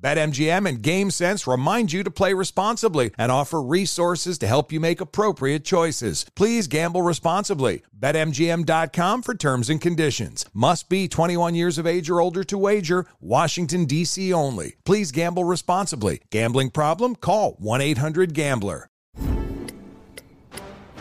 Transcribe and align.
BetMGM 0.00 0.68
and 0.68 0.82
GameSense 0.82 1.50
remind 1.50 1.92
you 1.92 2.02
to 2.02 2.10
play 2.10 2.34
responsibly 2.34 3.10
and 3.18 3.32
offer 3.32 3.62
resources 3.62 4.38
to 4.38 4.46
help 4.46 4.70
you 4.72 4.80
make 4.80 5.00
appropriate 5.00 5.64
choices. 5.64 6.26
Please 6.34 6.66
gamble 6.66 7.02
responsibly. 7.02 7.82
BetMGM.com 7.98 9.22
for 9.22 9.34
terms 9.34 9.70
and 9.70 9.80
conditions. 9.80 10.44
Must 10.52 10.88
be 10.88 11.08
21 11.08 11.54
years 11.54 11.78
of 11.78 11.86
age 11.86 12.10
or 12.10 12.20
older 12.20 12.44
to 12.44 12.58
wager. 12.58 13.06
Washington, 13.20 13.86
D.C. 13.86 14.32
only. 14.32 14.76
Please 14.84 15.12
gamble 15.12 15.44
responsibly. 15.44 16.20
Gambling 16.30 16.70
problem? 16.70 17.16
Call 17.16 17.52
1 17.58 17.80
800 17.80 18.34
Gambler. 18.34 18.90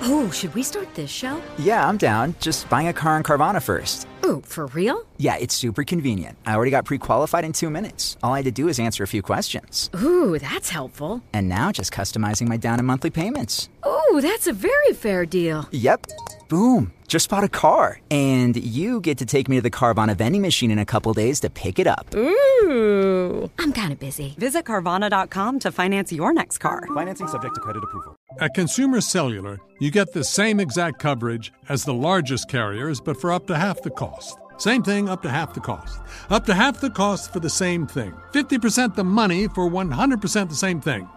Oh, 0.02 0.30
should 0.30 0.54
we 0.54 0.62
start 0.62 0.94
this 0.94 1.10
show? 1.10 1.42
Yeah, 1.58 1.88
I'm 1.88 1.98
down. 1.98 2.36
Just 2.40 2.70
buying 2.70 2.88
a 2.88 2.94
car 2.94 3.18
in 3.18 3.24
Carvana 3.24 3.62
first. 3.62 4.08
Ooh, 4.26 4.42
for 4.44 4.66
real? 4.68 5.06
Yeah, 5.18 5.36
it's 5.38 5.54
super 5.54 5.84
convenient. 5.84 6.38
I 6.48 6.56
already 6.56 6.72
got 6.72 6.86
pre 6.86 6.98
qualified 6.98 7.46
in 7.46 7.54
two 7.54 7.70
minutes. 7.70 8.18
All 8.24 8.34
I 8.34 8.38
had 8.38 8.46
to 8.46 8.52
do 8.52 8.68
is 8.68 8.80
answer 8.80 9.04
a 9.04 9.08
few 9.08 9.22
questions. 9.22 9.92
Ooh, 10.02 10.40
that's 10.40 10.70
helpful. 10.70 11.22
And 11.32 11.48
now 11.48 11.72
just 11.72 11.94
customizing 11.94 12.48
my 12.48 12.58
down 12.58 12.80
and 12.80 12.88
monthly 12.88 13.12
payments. 13.12 13.70
Ooh, 13.86 14.22
that's 14.22 14.48
a 14.48 14.54
very 14.54 14.94
fair 14.94 15.28
deal. 15.28 15.68
Yep. 15.72 16.08
Boom. 16.48 16.92
Just 17.08 17.30
bought 17.30 17.44
a 17.44 17.50
car. 17.50 18.00
And 18.12 18.56
you 18.56 19.00
get 19.00 19.18
to 19.20 19.26
take 19.26 19.48
me 19.48 19.56
to 19.58 19.62
the 19.62 19.72
Carvana 19.72 20.16
vending 20.16 20.42
machine 20.42 20.72
in 20.72 20.80
a 20.80 20.86
couple 20.86 21.14
days 21.14 21.40
to 21.42 21.50
pick 21.50 21.80
it 21.80 21.88
up. 21.88 22.14
Ooh, 22.16 23.50
I'm 23.60 23.74
kind 23.74 23.92
of 23.92 24.00
busy. 24.00 24.36
Visit 24.38 24.66
Carvana.com 24.66 25.60
to 25.60 25.72
finance 25.72 26.12
your 26.12 26.34
next 26.34 26.60
car. 26.60 26.88
Financing 26.94 27.28
subject 27.28 27.56
to 27.56 27.62
credit 27.62 27.84
approval. 27.84 28.16
At 28.40 28.54
Consumer 28.54 29.02
Cellular, 29.02 29.60
you 29.80 29.92
get 29.92 30.14
the 30.14 30.24
same 30.24 30.60
exact 30.60 31.00
coverage 31.00 31.54
as 31.70 31.86
the 31.86 31.94
largest 31.94 32.50
carriers, 32.50 33.00
but 33.00 33.20
for 33.20 33.32
up 33.32 33.48
to 33.48 33.58
half 33.58 33.82
the 33.82 33.92
cost. 33.92 34.38
Same 34.58 34.84
thing, 34.84 35.10
up 35.10 35.22
to 35.24 35.30
half 35.30 35.54
the 35.54 35.60
cost. 35.60 36.00
Up 36.30 36.46
to 36.46 36.54
half 36.54 36.80
the 36.80 36.90
cost 36.90 37.32
for 37.34 37.40
the 37.40 37.50
same 37.50 37.88
thing. 37.88 38.14
50% 38.34 38.96
the 38.96 39.04
money 39.04 39.48
for 39.50 39.70
100% 39.70 40.50
the 40.50 40.56
same 40.56 40.80
thing. 40.80 41.08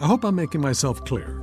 I 0.00 0.06
hope 0.06 0.24
I'm 0.24 0.34
making 0.34 0.60
myself 0.60 1.04
clear. 1.04 1.42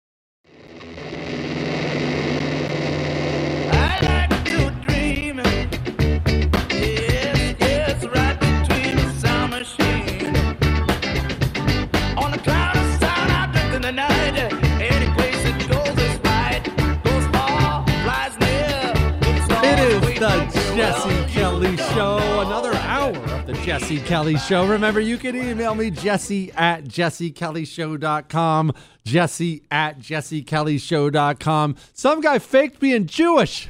Jesse 23.63 23.99
Kelly 23.99 24.37
Show. 24.37 24.65
Remember, 24.65 24.99
you 24.99 25.17
can 25.17 25.35
email 25.35 25.75
me, 25.75 25.91
jesse 25.91 26.51
at 26.53 26.85
jessekellyshow.com. 26.85 28.73
Jesse 29.05 29.63
at 29.69 29.99
jessekellyshow.com. 29.99 31.75
Some 31.93 32.21
guy 32.21 32.39
faked 32.39 32.79
being 32.79 33.05
Jewish. 33.05 33.69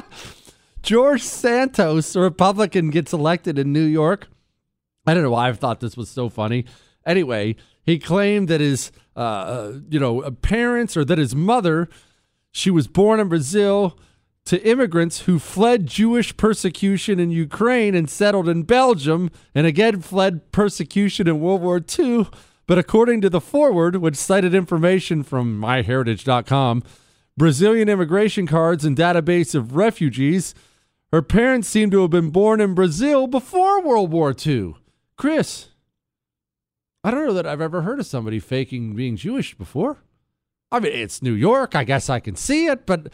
George 0.82 1.22
Santos, 1.22 2.14
a 2.14 2.20
Republican, 2.20 2.90
gets 2.90 3.12
elected 3.12 3.58
in 3.58 3.72
New 3.72 3.84
York. 3.84 4.28
I 5.04 5.14
don't 5.14 5.24
know 5.24 5.32
why 5.32 5.48
I 5.48 5.52
thought 5.52 5.80
this 5.80 5.96
was 5.96 6.08
so 6.08 6.28
funny. 6.28 6.64
Anyway, 7.04 7.56
he 7.82 7.98
claimed 7.98 8.46
that 8.46 8.60
his, 8.60 8.92
uh, 9.16 9.18
uh, 9.18 9.78
you 9.90 9.98
know, 9.98 10.30
parents 10.42 10.96
or 10.96 11.04
that 11.04 11.18
his 11.18 11.34
mother, 11.34 11.88
she 12.52 12.70
was 12.70 12.86
born 12.86 13.18
in 13.18 13.28
Brazil 13.28 13.98
to 14.48 14.66
immigrants 14.66 15.20
who 15.20 15.38
fled 15.38 15.86
Jewish 15.86 16.34
persecution 16.36 17.20
in 17.20 17.30
Ukraine 17.30 17.94
and 17.94 18.08
settled 18.08 18.48
in 18.48 18.62
Belgium, 18.62 19.30
and 19.54 19.66
again 19.66 20.00
fled 20.00 20.52
persecution 20.52 21.28
in 21.28 21.38
World 21.38 21.60
War 21.60 21.82
II. 21.98 22.26
But 22.66 22.78
according 22.78 23.20
to 23.20 23.30
the 23.30 23.42
forward, 23.42 23.96
which 23.96 24.16
cited 24.16 24.54
information 24.54 25.22
from 25.22 25.60
myheritage.com, 25.60 26.82
Brazilian 27.36 27.90
immigration 27.90 28.46
cards 28.46 28.86
and 28.86 28.96
database 28.96 29.54
of 29.54 29.76
refugees, 29.76 30.54
her 31.12 31.22
parents 31.22 31.68
seem 31.68 31.90
to 31.90 32.00
have 32.00 32.10
been 32.10 32.30
born 32.30 32.60
in 32.60 32.74
Brazil 32.74 33.26
before 33.26 33.82
World 33.82 34.10
War 34.10 34.34
II. 34.34 34.76
Chris, 35.16 35.68
I 37.04 37.10
don't 37.10 37.26
know 37.26 37.34
that 37.34 37.46
I've 37.46 37.60
ever 37.60 37.82
heard 37.82 38.00
of 38.00 38.06
somebody 38.06 38.38
faking 38.40 38.94
being 38.94 39.16
Jewish 39.16 39.54
before. 39.54 39.98
I 40.72 40.80
mean, 40.80 40.92
it's 40.92 41.22
New 41.22 41.34
York. 41.34 41.74
I 41.74 41.84
guess 41.84 42.08
I 42.08 42.20
can 42.20 42.34
see 42.34 42.66
it, 42.66 42.86
but 42.86 43.08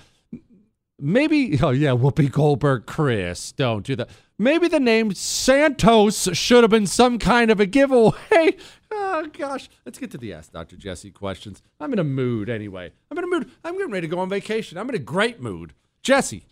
maybe, 1.05 1.59
oh 1.63 1.71
yeah, 1.71 1.91
Whoopi 1.91 2.31
Goldberg, 2.31 2.87
Chris, 2.87 3.53
don't 3.53 3.85
do 3.85 3.95
that. 3.97 4.09
Maybe 4.39 4.67
the 4.67 4.81
name 4.81 5.15
Santos 5.15 6.29
should 6.33 6.65
have 6.65 6.71
been 6.71 6.87
some 6.87 7.19
kind 7.19 7.51
of 7.51 7.61
a 7.61 7.67
giveaway. 7.67 8.57
Oh 8.97 9.27
gosh, 9.33 9.69
let's 9.85 9.99
get 9.99 10.11
to 10.13 10.19
the 10.19 10.33
Ask 10.33 10.53
Dr. 10.53 10.77
Jesse 10.77 11.11
questions. 11.11 11.63
I'm 11.79 11.93
in 11.93 11.99
a 11.99 12.05
mood 12.05 12.49
anyway. 12.49 12.93
I'm 13.11 13.19
in 13.19 13.25
a 13.25 13.29
mood. 13.29 13.51
I'm 13.65 13.77
getting 13.77 13.93
ready 13.93 14.09
to 14.09 14.11
go 14.11 14.21
on 14.21 14.29
vacation. 14.29 14.77
I'm 14.79 14.89
in 14.89 14.95
a 14.95 15.01
great 15.01 15.41
mood. 15.41 15.73
Jesse, 16.03 16.47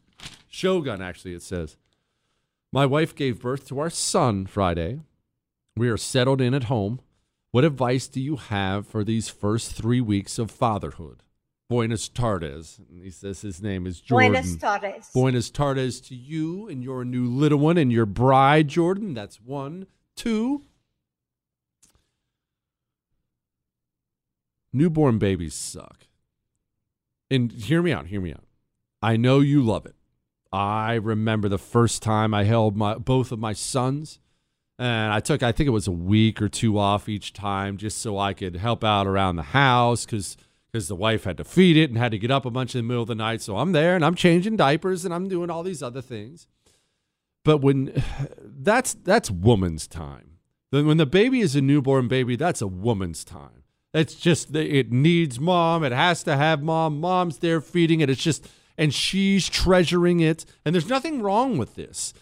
Shogun, 0.48 1.02
actually, 1.02 1.34
it 1.34 1.42
says. 1.42 1.76
My 2.72 2.86
wife 2.86 3.14
gave 3.14 3.40
birth 3.40 3.66
to 3.68 3.80
our 3.80 3.90
son 3.90 4.46
Friday. 4.46 5.00
We 5.76 5.88
are 5.88 5.96
settled 5.96 6.40
in 6.40 6.54
at 6.54 6.64
home. 6.64 7.00
What 7.52 7.64
advice 7.64 8.06
do 8.06 8.20
you 8.20 8.36
have 8.36 8.86
for 8.86 9.02
these 9.02 9.28
first 9.28 9.72
three 9.74 10.00
weeks 10.00 10.38
of 10.38 10.50
fatherhood? 10.50 11.22
Buenas 11.72 12.06
tardes. 12.08 12.78
And 12.90 13.02
he 13.02 13.10
says 13.10 13.40
his 13.40 13.62
name 13.62 13.86
is 13.86 13.98
Jordan. 13.98 14.32
Buenas 14.32 14.56
tardes. 14.56 15.08
Buenas 15.14 15.50
tardes 15.50 16.02
to 16.02 16.14
you 16.14 16.68
and 16.68 16.84
your 16.84 17.02
new 17.02 17.26
little 17.26 17.58
one 17.58 17.78
and 17.78 17.90
your 17.90 18.04
bride, 18.04 18.68
Jordan. 18.68 19.14
That's 19.14 19.40
one. 19.40 19.86
Two. 20.14 20.64
Newborn 24.70 25.18
babies 25.18 25.54
suck. 25.54 26.06
And 27.30 27.50
hear 27.50 27.80
me 27.80 27.90
out, 27.90 28.08
hear 28.08 28.20
me 28.20 28.34
out. 28.34 28.44
I 29.00 29.16
know 29.16 29.40
you 29.40 29.62
love 29.62 29.86
it. 29.86 29.94
I 30.52 30.94
remember 30.96 31.48
the 31.48 31.56
first 31.56 32.02
time 32.02 32.34
I 32.34 32.44
held 32.44 32.76
my 32.76 32.96
both 32.96 33.32
of 33.32 33.38
my 33.38 33.54
sons 33.54 34.18
and 34.78 35.10
I 35.10 35.20
took 35.20 35.42
I 35.42 35.52
think 35.52 35.68
it 35.68 35.70
was 35.70 35.86
a 35.86 35.92
week 35.92 36.42
or 36.42 36.50
two 36.50 36.78
off 36.78 37.08
each 37.08 37.32
time 37.32 37.78
just 37.78 37.98
so 37.98 38.18
I 38.18 38.34
could 38.34 38.56
help 38.56 38.84
out 38.84 39.06
around 39.06 39.36
the 39.36 39.42
house 39.42 40.04
cuz 40.04 40.36
because 40.72 40.88
the 40.88 40.96
wife 40.96 41.24
had 41.24 41.36
to 41.36 41.44
feed 41.44 41.76
it 41.76 41.90
and 41.90 41.98
had 41.98 42.12
to 42.12 42.18
get 42.18 42.30
up 42.30 42.46
a 42.46 42.50
bunch 42.50 42.74
in 42.74 42.78
the 42.78 42.88
middle 42.88 43.02
of 43.02 43.08
the 43.08 43.14
night. 43.14 43.42
So 43.42 43.58
I'm 43.58 43.72
there 43.72 43.94
and 43.94 44.04
I'm 44.04 44.14
changing 44.14 44.56
diapers 44.56 45.04
and 45.04 45.12
I'm 45.12 45.28
doing 45.28 45.50
all 45.50 45.62
these 45.62 45.82
other 45.82 46.00
things. 46.00 46.46
But 47.44 47.58
when 47.58 48.02
that's 48.42 48.94
that's 48.94 49.30
woman's 49.30 49.86
time. 49.86 50.38
Then 50.70 50.86
when 50.86 50.96
the 50.96 51.06
baby 51.06 51.40
is 51.40 51.54
a 51.54 51.60
newborn 51.60 52.08
baby, 52.08 52.34
that's 52.36 52.62
a 52.62 52.66
woman's 52.66 53.24
time. 53.24 53.64
It's 53.92 54.14
just 54.14 54.56
it 54.56 54.90
needs 54.90 55.38
mom. 55.38 55.84
It 55.84 55.92
has 55.92 56.22
to 56.22 56.36
have 56.36 56.62
mom. 56.62 56.98
Mom's 56.98 57.38
there 57.38 57.60
feeding 57.60 58.00
it. 58.00 58.08
It's 58.08 58.22
just 58.22 58.48
and 58.78 58.94
she's 58.94 59.50
treasuring 59.50 60.20
it. 60.20 60.46
And 60.64 60.74
there's 60.74 60.88
nothing 60.88 61.20
wrong 61.20 61.58
with 61.58 61.74
this. 61.74 62.14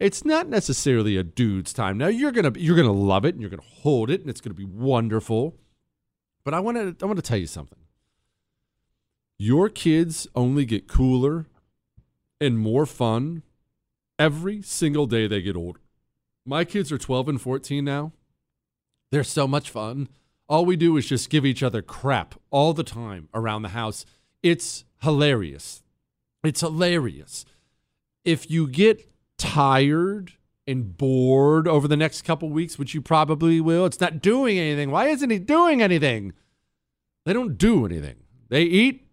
It's 0.00 0.24
not 0.24 0.48
necessarily 0.48 1.18
a 1.18 1.22
dude's 1.22 1.74
time. 1.74 1.98
Now 1.98 2.06
you're 2.06 2.32
gonna 2.32 2.52
you're 2.56 2.76
gonna 2.76 2.90
love 2.92 3.26
it 3.26 3.34
and 3.34 3.42
you're 3.42 3.50
gonna 3.50 3.62
hold 3.62 4.08
it 4.08 4.22
and 4.22 4.30
it's 4.30 4.40
gonna 4.40 4.54
be 4.54 4.64
wonderful. 4.64 5.58
But 6.42 6.54
I 6.54 6.60
want 6.60 6.78
to 6.78 7.04
I 7.04 7.06
want 7.06 7.18
to 7.18 7.22
tell 7.22 7.36
you 7.36 7.46
something. 7.46 7.78
Your 9.38 9.68
kids 9.68 10.26
only 10.34 10.64
get 10.64 10.88
cooler 10.88 11.46
and 12.40 12.58
more 12.58 12.86
fun 12.86 13.42
every 14.18 14.62
single 14.62 15.06
day 15.06 15.28
they 15.28 15.40
get 15.40 15.54
older. 15.56 15.80
My 16.44 16.64
kids 16.64 16.90
are 16.90 16.98
12 16.98 17.28
and 17.28 17.40
14 17.40 17.84
now. 17.84 18.12
They're 19.12 19.22
so 19.22 19.46
much 19.46 19.70
fun. 19.70 20.08
All 20.48 20.64
we 20.64 20.76
do 20.76 20.96
is 20.96 21.06
just 21.06 21.30
give 21.30 21.46
each 21.46 21.62
other 21.62 21.82
crap 21.82 22.34
all 22.50 22.72
the 22.72 22.82
time 22.82 23.28
around 23.32 23.62
the 23.62 23.68
house. 23.68 24.04
It's 24.42 24.84
hilarious. 25.02 25.82
It's 26.42 26.60
hilarious. 26.60 27.44
If 28.24 28.50
you 28.50 28.66
get 28.66 29.08
tired 29.36 30.32
and 30.66 30.96
bored 30.96 31.68
over 31.68 31.86
the 31.86 31.96
next 31.96 32.22
couple 32.22 32.48
weeks, 32.50 32.78
which 32.78 32.92
you 32.92 33.00
probably 33.00 33.60
will, 33.60 33.86
it's 33.86 34.00
not 34.00 34.20
doing 34.20 34.58
anything. 34.58 34.90
Why 34.90 35.08
isn't 35.08 35.30
he 35.30 35.38
doing 35.38 35.80
anything? 35.80 36.32
They 37.24 37.32
don't 37.32 37.56
do 37.56 37.86
anything. 37.86 38.16
They 38.48 38.62
eat 38.62 39.07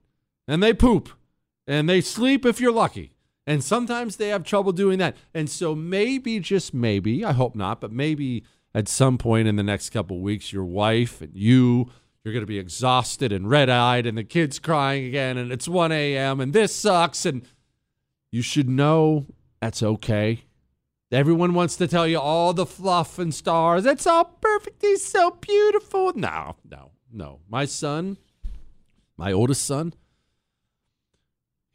and 0.48 0.62
they 0.62 0.74
poop 0.74 1.10
and 1.68 1.90
they 1.90 2.02
sleep 2.02 2.46
if 2.46 2.60
you're 2.60 2.72
lucky. 2.72 3.12
And 3.48 3.64
sometimes 3.64 4.16
they 4.16 4.30
have 4.30 4.44
trouble 4.44 4.72
doing 4.72 4.98
that. 5.00 5.16
And 5.34 5.50
so 5.50 5.76
maybe, 5.76 6.40
just 6.40 6.74
maybe, 6.74 7.24
I 7.24 7.32
hope 7.32 7.56
not, 7.56 7.80
but 7.80 7.92
maybe 7.92 8.44
at 8.74 8.88
some 8.88 9.18
point 9.18 9.48
in 9.48 9.56
the 9.56 9.64
next 9.64 9.92
couple 9.92 10.20
weeks, 10.20 10.52
your 10.52 10.66
wife 10.66 11.22
and 11.22 11.36
you, 11.36 11.92
you're 12.24 12.34
going 12.34 12.42
to 12.42 12.48
be 12.48 12.58
exhausted 12.58 13.32
and 13.32 13.48
red 13.48 13.70
eyed, 13.70 14.08
and 14.08 14.18
the 14.18 14.24
kid's 14.24 14.58
crying 14.58 15.06
again, 15.06 15.38
and 15.38 15.52
it's 15.52 15.68
1 15.68 15.92
a.m., 15.92 16.42
and 16.42 16.54
this 16.54 16.76
sucks. 16.76 17.24
And 17.24 17.44
you 18.32 18.42
should 18.42 18.68
know 18.68 19.28
that's 19.62 19.84
okay. 19.84 20.46
Everyone 21.12 21.54
wants 21.54 21.76
to 21.78 21.88
tell 21.88 22.08
you 22.08 22.20
all 22.20 22.52
the 22.52 22.66
fluff 22.66 23.20
and 23.20 23.34
stars. 23.34 23.86
It's 23.86 24.08
all 24.08 24.26
perfect. 24.42 24.82
He's 24.82 25.06
so 25.06 25.38
beautiful. 25.40 26.14
No, 26.16 26.56
no, 26.70 26.92
no. 27.14 27.42
My 27.48 27.66
son, 27.66 28.18
my 29.16 29.32
oldest 29.32 29.64
son, 29.64 29.94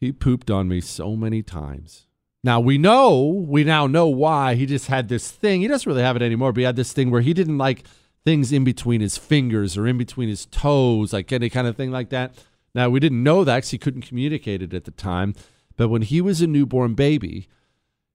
he 0.00 0.12
pooped 0.12 0.50
on 0.50 0.66
me 0.66 0.80
so 0.80 1.14
many 1.14 1.42
times. 1.42 2.06
Now 2.42 2.58
we 2.58 2.78
know, 2.78 3.44
we 3.46 3.64
now 3.64 3.86
know 3.86 4.06
why. 4.06 4.54
He 4.54 4.64
just 4.64 4.86
had 4.86 5.08
this 5.08 5.30
thing. 5.30 5.60
He 5.60 5.68
doesn't 5.68 5.88
really 5.88 6.02
have 6.02 6.16
it 6.16 6.22
anymore, 6.22 6.52
but 6.52 6.60
he 6.60 6.64
had 6.64 6.76
this 6.76 6.92
thing 6.92 7.10
where 7.10 7.20
he 7.20 7.34
didn't 7.34 7.58
like 7.58 7.84
things 8.24 8.50
in 8.50 8.64
between 8.64 9.02
his 9.02 9.18
fingers 9.18 9.76
or 9.76 9.86
in 9.86 9.98
between 9.98 10.28
his 10.28 10.46
toes, 10.46 11.12
like 11.12 11.30
any 11.32 11.50
kind 11.50 11.66
of 11.66 11.76
thing 11.76 11.90
like 11.90 12.08
that. 12.10 12.34
Now 12.74 12.88
we 12.88 12.98
didn't 12.98 13.22
know 13.22 13.44
that 13.44 13.56
because 13.56 13.70
he 13.70 13.78
couldn't 13.78 14.02
communicate 14.02 14.62
it 14.62 14.72
at 14.72 14.84
the 14.84 14.90
time. 14.90 15.34
But 15.76 15.88
when 15.88 16.02
he 16.02 16.20
was 16.20 16.40
a 16.40 16.46
newborn 16.46 16.94
baby, 16.94 17.48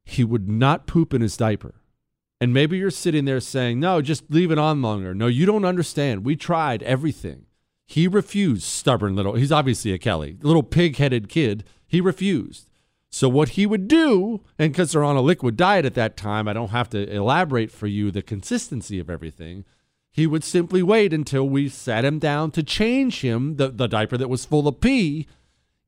he 0.04 0.24
would 0.24 0.50
not 0.50 0.88
poop 0.88 1.14
in 1.14 1.22
his 1.22 1.38
diaper. 1.38 1.76
And 2.42 2.54
maybe 2.54 2.78
you're 2.78 2.92
sitting 2.92 3.26
there 3.26 3.40
saying, 3.40 3.80
no, 3.80 4.02
just 4.02 4.30
leave 4.30 4.52
it 4.52 4.58
on 4.58 4.82
longer. 4.82 5.14
No, 5.14 5.28
you 5.28 5.46
don't 5.46 5.66
understand. 5.66 6.26
We 6.26 6.36
tried 6.36 6.84
everything. 6.84 7.46
He 7.86 8.08
refused, 8.08 8.64
stubborn 8.64 9.16
little, 9.16 9.36
he's 9.36 9.52
obviously 9.52 9.92
a 9.92 9.98
Kelly, 9.98 10.38
little 10.42 10.64
pig 10.64 10.98
headed 10.98 11.30
kid. 11.30 11.64
He 11.88 12.02
refused. 12.02 12.70
So, 13.10 13.30
what 13.30 13.50
he 13.50 13.66
would 13.66 13.88
do, 13.88 14.42
and 14.60 14.74
because 14.74 14.92
they're 14.92 15.04
on 15.04 15.16
a 15.16 15.22
liquid 15.22 15.56
diet 15.56 15.86
at 15.86 15.94
that 15.94 16.18
time, 16.18 16.48
I 16.48 16.54
don't 16.54 16.72
have 16.72 16.90
to 16.90 17.10
elaborate 17.10 17.72
for 17.72 17.88
you 17.88 18.12
the 18.12 18.22
consistency 18.22 19.00
of 19.00 19.10
everything. 19.10 19.64
He 20.12 20.28
would 20.28 20.44
simply 20.44 20.84
wait 20.84 21.14
until 21.14 21.48
we 21.48 21.70
sat 21.70 22.04
him 22.04 22.20
down 22.20 22.52
to 22.52 22.64
change 22.64 23.22
him, 23.22 23.56
the, 23.56 23.70
the 23.70 23.88
diaper 23.88 24.18
that 24.18 24.30
was 24.30 24.46
full 24.46 24.68
of 24.68 24.82
pee, 24.82 25.28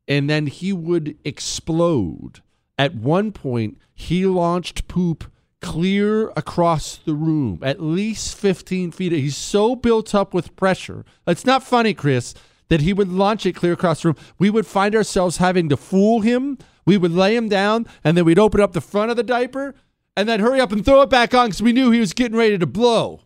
and 0.07 0.29
then 0.29 0.47
he 0.47 0.71
would 0.71 1.17
explode. 1.25 2.41
At 2.77 2.95
one 2.95 3.31
point, 3.31 3.77
he 3.93 4.25
launched 4.25 4.87
poop 4.87 5.31
clear 5.61 6.29
across 6.35 6.97
the 6.97 7.13
room, 7.13 7.59
at 7.61 7.81
least 7.81 8.37
15 8.37 8.91
feet. 8.91 9.11
He's 9.11 9.37
so 9.37 9.75
built 9.75 10.13
up 10.13 10.33
with 10.33 10.55
pressure. 10.55 11.03
It's 11.25 11.45
not 11.45 11.63
funny, 11.63 11.93
Chris, 11.93 12.33
that 12.69 12.81
he 12.81 12.93
would 12.93 13.09
launch 13.09 13.45
it 13.45 13.55
clear 13.55 13.73
across 13.73 14.01
the 14.01 14.09
room. 14.09 14.17
We 14.37 14.49
would 14.49 14.67
find 14.67 14.95
ourselves 14.95 15.37
having 15.37 15.69
to 15.69 15.77
fool 15.77 16.21
him. 16.21 16.57
We 16.85 16.97
would 16.97 17.11
lay 17.11 17.35
him 17.35 17.49
down, 17.49 17.87
and 18.03 18.15
then 18.15 18.25
we'd 18.25 18.39
open 18.39 18.61
up 18.61 18.73
the 18.73 18.81
front 18.81 19.11
of 19.11 19.17
the 19.17 19.23
diaper 19.23 19.75
and 20.15 20.27
then 20.27 20.39
hurry 20.39 20.61
up 20.61 20.71
and 20.71 20.83
throw 20.85 21.01
it 21.01 21.09
back 21.09 21.33
on 21.33 21.47
because 21.47 21.61
we 21.61 21.73
knew 21.73 21.91
he 21.91 21.99
was 21.99 22.13
getting 22.13 22.37
ready 22.37 22.57
to 22.57 22.65
blow. 22.65 23.21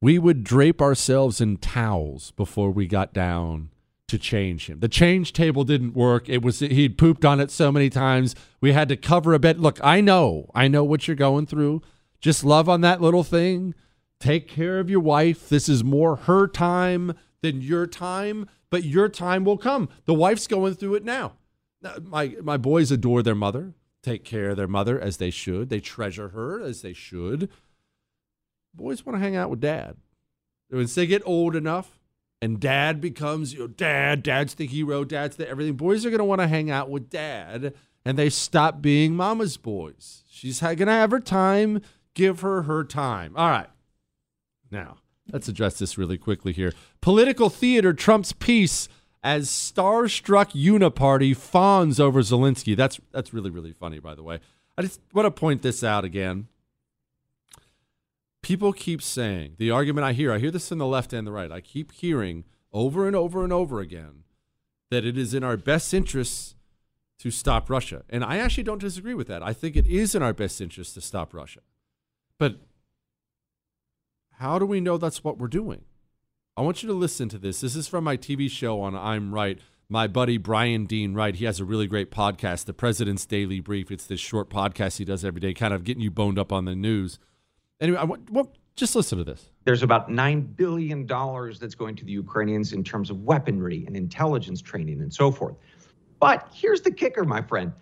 We 0.00 0.18
would 0.18 0.42
drape 0.42 0.82
ourselves 0.82 1.40
in 1.40 1.58
towels 1.58 2.32
before 2.32 2.70
we 2.72 2.86
got 2.86 3.12
down 3.12 3.71
to 4.12 4.18
change 4.18 4.66
him. 4.66 4.80
The 4.80 4.88
change 4.88 5.32
table 5.32 5.64
didn't 5.64 5.94
work. 5.94 6.28
It 6.28 6.42
was 6.42 6.60
he'd 6.60 6.98
pooped 6.98 7.24
on 7.24 7.40
it 7.40 7.50
so 7.50 7.72
many 7.72 7.88
times. 7.88 8.34
We 8.60 8.72
had 8.72 8.90
to 8.90 8.96
cover 8.96 9.32
a 9.32 9.38
bed. 9.38 9.58
Look, 9.58 9.80
I 9.82 10.02
know. 10.02 10.50
I 10.54 10.68
know 10.68 10.84
what 10.84 11.08
you're 11.08 11.16
going 11.16 11.46
through. 11.46 11.80
Just 12.20 12.44
love 12.44 12.68
on 12.68 12.82
that 12.82 13.00
little 13.00 13.24
thing. 13.24 13.74
Take 14.20 14.46
care 14.46 14.78
of 14.80 14.90
your 14.90 15.00
wife. 15.00 15.48
This 15.48 15.66
is 15.66 15.82
more 15.82 16.16
her 16.16 16.46
time 16.46 17.14
than 17.40 17.62
your 17.62 17.86
time, 17.86 18.50
but 18.68 18.84
your 18.84 19.08
time 19.08 19.44
will 19.44 19.56
come. 19.56 19.88
The 20.04 20.12
wife's 20.12 20.46
going 20.46 20.74
through 20.74 20.96
it 20.96 21.04
now. 21.04 21.32
My 22.02 22.36
my 22.42 22.58
boys 22.58 22.92
adore 22.92 23.22
their 23.22 23.34
mother. 23.34 23.72
Take 24.02 24.24
care 24.24 24.50
of 24.50 24.58
their 24.58 24.68
mother 24.68 25.00
as 25.00 25.16
they 25.16 25.30
should. 25.30 25.70
They 25.70 25.80
treasure 25.80 26.28
her 26.28 26.60
as 26.60 26.82
they 26.82 26.92
should. 26.92 27.48
Boys 28.74 29.06
want 29.06 29.16
to 29.16 29.22
hang 29.22 29.36
out 29.36 29.48
with 29.48 29.60
dad. 29.60 29.96
Once 30.70 30.94
they 30.94 31.06
get 31.06 31.22
old 31.24 31.56
enough, 31.56 31.98
and 32.42 32.58
dad 32.58 33.00
becomes 33.00 33.54
you 33.54 33.60
know, 33.60 33.66
dad 33.68 34.22
dad's 34.22 34.56
the 34.56 34.66
hero 34.66 35.04
dad's 35.04 35.36
the 35.36 35.48
everything. 35.48 35.74
Boys 35.74 36.04
are 36.04 36.10
going 36.10 36.18
to 36.18 36.24
want 36.24 36.40
to 36.40 36.48
hang 36.48 36.70
out 36.70 36.90
with 36.90 37.08
dad 37.08 37.72
and 38.04 38.18
they 38.18 38.28
stop 38.28 38.82
being 38.82 39.14
mama's 39.14 39.56
boys. 39.56 40.24
She's 40.28 40.60
going 40.60 40.78
to 40.78 40.86
have 40.86 41.12
her 41.12 41.20
time 41.20 41.80
give 42.14 42.40
her 42.40 42.62
her 42.62 42.82
time. 42.84 43.34
All 43.36 43.48
right. 43.48 43.70
Now 44.70 44.96
let's 45.32 45.48
address 45.48 45.78
this 45.78 45.96
really 45.96 46.18
quickly 46.18 46.52
here. 46.52 46.72
Political 47.00 47.48
theater 47.48 47.92
trumps 47.92 48.32
peace 48.32 48.88
as 49.22 49.48
starstruck 49.48 50.50
uniparty 50.50 51.36
fawns 51.36 52.00
over 52.00 52.22
zelensky. 52.22 52.76
That's 52.76 53.00
that's 53.12 53.32
really 53.32 53.50
really 53.50 53.72
funny 53.72 54.00
by 54.00 54.16
the 54.16 54.24
way. 54.24 54.40
I 54.76 54.82
just 54.82 55.00
want 55.14 55.26
to 55.26 55.30
point 55.30 55.62
this 55.62 55.84
out 55.84 56.04
again 56.04 56.48
people 58.42 58.72
keep 58.72 59.00
saying 59.00 59.54
the 59.58 59.70
argument 59.70 60.04
I 60.04 60.12
hear, 60.12 60.32
I 60.32 60.38
hear 60.38 60.50
this 60.50 60.72
in 60.72 60.78
the 60.78 60.86
left 60.86 61.12
and 61.12 61.26
the 61.26 61.32
right. 61.32 61.50
I 61.50 61.60
keep 61.60 61.92
hearing 61.92 62.44
over 62.72 63.06
and 63.06 63.16
over 63.16 63.44
and 63.44 63.52
over 63.52 63.80
again 63.80 64.24
that 64.90 65.04
it 65.04 65.16
is 65.16 65.32
in 65.32 65.44
our 65.44 65.56
best 65.56 65.94
interests 65.94 66.54
to 67.20 67.30
stop 67.30 67.70
Russia. 67.70 68.02
And 68.10 68.24
I 68.24 68.38
actually 68.38 68.64
don't 68.64 68.80
disagree 68.80 69.14
with 69.14 69.28
that. 69.28 69.42
I 69.42 69.52
think 69.52 69.76
it 69.76 69.86
is 69.86 70.14
in 70.14 70.22
our 70.22 70.32
best 70.32 70.60
interest 70.60 70.94
to 70.94 71.00
stop 71.00 71.32
Russia. 71.32 71.60
But 72.38 72.56
how 74.32 74.58
do 74.58 74.66
we 74.66 74.80
know 74.80 74.98
that's 74.98 75.22
what 75.22 75.38
we're 75.38 75.46
doing? 75.46 75.84
I 76.56 76.62
want 76.62 76.82
you 76.82 76.88
to 76.88 76.94
listen 76.94 77.28
to 77.30 77.38
this. 77.38 77.60
This 77.60 77.76
is 77.76 77.86
from 77.86 78.04
my 78.04 78.16
TV 78.16 78.50
show 78.50 78.80
on 78.80 78.94
I'm 78.96 79.32
Right. 79.32 79.58
My 79.88 80.06
buddy 80.06 80.38
Brian 80.38 80.86
Dean 80.86 81.14
Wright, 81.14 81.34
he 81.34 81.44
has 81.44 81.60
a 81.60 81.64
really 81.64 81.86
great 81.86 82.10
podcast, 82.10 82.64
The 82.64 82.72
President's 82.72 83.26
Daily 83.26 83.60
Brief. 83.60 83.90
It's 83.90 84.06
this 84.06 84.20
short 84.20 84.48
podcast 84.48 84.96
he 84.96 85.04
does 85.04 85.24
every 85.24 85.40
day, 85.40 85.52
kind 85.52 85.74
of 85.74 85.84
getting 85.84 86.02
you 86.02 86.10
boned 86.10 86.38
up 86.38 86.50
on 86.50 86.64
the 86.64 86.74
news. 86.74 87.18
Anyway, 87.80 87.98
I 87.98 88.04
well, 88.04 88.52
just 88.76 88.96
listen 88.96 89.18
to 89.18 89.24
this. 89.24 89.50
There's 89.64 89.82
about 89.82 90.08
$9 90.08 90.56
billion 90.56 91.06
that's 91.06 91.74
going 91.74 91.96
to 91.96 92.04
the 92.04 92.12
Ukrainians 92.12 92.72
in 92.72 92.82
terms 92.82 93.10
of 93.10 93.20
weaponry 93.20 93.84
and 93.86 93.96
intelligence 93.96 94.62
training 94.62 95.00
and 95.00 95.12
so 95.12 95.30
forth. 95.30 95.56
But 96.20 96.48
here's 96.54 96.80
the 96.80 96.92
kicker, 96.92 97.24
my 97.24 97.42
friend. 97.42 97.72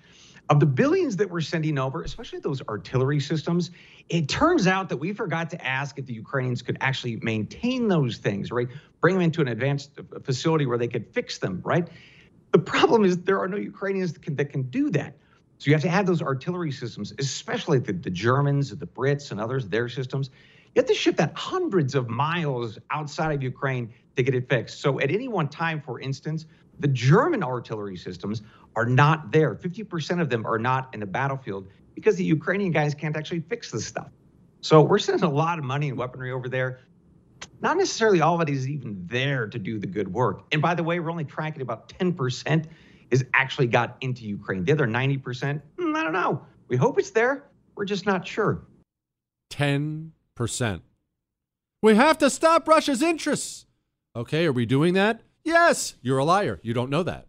Of 0.48 0.58
the 0.58 0.66
billions 0.66 1.16
that 1.18 1.30
we're 1.30 1.42
sending 1.42 1.78
over, 1.78 2.02
especially 2.02 2.40
those 2.40 2.60
artillery 2.62 3.20
systems, 3.20 3.70
it 4.08 4.28
turns 4.28 4.66
out 4.66 4.88
that 4.88 4.96
we 4.96 5.12
forgot 5.12 5.48
to 5.50 5.64
ask 5.64 5.96
if 5.96 6.06
the 6.06 6.14
Ukrainians 6.14 6.60
could 6.60 6.76
actually 6.80 7.16
maintain 7.22 7.86
those 7.86 8.16
things, 8.16 8.50
right? 8.50 8.66
Bring 9.00 9.14
them 9.14 9.22
into 9.22 9.42
an 9.42 9.48
advanced 9.48 9.92
facility 10.24 10.66
where 10.66 10.78
they 10.78 10.88
could 10.88 11.06
fix 11.14 11.38
them, 11.38 11.60
right? 11.64 11.86
The 12.50 12.58
problem 12.58 13.04
is 13.04 13.18
there 13.18 13.38
are 13.38 13.46
no 13.46 13.58
Ukrainians 13.58 14.12
that 14.14 14.22
can, 14.22 14.34
that 14.36 14.46
can 14.46 14.62
do 14.62 14.90
that. 14.90 15.16
So 15.60 15.66
you 15.66 15.74
have 15.74 15.82
to 15.82 15.90
have 15.90 16.06
those 16.06 16.22
artillery 16.22 16.72
systems, 16.72 17.12
especially 17.18 17.80
the, 17.80 17.92
the 17.92 18.08
Germans, 18.08 18.74
the 18.74 18.86
Brits, 18.86 19.30
and 19.30 19.38
others, 19.38 19.68
their 19.68 19.90
systems. 19.90 20.30
You 20.74 20.80
have 20.80 20.86
to 20.86 20.94
ship 20.94 21.18
that 21.18 21.36
hundreds 21.36 21.94
of 21.94 22.08
miles 22.08 22.78
outside 22.90 23.34
of 23.34 23.42
Ukraine 23.42 23.92
to 24.16 24.22
get 24.22 24.34
it 24.34 24.48
fixed. 24.48 24.80
So 24.80 25.00
at 25.00 25.10
any 25.10 25.28
one 25.28 25.48
time, 25.48 25.82
for 25.82 26.00
instance, 26.00 26.46
the 26.78 26.88
German 26.88 27.42
artillery 27.42 27.98
systems 27.98 28.40
are 28.74 28.86
not 28.86 29.32
there. 29.32 29.54
50% 29.54 30.22
of 30.22 30.30
them 30.30 30.46
are 30.46 30.58
not 30.58 30.94
in 30.94 31.00
the 31.00 31.06
battlefield 31.06 31.68
because 31.94 32.16
the 32.16 32.24
Ukrainian 32.24 32.72
guys 32.72 32.94
can't 32.94 33.14
actually 33.14 33.40
fix 33.40 33.70
this 33.70 33.84
stuff. 33.84 34.08
So 34.62 34.80
we're 34.80 34.98
sending 34.98 35.24
a 35.24 35.30
lot 35.30 35.58
of 35.58 35.66
money 35.66 35.90
and 35.90 35.98
weaponry 35.98 36.32
over 36.32 36.48
there. 36.48 36.80
Not 37.60 37.76
necessarily 37.76 38.22
all 38.22 38.40
of 38.40 38.48
it 38.48 38.50
is 38.50 38.66
even 38.66 39.06
there 39.06 39.46
to 39.46 39.58
do 39.58 39.78
the 39.78 39.86
good 39.86 40.10
work. 40.10 40.44
And 40.52 40.62
by 40.62 40.74
the 40.74 40.82
way, 40.82 41.00
we're 41.00 41.10
only 41.10 41.24
tracking 41.24 41.60
about 41.60 41.90
10% 41.90 42.64
is 43.10 43.24
actually 43.34 43.66
got 43.66 43.96
into 44.00 44.24
Ukraine. 44.24 44.64
The 44.64 44.72
other 44.72 44.86
90%, 44.86 45.60
hmm, 45.78 45.96
I 45.96 46.02
don't 46.02 46.12
know. 46.12 46.44
We 46.68 46.76
hope 46.76 46.98
it's 46.98 47.10
there. 47.10 47.50
We're 47.74 47.84
just 47.84 48.06
not 48.06 48.26
sure. 48.26 48.62
10%. 49.52 50.80
We 51.82 51.94
have 51.94 52.18
to 52.18 52.30
stop 52.30 52.68
Russia's 52.68 53.02
interests. 53.02 53.66
Okay, 54.14 54.46
are 54.46 54.52
we 54.52 54.66
doing 54.66 54.94
that? 54.94 55.22
Yes. 55.44 55.94
You're 56.02 56.18
a 56.18 56.24
liar. 56.24 56.60
You 56.62 56.74
don't 56.74 56.90
know 56.90 57.02
that. 57.02 57.26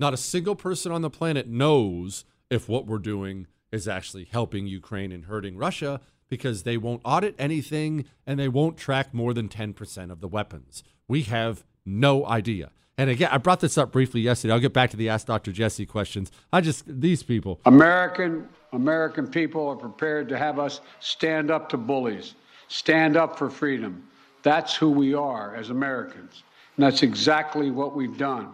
Not 0.00 0.14
a 0.14 0.18
single 0.18 0.56
person 0.56 0.90
on 0.92 1.02
the 1.02 1.10
planet 1.10 1.46
knows 1.46 2.24
if 2.50 2.68
what 2.68 2.86
we're 2.86 2.98
doing 2.98 3.46
is 3.70 3.86
actually 3.86 4.24
helping 4.24 4.66
Ukraine 4.66 5.12
and 5.12 5.26
hurting 5.26 5.56
Russia 5.56 6.00
because 6.28 6.62
they 6.62 6.76
won't 6.76 7.02
audit 7.04 7.34
anything 7.38 8.06
and 8.26 8.38
they 8.38 8.48
won't 8.48 8.76
track 8.76 9.12
more 9.12 9.34
than 9.34 9.48
10% 9.48 10.10
of 10.10 10.20
the 10.20 10.28
weapons. 10.28 10.82
We 11.06 11.22
have 11.22 11.64
no 11.84 12.26
idea. 12.26 12.70
And 12.98 13.08
again, 13.08 13.30
I 13.32 13.38
brought 13.38 13.60
this 13.60 13.78
up 13.78 13.90
briefly 13.90 14.20
yesterday. 14.20 14.52
I'll 14.52 14.60
get 14.60 14.74
back 14.74 14.90
to 14.90 14.96
the 14.96 15.08
Ask 15.08 15.26
Dr. 15.26 15.50
Jesse 15.50 15.86
questions. 15.86 16.30
I 16.52 16.60
just, 16.60 16.84
these 16.86 17.22
people. 17.22 17.58
American, 17.64 18.48
American 18.72 19.26
people 19.26 19.68
are 19.68 19.76
prepared 19.76 20.28
to 20.28 20.38
have 20.38 20.58
us 20.58 20.80
stand 21.00 21.50
up 21.50 21.68
to 21.70 21.76
bullies, 21.78 22.34
stand 22.68 23.16
up 23.16 23.38
for 23.38 23.48
freedom. 23.48 24.06
That's 24.42 24.74
who 24.74 24.90
we 24.90 25.14
are 25.14 25.54
as 25.54 25.70
Americans. 25.70 26.42
And 26.76 26.84
that's 26.84 27.02
exactly 27.02 27.70
what 27.70 27.96
we've 27.96 28.16
done. 28.18 28.48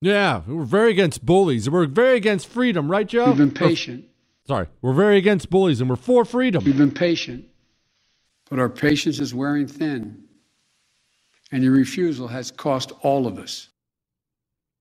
Yeah, 0.00 0.42
we're 0.46 0.62
very 0.62 0.92
against 0.92 1.26
bullies. 1.26 1.68
We're 1.68 1.86
very 1.86 2.16
against 2.16 2.46
freedom, 2.46 2.88
right, 2.88 3.06
Joe? 3.06 3.26
We've 3.26 3.38
been 3.38 3.50
patient. 3.50 4.04
Oh, 4.06 4.46
sorry, 4.46 4.66
we're 4.82 4.92
very 4.92 5.18
against 5.18 5.50
bullies 5.50 5.80
and 5.80 5.90
we're 5.90 5.96
for 5.96 6.24
freedom. 6.24 6.62
We've 6.62 6.78
been 6.78 6.92
patient, 6.92 7.46
but 8.48 8.60
our 8.60 8.68
patience 8.68 9.18
is 9.18 9.34
wearing 9.34 9.66
thin 9.66 10.27
and 11.50 11.62
your 11.62 11.72
refusal 11.72 12.28
has 12.28 12.50
cost 12.50 12.92
all 13.02 13.26
of 13.26 13.38
us. 13.38 13.68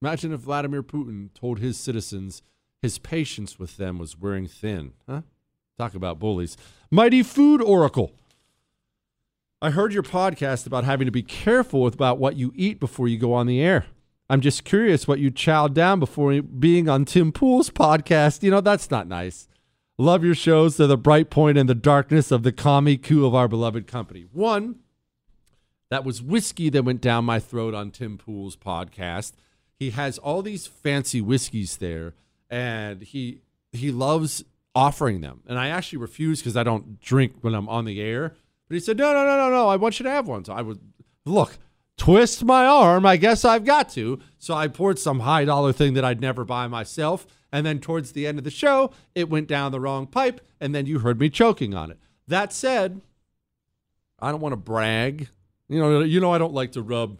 Imagine 0.01 0.33
if 0.33 0.41
Vladimir 0.41 0.83
Putin 0.83 1.33
told 1.33 1.59
his 1.59 1.77
citizens 1.77 2.41
his 2.81 2.99
patience 2.99 3.57
with 3.57 3.77
them 3.77 3.97
was 3.97 4.17
wearing 4.17 4.47
thin. 4.47 4.93
Huh? 5.09 5.21
Talk 5.77 5.95
about 5.95 6.19
bullies. 6.19 6.57
Mighty 6.91 7.23
Food 7.23 7.61
Oracle. 7.61 8.11
I 9.61 9.71
heard 9.71 9.93
your 9.93 10.03
podcast 10.03 10.67
about 10.67 10.83
having 10.83 11.05
to 11.05 11.11
be 11.11 11.23
careful 11.23 11.87
about 11.87 12.19
what 12.19 12.35
you 12.35 12.51
eat 12.55 12.79
before 12.79 13.07
you 13.07 13.17
go 13.17 13.33
on 13.33 13.47
the 13.47 13.59
air. 13.59 13.87
I'm 14.29 14.41
just 14.41 14.63
curious 14.63 15.07
what 15.07 15.19
you 15.19 15.31
chowed 15.31 15.73
down 15.73 15.99
before 15.99 16.41
being 16.41 16.87
on 16.87 17.05
Tim 17.05 17.31
Pool's 17.31 17.71
podcast. 17.71 18.43
You 18.43 18.51
know, 18.51 18.61
that's 18.61 18.91
not 18.91 19.07
nice. 19.07 19.47
Love 19.97 20.23
your 20.23 20.35
shows. 20.35 20.77
They're 20.77 20.85
the 20.85 20.97
bright 20.97 21.31
point 21.31 21.57
in 21.57 21.65
the 21.65 21.73
darkness 21.73 22.29
of 22.29 22.43
the 22.43 22.51
commie 22.51 22.97
coup 22.97 23.25
of 23.25 23.33
our 23.33 23.47
beloved 23.47 23.87
company. 23.87 24.25
One, 24.31 24.75
that 25.89 26.03
was 26.03 26.21
whiskey 26.21 26.69
that 26.69 26.83
went 26.83 27.01
down 27.01 27.25
my 27.25 27.39
throat 27.39 27.73
on 27.73 27.91
Tim 27.91 28.17
Pool's 28.17 28.55
podcast. 28.55 29.33
He 29.79 29.91
has 29.91 30.17
all 30.17 30.41
these 30.41 30.67
fancy 30.67 31.21
whiskeys 31.21 31.77
there, 31.77 32.13
and 32.49 33.01
he 33.01 33.41
he 33.71 33.91
loves 33.91 34.43
offering 34.73 35.21
them. 35.21 35.41
And 35.47 35.57
I 35.59 35.69
actually 35.69 35.99
refuse 35.99 36.39
because 36.39 36.57
I 36.57 36.63
don't 36.63 36.99
drink 36.99 37.35
when 37.41 37.53
I'm 37.53 37.69
on 37.69 37.85
the 37.85 38.01
air. 38.01 38.35
But 38.67 38.75
he 38.75 38.79
said, 38.79 38.97
"No, 38.97 39.13
no, 39.13 39.25
no, 39.25 39.37
no, 39.37 39.49
no. 39.49 39.67
I 39.67 39.75
want 39.75 39.99
you 39.99 40.03
to 40.03 40.09
have 40.11 40.27
one." 40.27 40.43
So 40.43 40.53
I 40.53 40.61
would 40.61 40.79
look, 41.25 41.57
twist 41.95 42.43
my 42.43 42.65
arm. 42.65 43.05
I 43.05 43.17
guess 43.17 43.45
I've 43.45 43.65
got 43.65 43.89
to. 43.89 44.19
So 44.37 44.53
I 44.53 44.67
poured 44.67 44.99
some 44.99 45.21
high 45.21 45.45
dollar 45.45 45.71
thing 45.73 45.93
that 45.93 46.05
I'd 46.05 46.21
never 46.21 46.43
buy 46.43 46.67
myself. 46.67 47.25
And 47.51 47.65
then 47.65 47.79
towards 47.79 48.11
the 48.11 48.27
end 48.27 48.37
of 48.37 48.43
the 48.43 48.51
show, 48.51 48.91
it 49.15 49.29
went 49.29 49.47
down 49.47 49.71
the 49.71 49.79
wrong 49.79 50.05
pipe, 50.05 50.41
and 50.59 50.75
then 50.75 50.85
you 50.85 50.99
heard 50.99 51.19
me 51.19 51.29
choking 51.29 51.73
on 51.73 51.91
it. 51.91 51.97
That 52.27 52.51
said, 52.51 52.99
I 54.19 54.31
don't 54.31 54.41
want 54.41 54.51
to 54.51 54.57
brag 54.57 55.29
you 55.69 55.79
know, 55.79 56.01
you 56.01 56.19
know, 56.19 56.31
I 56.31 56.37
don't 56.37 56.53
like 56.53 56.71
to 56.73 56.81
rub 56.81 57.17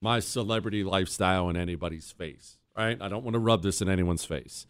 my 0.00 0.20
celebrity 0.20 0.82
lifestyle 0.84 1.48
in 1.48 1.56
anybody's 1.56 2.10
face, 2.10 2.58
right? 2.76 3.00
I 3.00 3.08
don't 3.08 3.24
want 3.24 3.34
to 3.34 3.40
rub 3.40 3.62
this 3.62 3.82
in 3.82 3.88
anyone's 3.88 4.24
face. 4.24 4.66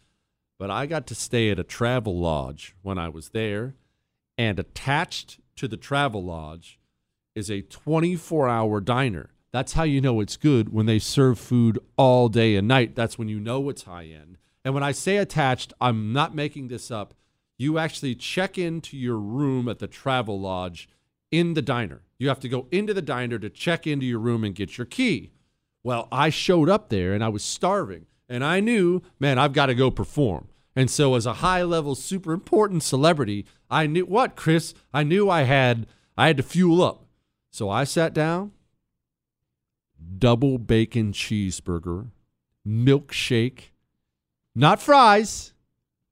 But 0.59 0.69
I 0.69 0.85
got 0.85 1.07
to 1.07 1.15
stay 1.15 1.49
at 1.49 1.59
a 1.59 1.63
travel 1.63 2.19
lodge 2.19 2.75
when 2.81 2.97
I 2.97 3.09
was 3.09 3.29
there, 3.29 3.75
and 4.37 4.59
attached 4.59 5.39
to 5.55 5.67
the 5.67 5.77
travel 5.77 6.23
lodge 6.23 6.79
is 7.35 7.49
a 7.49 7.61
24 7.61 8.49
hour 8.49 8.79
diner. 8.81 9.29
That's 9.51 9.73
how 9.73 9.83
you 9.83 10.01
know 10.01 10.21
it's 10.21 10.37
good 10.37 10.71
when 10.71 10.85
they 10.85 10.99
serve 10.99 11.37
food 11.39 11.79
all 11.97 12.29
day 12.29 12.55
and 12.55 12.67
night. 12.67 12.95
That's 12.95 13.17
when 13.17 13.27
you 13.27 13.39
know 13.39 13.69
it's 13.69 13.83
high 13.83 14.05
end. 14.05 14.37
And 14.63 14.73
when 14.73 14.83
I 14.83 14.91
say 14.91 15.17
attached, 15.17 15.73
I'm 15.81 16.13
not 16.13 16.35
making 16.35 16.67
this 16.67 16.91
up. 16.91 17.13
You 17.57 17.77
actually 17.77 18.15
check 18.15 18.57
into 18.57 18.97
your 18.97 19.17
room 19.17 19.67
at 19.67 19.79
the 19.79 19.87
travel 19.87 20.39
lodge 20.39 20.87
in 21.31 21.53
the 21.53 21.61
diner. 21.61 22.01
You 22.21 22.27
have 22.27 22.39
to 22.41 22.49
go 22.49 22.67
into 22.69 22.93
the 22.93 23.01
diner 23.01 23.39
to 23.39 23.49
check 23.49 23.87
into 23.87 24.05
your 24.05 24.19
room 24.19 24.43
and 24.43 24.53
get 24.53 24.77
your 24.77 24.85
key. 24.85 25.31
Well, 25.81 26.07
I 26.11 26.29
showed 26.29 26.69
up 26.69 26.89
there 26.89 27.13
and 27.15 27.23
I 27.23 27.29
was 27.29 27.43
starving 27.43 28.05
and 28.29 28.43
I 28.43 28.59
knew, 28.59 29.01
man, 29.19 29.39
I've 29.39 29.53
got 29.53 29.65
to 29.65 29.73
go 29.73 29.89
perform. 29.89 30.47
And 30.75 30.87
so 30.87 31.15
as 31.15 31.25
a 31.25 31.33
high 31.41 31.63
level 31.63 31.95
super 31.95 32.31
important 32.31 32.83
celebrity, 32.83 33.47
I 33.71 33.87
knew 33.87 34.05
what, 34.05 34.35
Chris? 34.35 34.75
I 34.93 35.01
knew 35.01 35.31
I 35.31 35.45
had 35.45 35.87
I 36.15 36.27
had 36.27 36.37
to 36.37 36.43
fuel 36.43 36.83
up. 36.83 37.07
So 37.49 37.71
I 37.71 37.85
sat 37.85 38.13
down, 38.13 38.51
double 40.19 40.59
bacon 40.59 41.13
cheeseburger, 41.13 42.11
milkshake, 42.63 43.71
not 44.53 44.79
fries, 44.79 45.53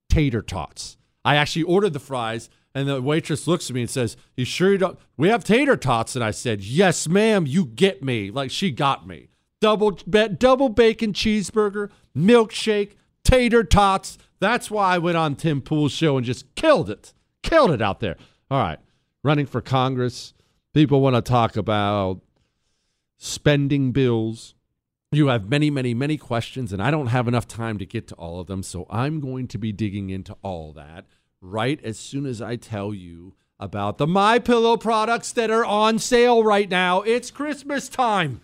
tater 0.10 0.42
tots. 0.42 0.98
I 1.24 1.36
actually 1.36 1.64
ordered 1.64 1.94
the 1.94 2.00
fries 2.00 2.50
and 2.76 2.88
the 2.88 3.02
waitress 3.02 3.48
looks 3.48 3.70
at 3.70 3.74
me 3.74 3.82
and 3.82 3.90
says, 3.90 4.16
You 4.36 4.46
sure 4.46 4.72
you 4.72 4.78
don't? 4.78 5.00
We 5.18 5.30
have 5.30 5.44
tater 5.44 5.76
tots. 5.76 6.16
And 6.16 6.24
I 6.24 6.32
said, 6.32 6.62
Yes, 6.62 7.08
ma'am, 7.08 7.46
you 7.48 7.66
get 7.66 8.04
me. 8.04 8.32
Like 8.32 8.52
she 8.52 8.72
got 8.72 9.08
me. 9.08 9.30
Double, 9.62 9.92
double 9.92 10.70
bacon 10.70 11.12
cheeseburger, 11.12 11.90
milkshake, 12.16 12.92
tater 13.24 13.64
tots. 13.64 14.18
That's 14.40 14.72
why 14.72 14.96
I 14.96 14.98
went 15.00 15.18
on 15.18 15.36
Tim 15.36 15.62
Pool's 15.62 15.92
show 15.92 16.16
and 16.16 16.26
just 16.26 16.56
killed 16.56 16.90
it. 16.90 17.14
Killed 17.44 17.72
it 17.72 17.82
out 17.82 18.00
there. 18.00 18.16
All 18.50 18.62
right. 18.62 18.80
Running 19.24 19.46
for 19.46 19.62
Congress. 19.62 20.34
People 20.74 21.02
want 21.02 21.16
to 21.16 21.22
talk 21.22 21.58
about 21.58 22.22
spending 23.18 23.92
bills. 23.92 24.56
You 25.12 25.28
have 25.28 25.50
many, 25.50 25.72
many, 25.72 25.96
many 25.96 26.18
questions, 26.18 26.72
and 26.72 26.82
I 26.82 26.92
don't 26.92 27.08
have 27.08 27.28
enough 27.28 27.48
time 27.48 27.80
to 27.80 27.86
get 27.86 28.08
to 28.10 28.16
all 28.16 28.40
of 28.40 28.48
them. 28.48 28.62
So 28.62 28.86
I'm 28.90 29.20
going 29.20 29.48
to 29.48 29.58
be 29.58 29.72
digging 29.72 30.12
into 30.12 30.38
all 30.44 30.72
that 30.74 31.06
right 31.42 31.80
as 31.84 31.98
soon 31.98 32.26
as 32.26 32.42
I 32.42 32.56
tell 32.56 32.94
you 32.94 33.36
about 33.60 33.98
the 33.98 34.08
My 34.08 34.40
Pillow 34.40 34.78
products 34.78 35.32
that 35.34 35.52
are 35.52 35.66
on 35.66 36.00
sale 36.00 36.44
right 36.44 36.70
now. 36.70 37.02
It's 37.02 37.32
Christmas 37.32 37.90
time. 37.90 38.42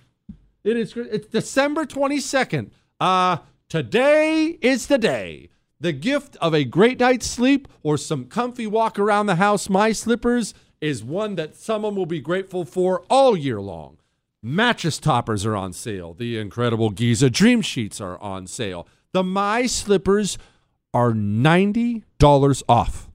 It 0.64 0.78
is 0.78 0.94
it's 0.96 1.28
December 1.28 1.86
22nd. 1.86 2.72
Uh 3.00 3.38
today 3.70 4.58
is 4.62 4.88
the 4.88 4.98
day. 4.98 5.50
The 5.80 5.94
gift 5.94 6.38
of 6.42 6.54
a 6.54 6.64
great 6.64 7.00
night's 7.00 7.28
sleep 7.28 7.68
or 7.84 7.98
some 7.98 8.26
comfy 8.26 8.68
walk 8.68 8.98
around 8.98 9.26
the 9.26 9.36
house 9.36 9.70
my 9.70 9.92
slippers 9.92 10.54
is 10.82 11.04
one 11.04 11.36
that 11.36 11.56
someone 11.56 11.96
will 11.96 12.06
be 12.06 12.20
grateful 12.20 12.66
for 12.66 13.04
all 13.10 13.36
year 13.36 13.62
long. 13.62 13.98
Mattress 14.42 15.00
toppers 15.00 15.46
are 15.46 15.56
on 15.56 15.74
sale. 15.74 16.14
The 16.14 16.38
incredible 16.38 16.92
Giza 16.92 17.30
Dream 17.30 17.62
Sheets 17.62 18.00
are 18.00 18.22
on 18.22 18.48
sale. 18.48 18.88
The 19.12 19.24
My 19.24 19.66
Slippers 19.66 20.38
are 20.96 21.12
$90 21.12 22.64
off. 22.70 23.10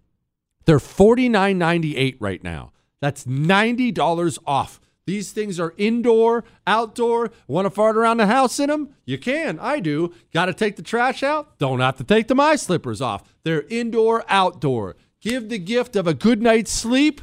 They're 0.66 0.78
$49.98 0.78 2.18
right 2.20 2.44
now. 2.44 2.72
That's 3.00 3.24
$90 3.24 4.38
off. 4.46 4.80
These 5.06 5.32
things 5.32 5.58
are 5.58 5.72
indoor, 5.78 6.44
outdoor. 6.66 7.32
Want 7.48 7.64
to 7.64 7.70
fart 7.70 7.96
around 7.96 8.18
the 8.18 8.26
house 8.26 8.60
in 8.60 8.68
them? 8.68 8.90
You 9.06 9.16
can. 9.16 9.58
I 9.58 9.80
do. 9.80 10.12
Got 10.32 10.44
to 10.44 10.54
take 10.54 10.76
the 10.76 10.82
trash 10.82 11.22
out? 11.22 11.58
Don't 11.58 11.80
have 11.80 11.96
to 11.96 12.04
take 12.04 12.28
the 12.28 12.34
my 12.34 12.54
slippers 12.54 13.00
off. 13.00 13.34
They're 13.42 13.64
indoor, 13.70 14.24
outdoor. 14.28 14.94
Give 15.22 15.48
the 15.48 15.58
gift 15.58 15.96
of 15.96 16.06
a 16.06 16.14
good 16.14 16.42
night's 16.42 16.70
sleep 16.70 17.22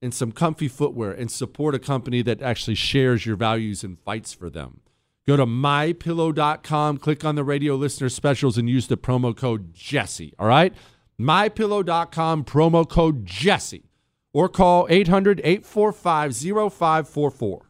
and 0.00 0.14
some 0.14 0.32
comfy 0.32 0.66
footwear 0.66 1.12
and 1.12 1.30
support 1.30 1.74
a 1.74 1.78
company 1.78 2.22
that 2.22 2.40
actually 2.40 2.74
shares 2.74 3.26
your 3.26 3.36
values 3.36 3.84
and 3.84 4.00
fights 4.00 4.32
for 4.32 4.48
them. 4.48 4.80
Go 5.26 5.36
to 5.36 5.46
mypillow.com, 5.46 6.98
click 6.98 7.24
on 7.24 7.34
the 7.34 7.44
radio 7.44 7.76
listener 7.76 8.08
specials, 8.08 8.58
and 8.58 8.68
use 8.68 8.88
the 8.88 8.96
promo 8.96 9.34
code 9.34 9.72
Jesse. 9.72 10.34
All 10.38 10.46
right? 10.46 10.74
Mypillow.com, 11.18 12.44
promo 12.44 12.88
code 12.88 13.24
Jesse. 13.24 13.90
Or 14.32 14.48
call 14.48 14.86
800 14.90 15.40
845 15.44 16.34
0544. 16.72 17.66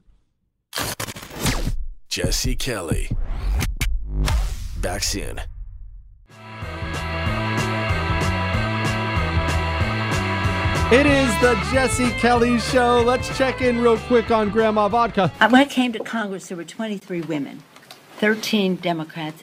Jesse 2.08 2.56
Kelly. 2.56 3.10
Back 4.80 5.02
soon. 5.02 5.40
It 10.92 11.06
is 11.06 11.40
the 11.40 11.54
Jesse 11.72 12.10
Kelly 12.20 12.58
Show. 12.58 13.00
Let's 13.00 13.36
check 13.38 13.62
in 13.62 13.80
real 13.80 13.96
quick 13.96 14.30
on 14.30 14.50
Grandma 14.50 14.86
Vodka. 14.88 15.32
Uh, 15.40 15.48
when 15.48 15.62
I 15.62 15.64
came 15.64 15.94
to 15.94 15.98
Congress, 15.98 16.48
there 16.48 16.58
were 16.58 16.64
23 16.64 17.22
women, 17.22 17.62
13 18.18 18.76
Democrats, 18.76 19.42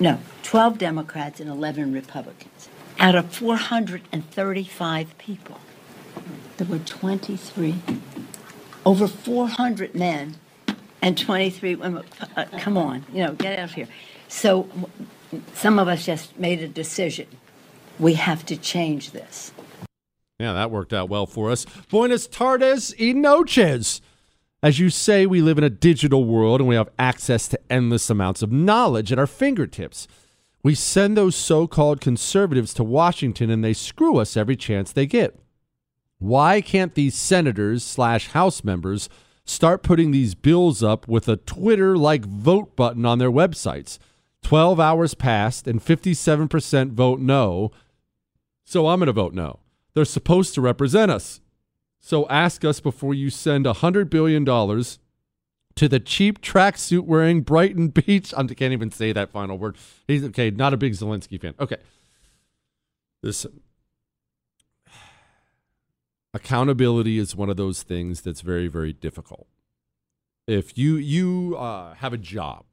no, 0.00 0.18
12 0.42 0.76
Democrats 0.76 1.38
and 1.38 1.48
11 1.48 1.92
Republicans. 1.92 2.68
Out 2.98 3.14
of 3.14 3.32
435 3.32 5.16
people, 5.16 5.60
there 6.56 6.66
were 6.66 6.80
23, 6.80 7.76
over 8.84 9.06
400 9.06 9.94
men 9.94 10.34
and 11.00 11.16
23 11.16 11.76
women. 11.76 12.04
Uh, 12.36 12.46
come 12.58 12.76
on, 12.76 13.06
you 13.12 13.22
know, 13.22 13.32
get 13.34 13.60
out 13.60 13.66
of 13.66 13.74
here. 13.74 13.88
So 14.26 14.68
some 15.54 15.78
of 15.78 15.86
us 15.86 16.04
just 16.04 16.36
made 16.36 16.60
a 16.60 16.68
decision. 16.68 17.28
We 18.00 18.14
have 18.14 18.44
to 18.46 18.56
change 18.56 19.12
this. 19.12 19.52
Yeah, 20.38 20.52
that 20.52 20.70
worked 20.70 20.92
out 20.92 21.08
well 21.08 21.26
for 21.26 21.50
us. 21.50 21.64
Buenos 21.88 22.26
tardes 22.26 22.94
y 22.98 23.12
noches. 23.12 24.00
As 24.62 24.78
you 24.78 24.90
say, 24.90 25.26
we 25.26 25.40
live 25.42 25.58
in 25.58 25.64
a 25.64 25.70
digital 25.70 26.24
world 26.24 26.60
and 26.60 26.68
we 26.68 26.74
have 26.74 26.88
access 26.98 27.46
to 27.48 27.60
endless 27.70 28.10
amounts 28.10 28.42
of 28.42 28.50
knowledge 28.50 29.12
at 29.12 29.18
our 29.18 29.26
fingertips. 29.26 30.08
We 30.62 30.74
send 30.74 31.16
those 31.16 31.36
so 31.36 31.66
called 31.66 32.00
conservatives 32.00 32.72
to 32.74 32.84
Washington 32.84 33.50
and 33.50 33.62
they 33.62 33.74
screw 33.74 34.16
us 34.16 34.36
every 34.36 34.56
chance 34.56 34.90
they 34.90 35.06
get. 35.06 35.38
Why 36.18 36.62
can't 36.62 36.94
these 36.94 37.14
senators 37.14 37.84
slash 37.84 38.28
House 38.28 38.64
members 38.64 39.10
start 39.44 39.82
putting 39.82 40.10
these 40.10 40.34
bills 40.34 40.82
up 40.82 41.06
with 41.06 41.28
a 41.28 41.36
Twitter 41.36 41.98
like 41.98 42.24
vote 42.24 42.74
button 42.74 43.04
on 43.04 43.18
their 43.18 43.30
websites? 43.30 43.98
12 44.42 44.80
hours 44.80 45.14
passed 45.14 45.68
and 45.68 45.84
57% 45.84 46.92
vote 46.92 47.20
no. 47.20 47.70
So 48.64 48.88
I'm 48.88 48.98
going 48.98 49.06
to 49.06 49.12
vote 49.12 49.34
no. 49.34 49.60
They're 49.94 50.04
supposed 50.04 50.54
to 50.54 50.60
represent 50.60 51.10
us. 51.10 51.40
So 52.00 52.28
ask 52.28 52.64
us 52.64 52.80
before 52.80 53.14
you 53.14 53.30
send 53.30 53.64
$100 53.64 54.10
billion 54.10 54.44
to 54.44 55.88
the 55.88 56.00
cheap 56.00 56.40
tracksuit 56.40 57.04
wearing 57.04 57.40
Brighton 57.42 57.88
Beach. 58.06 58.34
I 58.36 58.44
can't 58.44 58.72
even 58.72 58.90
say 58.90 59.12
that 59.12 59.30
final 59.30 59.58
word. 59.58 59.76
He's 60.06 60.24
okay, 60.24 60.50
not 60.50 60.74
a 60.74 60.76
big 60.76 60.92
Zelensky 60.92 61.40
fan. 61.40 61.54
Okay. 61.58 61.78
Listen. 63.22 63.60
Accountability 66.34 67.18
is 67.18 67.34
one 67.34 67.48
of 67.48 67.56
those 67.56 67.82
things 67.82 68.20
that's 68.20 68.40
very, 68.40 68.68
very 68.68 68.92
difficult. 68.92 69.46
If 70.46 70.76
you 70.76 70.96
you 70.96 71.56
uh, 71.56 71.94
have 71.94 72.12
a 72.12 72.18
job, 72.18 72.64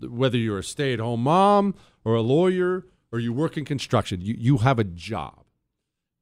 whether 0.00 0.36
you're 0.36 0.58
a 0.58 0.64
stay-at-home 0.64 1.22
mom 1.22 1.76
or 2.04 2.16
a 2.16 2.22
lawyer 2.22 2.86
or 3.12 3.20
you 3.20 3.32
work 3.32 3.56
in 3.56 3.64
construction, 3.64 4.20
you, 4.20 4.34
you 4.36 4.58
have 4.58 4.80
a 4.80 4.84
job. 4.84 5.41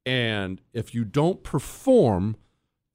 And 0.05 0.61
if 0.73 0.93
you 0.93 1.05
don't 1.05 1.43
perform, 1.43 2.35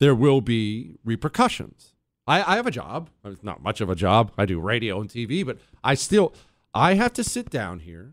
there 0.01 0.15
will 0.15 0.41
be 0.41 0.97
repercussions. 1.05 1.95
I, 2.27 2.43
I 2.43 2.57
have 2.57 2.67
a 2.67 2.73
job. 2.73 3.11
It's 3.25 3.43
not 3.43 3.63
much 3.63 3.81
of 3.81 3.89
a 3.89 3.95
job. 3.95 4.33
I 4.37 4.47
do 4.47 4.61
radio 4.61 5.01
and 5.01 5.09
TV, 5.09 5.47
but 5.47 5.59
I 5.85 5.95
still 5.95 6.35
I 6.75 6.95
have 6.95 7.13
to 7.15 7.25
sit 7.25 7.49
down 7.49 7.81
here. 7.81 8.13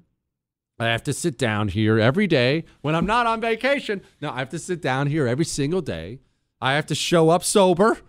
I 0.79 0.85
have 0.85 1.03
to 1.03 1.13
sit 1.13 1.37
down 1.37 1.69
here 1.69 1.99
every 1.99 2.27
day 2.27 2.65
when 2.81 2.95
I'm 2.95 3.05
not 3.05 3.27
on 3.27 3.41
vacation. 3.41 4.01
No, 4.21 4.31
I 4.31 4.39
have 4.39 4.49
to 4.49 4.59
sit 4.59 4.81
down 4.81 5.07
here 5.07 5.27
every 5.27 5.45
single 5.45 5.81
day. 5.81 6.19
I 6.61 6.73
have 6.73 6.85
to 6.87 6.95
show 6.95 7.29
up 7.29 7.43
sober. 7.43 7.99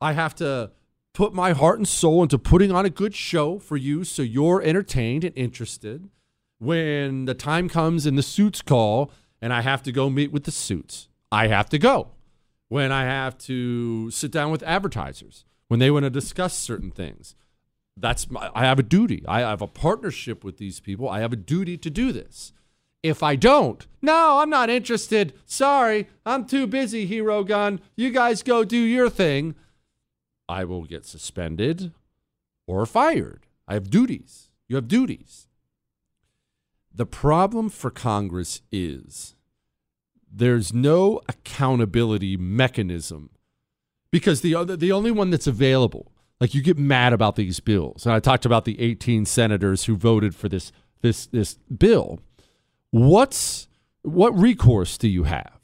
I 0.00 0.12
have 0.12 0.34
to 0.36 0.72
put 1.12 1.34
my 1.34 1.52
heart 1.52 1.78
and 1.78 1.88
soul 1.88 2.22
into 2.22 2.38
putting 2.38 2.72
on 2.72 2.84
a 2.84 2.90
good 2.90 3.14
show 3.14 3.58
for 3.58 3.76
you 3.76 4.04
so 4.04 4.22
you're 4.22 4.62
entertained 4.62 5.24
and 5.24 5.36
interested. 5.36 6.08
When 6.58 7.24
the 7.24 7.34
time 7.34 7.68
comes 7.68 8.04
and 8.04 8.18
the 8.18 8.22
suits 8.22 8.62
call 8.62 9.10
and 9.40 9.52
I 9.52 9.62
have 9.62 9.82
to 9.84 9.92
go 9.92 10.10
meet 10.10 10.32
with 10.32 10.44
the 10.44 10.50
suits, 10.50 11.08
I 11.32 11.46
have 11.46 11.68
to 11.70 11.78
go. 11.78 12.08
When 12.68 12.92
I 12.92 13.04
have 13.04 13.36
to 13.38 14.10
sit 14.10 14.30
down 14.30 14.50
with 14.50 14.62
advertisers, 14.62 15.44
when 15.68 15.80
they 15.80 15.90
want 15.90 16.04
to 16.04 16.10
discuss 16.10 16.56
certain 16.56 16.90
things, 16.90 17.34
that's 17.96 18.30
my, 18.30 18.50
I 18.54 18.64
have 18.64 18.78
a 18.78 18.84
duty. 18.84 19.24
I 19.26 19.40
have 19.40 19.60
a 19.60 19.66
partnership 19.66 20.44
with 20.44 20.58
these 20.58 20.80
people. 20.80 21.08
I 21.08 21.20
have 21.20 21.32
a 21.32 21.36
duty 21.36 21.76
to 21.78 21.90
do 21.90 22.12
this. 22.12 22.52
If 23.02 23.22
I 23.22 23.34
don't, 23.34 23.86
no, 24.02 24.38
I'm 24.38 24.50
not 24.50 24.68
interested. 24.70 25.32
Sorry, 25.46 26.06
I'm 26.26 26.44
too 26.44 26.66
busy, 26.66 27.06
Hero 27.06 27.42
Gun. 27.44 27.80
You 27.96 28.10
guys 28.10 28.42
go 28.42 28.62
do 28.62 28.76
your 28.76 29.08
thing. 29.08 29.54
I 30.48 30.64
will 30.64 30.84
get 30.84 31.06
suspended 31.06 31.92
or 32.66 32.84
fired. 32.86 33.46
I 33.66 33.74
have 33.74 33.90
duties. 33.90 34.48
You 34.68 34.76
have 34.76 34.88
duties. 34.88 35.48
The 36.92 37.06
problem 37.06 37.68
for 37.68 37.90
Congress 37.90 38.62
is 38.72 39.34
there's 40.30 40.72
no 40.72 41.20
accountability 41.28 42.36
mechanism 42.36 43.30
because 44.10 44.40
the 44.40 44.54
other, 44.54 44.76
the 44.76 44.92
only 44.92 45.10
one 45.10 45.30
that's 45.30 45.46
available, 45.46 46.12
like 46.40 46.54
you 46.54 46.62
get 46.62 46.78
mad 46.78 47.12
about 47.12 47.36
these 47.36 47.60
bills. 47.60 48.06
And 48.06 48.14
I 48.14 48.20
talked 48.20 48.46
about 48.46 48.64
the 48.64 48.80
18 48.80 49.24
senators 49.24 49.84
who 49.84 49.96
voted 49.96 50.34
for 50.34 50.48
this 50.48 50.72
this 51.02 51.26
this 51.26 51.54
bill. 51.76 52.20
What's 52.90 53.68
what 54.02 54.36
recourse 54.36 54.98
do 54.98 55.08
you 55.08 55.24
have? 55.24 55.60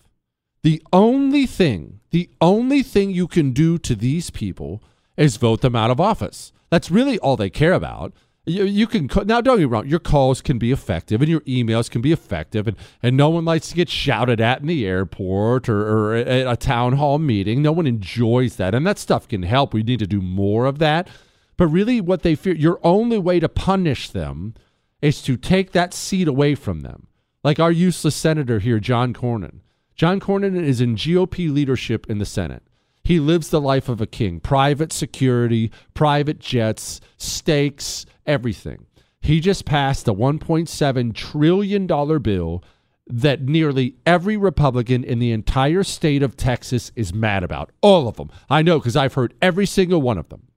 The 0.63 0.83
only 0.93 1.47
thing, 1.47 2.01
the 2.11 2.29
only 2.41 2.83
thing 2.83 3.11
you 3.11 3.29
can 3.29 3.53
do 3.53 3.79
to 3.79 3.95
these 3.95 4.31
people 4.31 4.83
is 5.17 5.37
vote 5.37 5.61
them 5.61 5.77
out 5.77 5.91
of 5.91 6.01
office. 6.01 6.53
That's 6.71 6.91
really 6.91 7.19
all 7.19 7.37
they 7.37 7.51
care 7.51 7.73
about. 7.73 8.13
You, 8.49 8.65
you 8.65 8.87
can 8.87 9.11
now 9.25 9.41
don't 9.41 9.59
get 9.59 9.69
wrong. 9.69 9.89
Your 9.89 9.99
calls 9.99 10.41
can 10.41 10.57
be 10.57 10.71
effective 10.71 11.21
and 11.21 11.29
your 11.29 11.41
emails 11.41 11.91
can 11.91 12.01
be 12.01 12.13
effective, 12.13 12.69
and, 12.69 12.77
and 13.03 13.17
no 13.17 13.29
one 13.29 13.45
likes 13.45 13.71
to 13.71 13.75
get 13.75 13.89
shouted 13.89 14.41
at 14.41 14.61
in 14.61 14.69
the 14.69 14.87
airport 14.87 15.69
or, 15.69 15.81
or 15.81 16.15
at 16.15 16.47
a 16.47 16.57
town 16.57 16.93
hall 16.93 17.19
meeting. 17.19 17.61
No 17.61 17.73
one 17.73 17.89
enjoys 17.89 18.55
that, 18.57 18.73
and 18.73 18.87
that 18.87 18.99
stuff 18.99 19.27
can 19.27 19.43
help. 19.43 19.75
We 19.75 19.83
need 19.83 19.99
to 19.99 20.07
do 20.07 20.23
more 20.23 20.67
of 20.67 20.79
that. 20.79 21.09
But 21.57 21.67
really, 21.69 22.01
what 22.01 22.23
they 22.23 22.37
fear, 22.37 22.55
your 22.55 22.79
only 22.85 23.19
way 23.19 23.41
to 23.41 23.49
punish 23.49 24.11
them 24.11 24.55
is 25.03 25.23
to 25.23 25.37
take 25.37 25.73
that 25.73 25.93
seat 25.93 26.29
away 26.29 26.55
from 26.55 26.81
them. 26.81 27.09
Like 27.43 27.59
our 27.59 27.73
useless 27.73 28.15
senator 28.15 28.59
here, 28.61 28.79
John 28.79 29.13
Cornyn. 29.13 29.61
John 29.95 30.21
Cornyn 30.21 30.57
is 30.57 30.81
in 30.81 30.95
GOP 30.95 31.53
leadership 31.53 32.09
in 32.09 32.19
the 32.19 32.27
Senate. 32.27 32.63
He 33.07 33.21
lives 33.21 33.51
the 33.51 33.61
life 33.61 33.89
of 33.89 34.01
a 34.01 34.07
king 34.07 34.41
private 34.41 34.93
security, 34.93 35.71
private 35.95 36.41
jets, 36.41 37.01
steaks, 37.17 38.05
everything. 38.27 38.87
He 39.21 39.39
just 39.39 39.65
passed 39.65 40.09
a 40.09 40.13
$1.7 40.13 41.15
trillion 41.15 41.87
bill 42.21 42.65
that 43.07 43.43
nearly 43.43 43.95
every 44.05 44.37
Republican 44.37 45.05
in 45.05 45.21
the 45.21 45.31
entire 45.31 45.85
state 45.85 46.21
of 46.25 46.37
Texas 46.37 46.91
is 46.97 47.15
mad 47.15 47.45
about. 47.45 47.71
All 47.81 48.09
of 48.09 48.17
them. 48.17 48.29
I 48.51 48.63
know 48.63 48.81
because 48.81 48.97
I've 48.97 49.15
heard 49.15 49.35
every 49.41 49.67
single 49.67 50.03
one 50.03 50.19
of 50.19 50.29
them. 50.29 50.49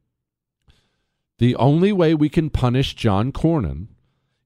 The 1.38 1.56
only 1.56 1.92
way 1.92 2.16
we 2.16 2.30
can 2.30 2.50
punish 2.50 2.96
John 2.96 3.32
Cornyn 3.32 3.90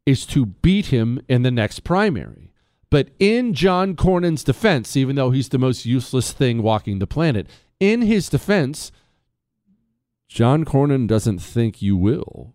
is 0.05 0.25
to 0.25 0.47
beat 0.47 0.87
him 0.87 1.21
in 1.29 1.43
the 1.43 1.51
next 1.51 1.85
primary. 1.85 2.51
But 2.89 3.11
in 3.17 3.53
John 3.53 3.95
Cornyn's 3.95 4.43
defense, 4.43 4.97
even 4.97 5.15
though 5.15 5.31
he's 5.31 5.49
the 5.49 5.57
most 5.57 5.85
useless 5.85 6.33
thing 6.33 6.61
walking 6.61 6.99
the 6.99 7.07
planet, 7.07 7.47
in 7.91 8.03
his 8.03 8.29
defense, 8.29 8.91
John 10.29 10.63
Cornyn 10.63 11.05
doesn't 11.05 11.39
think 11.39 11.81
you 11.81 11.97
will. 11.97 12.53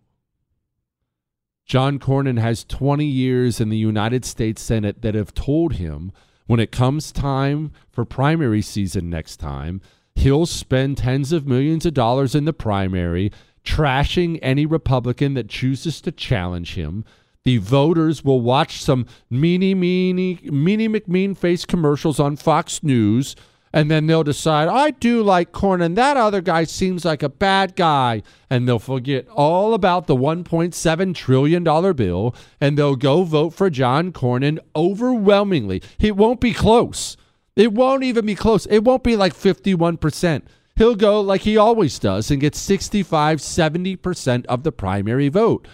John 1.67 1.99
Cornyn 1.99 2.38
has 2.38 2.64
20 2.64 3.05
years 3.05 3.61
in 3.61 3.69
the 3.69 3.77
United 3.77 4.25
States 4.25 4.62
Senate 4.62 5.03
that 5.03 5.14
have 5.14 5.35
told 5.35 5.75
him 5.75 6.12
when 6.47 6.61
it 6.61 6.73
comes 6.73 7.12
time 7.12 7.73
for 7.91 8.07
primary 8.07 8.62
season 8.62 9.11
next 9.11 9.37
time, 9.37 9.83
he'll 10.14 10.47
spend 10.47 10.97
tens 10.97 11.31
of 11.31 11.47
millions 11.47 11.85
of 11.85 11.93
dollars 11.93 12.35
in 12.35 12.47
the 12.47 12.55
primary, 12.55 13.31
trashing 13.64 14.38
any 14.41 14.64
Republican 14.64 15.35
that 15.35 15.51
chooses 15.51 16.01
to 16.01 16.11
challenge 16.11 16.75
him. 16.75 17.05
The 17.45 17.59
voters 17.59 18.25
will 18.25 18.41
watch 18.41 18.83
some 18.83 19.05
meanie, 19.31 19.77
meanie, 19.77 20.43
meanie 20.51 20.88
McMean 20.88 21.37
face 21.37 21.67
commercials 21.67 22.19
on 22.19 22.37
Fox 22.37 22.83
News 22.83 23.37
and 23.72 23.90
then 23.90 24.07
they'll 24.07 24.24
decide 24.24 24.68
I 24.68 24.90
do 24.90 25.22
like 25.22 25.52
Cornyn. 25.52 25.94
That 25.94 26.16
other 26.16 26.40
guy 26.40 26.64
seems 26.64 27.04
like 27.04 27.22
a 27.22 27.28
bad 27.28 27.76
guy, 27.76 28.22
and 28.48 28.66
they'll 28.66 28.78
forget 28.78 29.28
all 29.28 29.74
about 29.74 30.07
the 30.07 30.16
1.7 30.16 31.14
trillion 31.14 31.64
dollar 31.64 31.92
bill, 31.92 32.35
and 32.61 32.76
they'll 32.76 32.96
go 32.96 33.24
vote 33.24 33.50
for 33.50 33.70
John 33.70 34.12
Cornyn 34.12 34.59
overwhelmingly. 34.74 35.83
It 35.98 36.16
won't 36.16 36.40
be 36.40 36.52
close. 36.52 37.16
It 37.57 37.72
won't 37.72 38.04
even 38.04 38.26
be 38.26 38.35
close. 38.35 38.66
It 38.66 38.85
won't 38.85 39.04
be 39.04 39.16
like 39.16 39.35
51 39.35 39.96
percent. 39.98 40.46
He'll 40.76 40.94
go 40.94 41.20
like 41.20 41.40
he 41.40 41.57
always 41.57 41.98
does 41.98 42.31
and 42.31 42.40
get 42.40 42.54
65, 42.54 43.42
70 43.42 43.96
percent 43.96 44.46
of 44.46 44.62
the 44.62 44.72
primary 44.72 45.28
vote. 45.28 45.66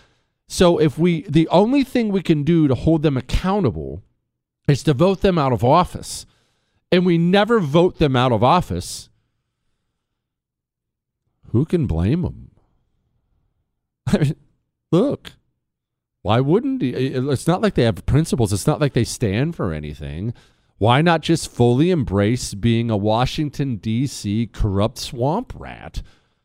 So 0.48 0.78
if 0.78 0.98
we, 0.98 1.22
the 1.22 1.48
only 1.48 1.84
thing 1.84 2.10
we 2.10 2.22
can 2.22 2.42
do 2.42 2.68
to 2.68 2.74
hold 2.74 3.02
them 3.02 3.16
accountable 3.16 4.02
is 4.68 4.82
to 4.84 4.94
vote 4.94 5.20
them 5.20 5.38
out 5.38 5.52
of 5.52 5.64
office 5.64 6.26
and 6.94 7.04
we 7.04 7.18
never 7.18 7.58
vote 7.58 7.98
them 7.98 8.14
out 8.14 8.30
of 8.30 8.44
office, 8.44 9.08
who 11.50 11.64
can 11.64 11.86
blame 11.86 12.22
them? 12.22 12.50
I 14.06 14.18
mean, 14.18 14.36
look, 14.92 15.32
why 16.22 16.38
wouldn't 16.38 16.82
he? 16.82 16.90
It's 16.90 17.48
not 17.48 17.60
like 17.60 17.74
they 17.74 17.82
have 17.82 18.06
principles. 18.06 18.52
It's 18.52 18.66
not 18.66 18.80
like 18.80 18.92
they 18.92 19.04
stand 19.04 19.56
for 19.56 19.72
anything. 19.72 20.34
Why 20.78 21.02
not 21.02 21.20
just 21.20 21.50
fully 21.50 21.90
embrace 21.90 22.54
being 22.54 22.90
a 22.90 22.96
Washington, 22.96 23.76
D.C. 23.76 24.50
corrupt 24.52 24.98
swamp 24.98 25.52
rat? 25.56 26.00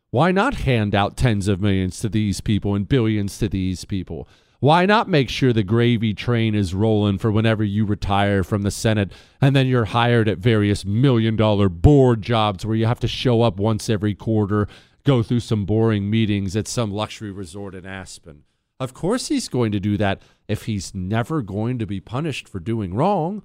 Why 0.09 0.31
not 0.31 0.55
hand 0.55 0.95
out 0.95 1.15
tens 1.15 1.47
of 1.47 1.61
millions 1.61 1.99
to 1.99 2.09
these 2.09 2.41
people 2.41 2.73
and 2.73 2.87
billions 2.87 3.37
to 3.37 3.47
these 3.47 3.85
people? 3.85 4.27
Why 4.61 4.85
not 4.85 5.07
make 5.07 5.29
sure 5.29 5.53
the 5.53 5.63
gravy 5.63 6.13
train 6.13 6.53
is 6.53 6.73
rolling 6.73 7.17
for 7.17 7.31
whenever 7.31 7.63
you 7.63 7.85
retire 7.85 8.43
from 8.43 8.63
the 8.63 8.71
Senate 8.71 9.11
and 9.39 9.55
then 9.55 9.67
you're 9.67 9.85
hired 9.85 10.27
at 10.27 10.37
various 10.37 10.83
million 10.83 11.37
dollar 11.37 11.69
board 11.69 12.21
jobs 12.21 12.65
where 12.65 12.75
you 12.75 12.85
have 12.85 12.99
to 12.99 13.07
show 13.07 13.41
up 13.41 13.57
once 13.57 13.89
every 13.89 14.13
quarter, 14.13 14.67
go 15.05 15.23
through 15.23 15.39
some 15.39 15.65
boring 15.65 16.09
meetings 16.09 16.57
at 16.57 16.67
some 16.67 16.91
luxury 16.91 17.31
resort 17.31 17.73
in 17.73 17.85
Aspen? 17.85 18.43
Of 18.81 18.93
course, 18.93 19.29
he's 19.29 19.47
going 19.47 19.71
to 19.71 19.79
do 19.79 19.95
that 19.95 20.21
if 20.49 20.65
he's 20.65 20.93
never 20.93 21.41
going 21.41 21.79
to 21.79 21.85
be 21.85 22.01
punished 22.01 22.49
for 22.49 22.59
doing 22.59 22.93
wrong. 22.93 23.43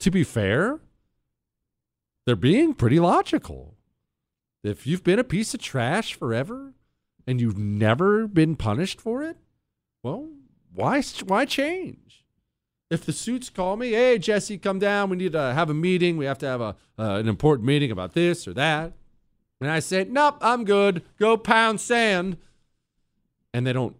To 0.00 0.10
be 0.10 0.24
fair, 0.24 0.80
they're 2.24 2.34
being 2.34 2.72
pretty 2.72 2.98
logical. 2.98 3.74
If 4.64 4.86
you've 4.86 5.04
been 5.04 5.18
a 5.18 5.24
piece 5.24 5.52
of 5.52 5.60
trash 5.60 6.14
forever 6.14 6.72
and 7.26 7.40
you've 7.42 7.58
never 7.58 8.26
been 8.26 8.56
punished 8.56 9.00
for 9.02 9.22
it, 9.22 9.36
well, 10.02 10.28
why 10.76 11.02
why 11.26 11.44
change? 11.44 12.24
If 12.88 13.04
the 13.04 13.12
suits 13.12 13.50
call 13.50 13.76
me, 13.76 13.90
hey 13.90 14.18
Jesse, 14.18 14.58
come 14.58 14.78
down. 14.78 15.10
We 15.10 15.16
need 15.16 15.32
to 15.32 15.52
have 15.54 15.70
a 15.70 15.74
meeting. 15.74 16.16
We 16.16 16.26
have 16.26 16.38
to 16.38 16.46
have 16.46 16.60
a 16.60 16.76
uh, 16.98 17.16
an 17.16 17.28
important 17.28 17.66
meeting 17.66 17.90
about 17.90 18.12
this 18.12 18.46
or 18.46 18.54
that. 18.54 18.92
And 19.60 19.70
I 19.70 19.80
say, 19.80 20.06
nope, 20.08 20.36
I'm 20.40 20.64
good. 20.64 21.02
Go 21.18 21.36
pound 21.36 21.80
sand. 21.80 22.36
And 23.54 23.66
they 23.66 23.72
don't 23.72 23.96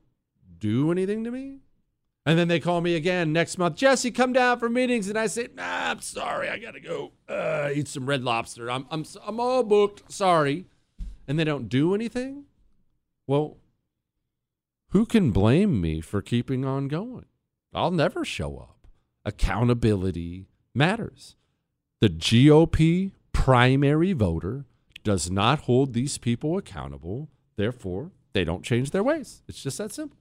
do 0.58 0.90
anything 0.90 1.24
to 1.24 1.30
me. 1.30 1.60
And 2.26 2.38
then 2.38 2.48
they 2.48 2.60
call 2.60 2.80
me 2.80 2.94
again 2.96 3.32
next 3.32 3.56
month. 3.56 3.76
Jesse, 3.76 4.10
come 4.10 4.32
down 4.32 4.58
for 4.58 4.68
meetings. 4.68 5.08
And 5.08 5.18
I 5.18 5.28
say, 5.28 5.48
nah, 5.54 5.90
I'm 5.90 6.00
sorry. 6.00 6.48
I 6.48 6.58
got 6.58 6.72
to 6.72 6.80
go 6.80 7.12
uh, 7.28 7.70
eat 7.72 7.88
some 7.88 8.04
red 8.06 8.22
lobster. 8.22 8.70
I'm, 8.70 8.86
I'm, 8.90 9.04
I'm 9.24 9.40
all 9.40 9.62
booked. 9.62 10.10
Sorry. 10.12 10.66
And 11.28 11.38
they 11.38 11.44
don't 11.44 11.68
do 11.68 11.94
anything. 11.94 12.44
Well, 13.26 13.56
who 14.96 15.04
can 15.04 15.30
blame 15.30 15.78
me 15.78 16.00
for 16.00 16.22
keeping 16.22 16.64
on 16.64 16.88
going? 16.88 17.26
I'll 17.74 17.90
never 17.90 18.24
show 18.24 18.56
up. 18.56 18.86
Accountability 19.26 20.46
matters. 20.74 21.36
The 22.00 22.08
GOP 22.08 23.12
primary 23.30 24.14
voter 24.14 24.64
does 25.04 25.30
not 25.30 25.58
hold 25.58 25.92
these 25.92 26.16
people 26.16 26.56
accountable. 26.56 27.28
Therefore, 27.56 28.12
they 28.32 28.42
don't 28.42 28.64
change 28.64 28.90
their 28.90 29.02
ways. 29.02 29.42
It's 29.46 29.62
just 29.62 29.76
that 29.76 29.92
simple. 29.92 30.16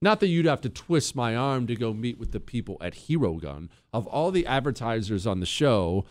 Not 0.00 0.20
that 0.20 0.28
you'd 0.28 0.46
have 0.46 0.62
to 0.62 0.70
twist 0.70 1.14
my 1.14 1.36
arm 1.36 1.66
to 1.66 1.76
go 1.76 1.92
meet 1.92 2.18
with 2.18 2.32
the 2.32 2.40
people 2.40 2.78
at 2.80 2.94
Hero 2.94 3.34
Gun. 3.34 3.68
Of 3.92 4.06
all 4.06 4.30
the 4.30 4.46
advertisers 4.46 5.26
on 5.26 5.40
the 5.40 5.46
show, 5.46 6.06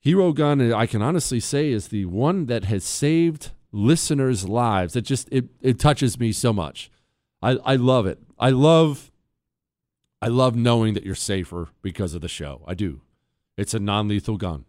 Hero 0.00 0.34
Gun, 0.34 0.70
I 0.70 0.84
can 0.84 1.00
honestly 1.00 1.40
say, 1.40 1.70
is 1.70 1.88
the 1.88 2.04
one 2.04 2.44
that 2.44 2.64
has 2.64 2.84
saved 2.84 3.52
listeners' 3.72 4.48
lives. 4.48 4.96
It 4.96 5.02
just 5.02 5.28
it 5.30 5.46
it 5.60 5.78
touches 5.78 6.18
me 6.18 6.32
so 6.32 6.52
much. 6.52 6.90
I, 7.42 7.52
I 7.64 7.76
love 7.76 8.06
it. 8.06 8.18
I 8.38 8.50
love 8.50 9.10
I 10.22 10.28
love 10.28 10.54
knowing 10.54 10.94
that 10.94 11.04
you're 11.04 11.14
safer 11.14 11.68
because 11.82 12.14
of 12.14 12.20
the 12.20 12.28
show. 12.28 12.62
I 12.66 12.74
do. 12.74 13.00
It's 13.56 13.74
a 13.74 13.80
non-lethal 13.80 14.36
gun. 14.36 14.64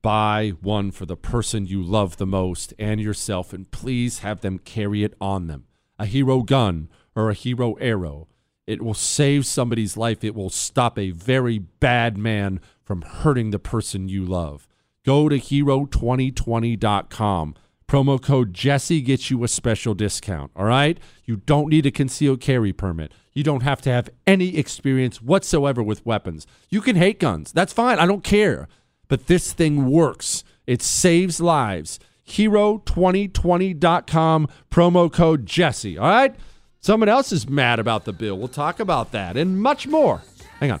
Buy 0.00 0.52
one 0.60 0.90
for 0.90 1.06
the 1.06 1.16
person 1.16 1.66
you 1.66 1.82
love 1.82 2.16
the 2.16 2.26
most 2.26 2.74
and 2.78 3.00
yourself, 3.00 3.52
and 3.52 3.70
please 3.70 4.20
have 4.20 4.40
them 4.40 4.58
carry 4.58 5.04
it 5.04 5.14
on 5.20 5.46
them. 5.46 5.66
A 5.98 6.06
hero 6.06 6.42
gun 6.42 6.88
or 7.14 7.30
a 7.30 7.34
hero 7.34 7.74
arrow. 7.74 8.28
It 8.66 8.82
will 8.82 8.94
save 8.94 9.46
somebody's 9.46 9.96
life. 9.96 10.24
It 10.24 10.34
will 10.34 10.50
stop 10.50 10.98
a 10.98 11.10
very 11.10 11.58
bad 11.58 12.16
man 12.16 12.60
from 12.82 13.02
hurting 13.02 13.50
the 13.50 13.58
person 13.58 14.08
you 14.08 14.24
love. 14.24 14.66
Go 15.04 15.28
to 15.28 15.36
hero2020.com. 15.36 17.54
Promo 17.92 18.18
code 18.18 18.54
Jesse 18.54 19.02
gets 19.02 19.30
you 19.30 19.44
a 19.44 19.48
special 19.48 19.92
discount. 19.92 20.50
All 20.56 20.64
right? 20.64 20.98
You 21.26 21.36
don't 21.36 21.68
need 21.68 21.84
a 21.84 21.90
concealed 21.90 22.40
carry 22.40 22.72
permit. 22.72 23.12
You 23.34 23.44
don't 23.44 23.64
have 23.64 23.82
to 23.82 23.90
have 23.90 24.08
any 24.26 24.56
experience 24.56 25.20
whatsoever 25.20 25.82
with 25.82 26.06
weapons. 26.06 26.46
You 26.70 26.80
can 26.80 26.96
hate 26.96 27.20
guns. 27.20 27.52
That's 27.52 27.74
fine. 27.74 27.98
I 27.98 28.06
don't 28.06 28.24
care. 28.24 28.66
But 29.08 29.26
this 29.26 29.52
thing 29.52 29.90
works. 29.90 30.42
It 30.66 30.80
saves 30.80 31.38
lives. 31.38 32.00
Hero2020.com, 32.26 34.48
promo 34.70 35.12
code 35.12 35.44
Jesse. 35.44 35.98
All 35.98 36.08
right? 36.08 36.34
Someone 36.80 37.10
else 37.10 37.30
is 37.30 37.46
mad 37.46 37.78
about 37.78 38.06
the 38.06 38.14
bill. 38.14 38.38
We'll 38.38 38.48
talk 38.48 38.80
about 38.80 39.12
that 39.12 39.36
and 39.36 39.60
much 39.60 39.86
more. 39.86 40.22
Hang 40.60 40.70
on. 40.70 40.80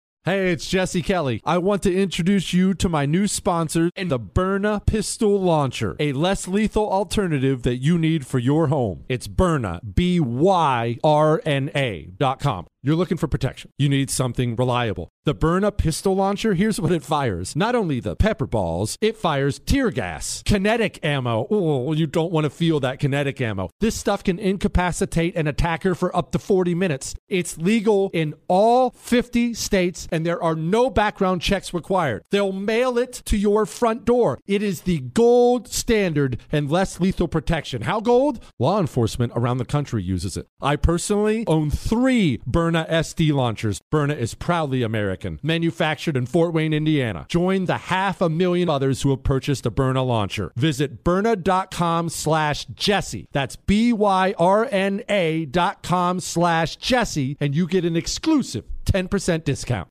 Hey, 0.23 0.51
it's 0.51 0.69
Jesse 0.69 1.01
Kelly. 1.01 1.41
I 1.45 1.57
want 1.57 1.81
to 1.81 1.91
introduce 1.91 2.53
you 2.53 2.75
to 2.75 2.87
my 2.87 3.07
new 3.07 3.25
sponsor, 3.25 3.89
the 3.95 4.19
Byrna 4.19 4.85
Pistol 4.85 5.41
Launcher, 5.41 5.95
a 5.99 6.13
less 6.13 6.47
lethal 6.47 6.87
alternative 6.87 7.63
that 7.63 7.77
you 7.77 7.97
need 7.97 8.27
for 8.27 8.37
your 8.37 8.67
home. 8.67 9.03
It's 9.09 9.27
Byrna, 9.27 9.79
B 9.95 10.19
Y 10.19 10.99
R 11.03 11.41
N 11.43 11.71
A 11.73 12.11
dot 12.19 12.39
com. 12.39 12.67
You're 12.83 12.95
looking 12.95 13.17
for 13.17 13.27
protection. 13.27 13.69
You 13.77 13.89
need 13.89 14.09
something 14.09 14.55
reliable. 14.55 15.09
The 15.23 15.35
Byrna 15.35 15.71
pistol 15.71 16.15
launcher, 16.15 16.55
here's 16.55 16.81
what 16.81 16.91
it 16.91 17.03
fires. 17.03 17.55
Not 17.55 17.75
only 17.75 17.99
the 17.99 18.15
pepper 18.15 18.47
balls, 18.47 18.97
it 19.01 19.15
fires 19.15 19.59
tear 19.59 19.91
gas, 19.91 20.41
kinetic 20.45 20.99
ammo. 21.05 21.45
Oh, 21.51 21.93
you 21.93 22.07
don't 22.07 22.31
want 22.31 22.45
to 22.45 22.49
feel 22.49 22.79
that 22.79 22.97
kinetic 22.97 23.39
ammo. 23.39 23.69
This 23.81 23.95
stuff 23.95 24.23
can 24.23 24.39
incapacitate 24.39 25.35
an 25.35 25.45
attacker 25.45 25.93
for 25.93 26.15
up 26.15 26.31
to 26.31 26.39
40 26.39 26.73
minutes. 26.73 27.13
It's 27.29 27.55
legal 27.55 28.09
in 28.13 28.33
all 28.47 28.89
50 28.95 29.53
states 29.53 30.07
and 30.11 30.25
there 30.25 30.41
are 30.41 30.55
no 30.55 30.89
background 30.89 31.43
checks 31.43 31.75
required. 31.75 32.23
They'll 32.31 32.51
mail 32.51 32.97
it 32.97 33.21
to 33.25 33.37
your 33.37 33.67
front 33.67 34.05
door. 34.05 34.39
It 34.47 34.63
is 34.63 34.81
the 34.81 35.01
gold 35.01 35.67
standard 35.67 36.41
and 36.51 36.71
less 36.71 36.99
lethal 36.99 37.27
protection. 37.27 37.83
How 37.83 37.99
gold? 37.99 38.43
Law 38.57 38.79
enforcement 38.79 39.33
around 39.35 39.59
the 39.59 39.65
country 39.65 40.01
uses 40.01 40.35
it. 40.35 40.47
I 40.59 40.77
personally 40.77 41.43
own 41.45 41.69
three 41.69 42.39
Byrna 42.49 42.70
Byrna 42.71 42.89
SD 42.89 43.33
launchers. 43.33 43.81
Byrna 43.91 44.17
is 44.17 44.33
proudly 44.33 44.81
American, 44.81 45.39
manufactured 45.43 46.15
in 46.15 46.25
Fort 46.25 46.53
Wayne, 46.53 46.73
Indiana. 46.73 47.25
Join 47.27 47.65
the 47.65 47.77
half 47.77 48.21
a 48.21 48.29
million 48.29 48.69
others 48.69 49.01
who 49.01 49.09
have 49.09 49.23
purchased 49.23 49.65
a 49.65 49.71
Byrna 49.71 50.05
launcher. 50.05 50.53
Visit 50.55 51.03
Byrna.com 51.03 52.07
slash 52.07 52.65
Jesse. 52.67 53.27
That's 53.33 53.57
B-Y-R-N-A 53.57 55.45
dot 55.45 55.83
com 55.83 56.21
slash 56.21 56.77
Jesse, 56.77 57.35
and 57.41 57.53
you 57.53 57.67
get 57.67 57.83
an 57.83 57.97
exclusive 57.97 58.63
10% 58.85 59.43
discount. 59.43 59.90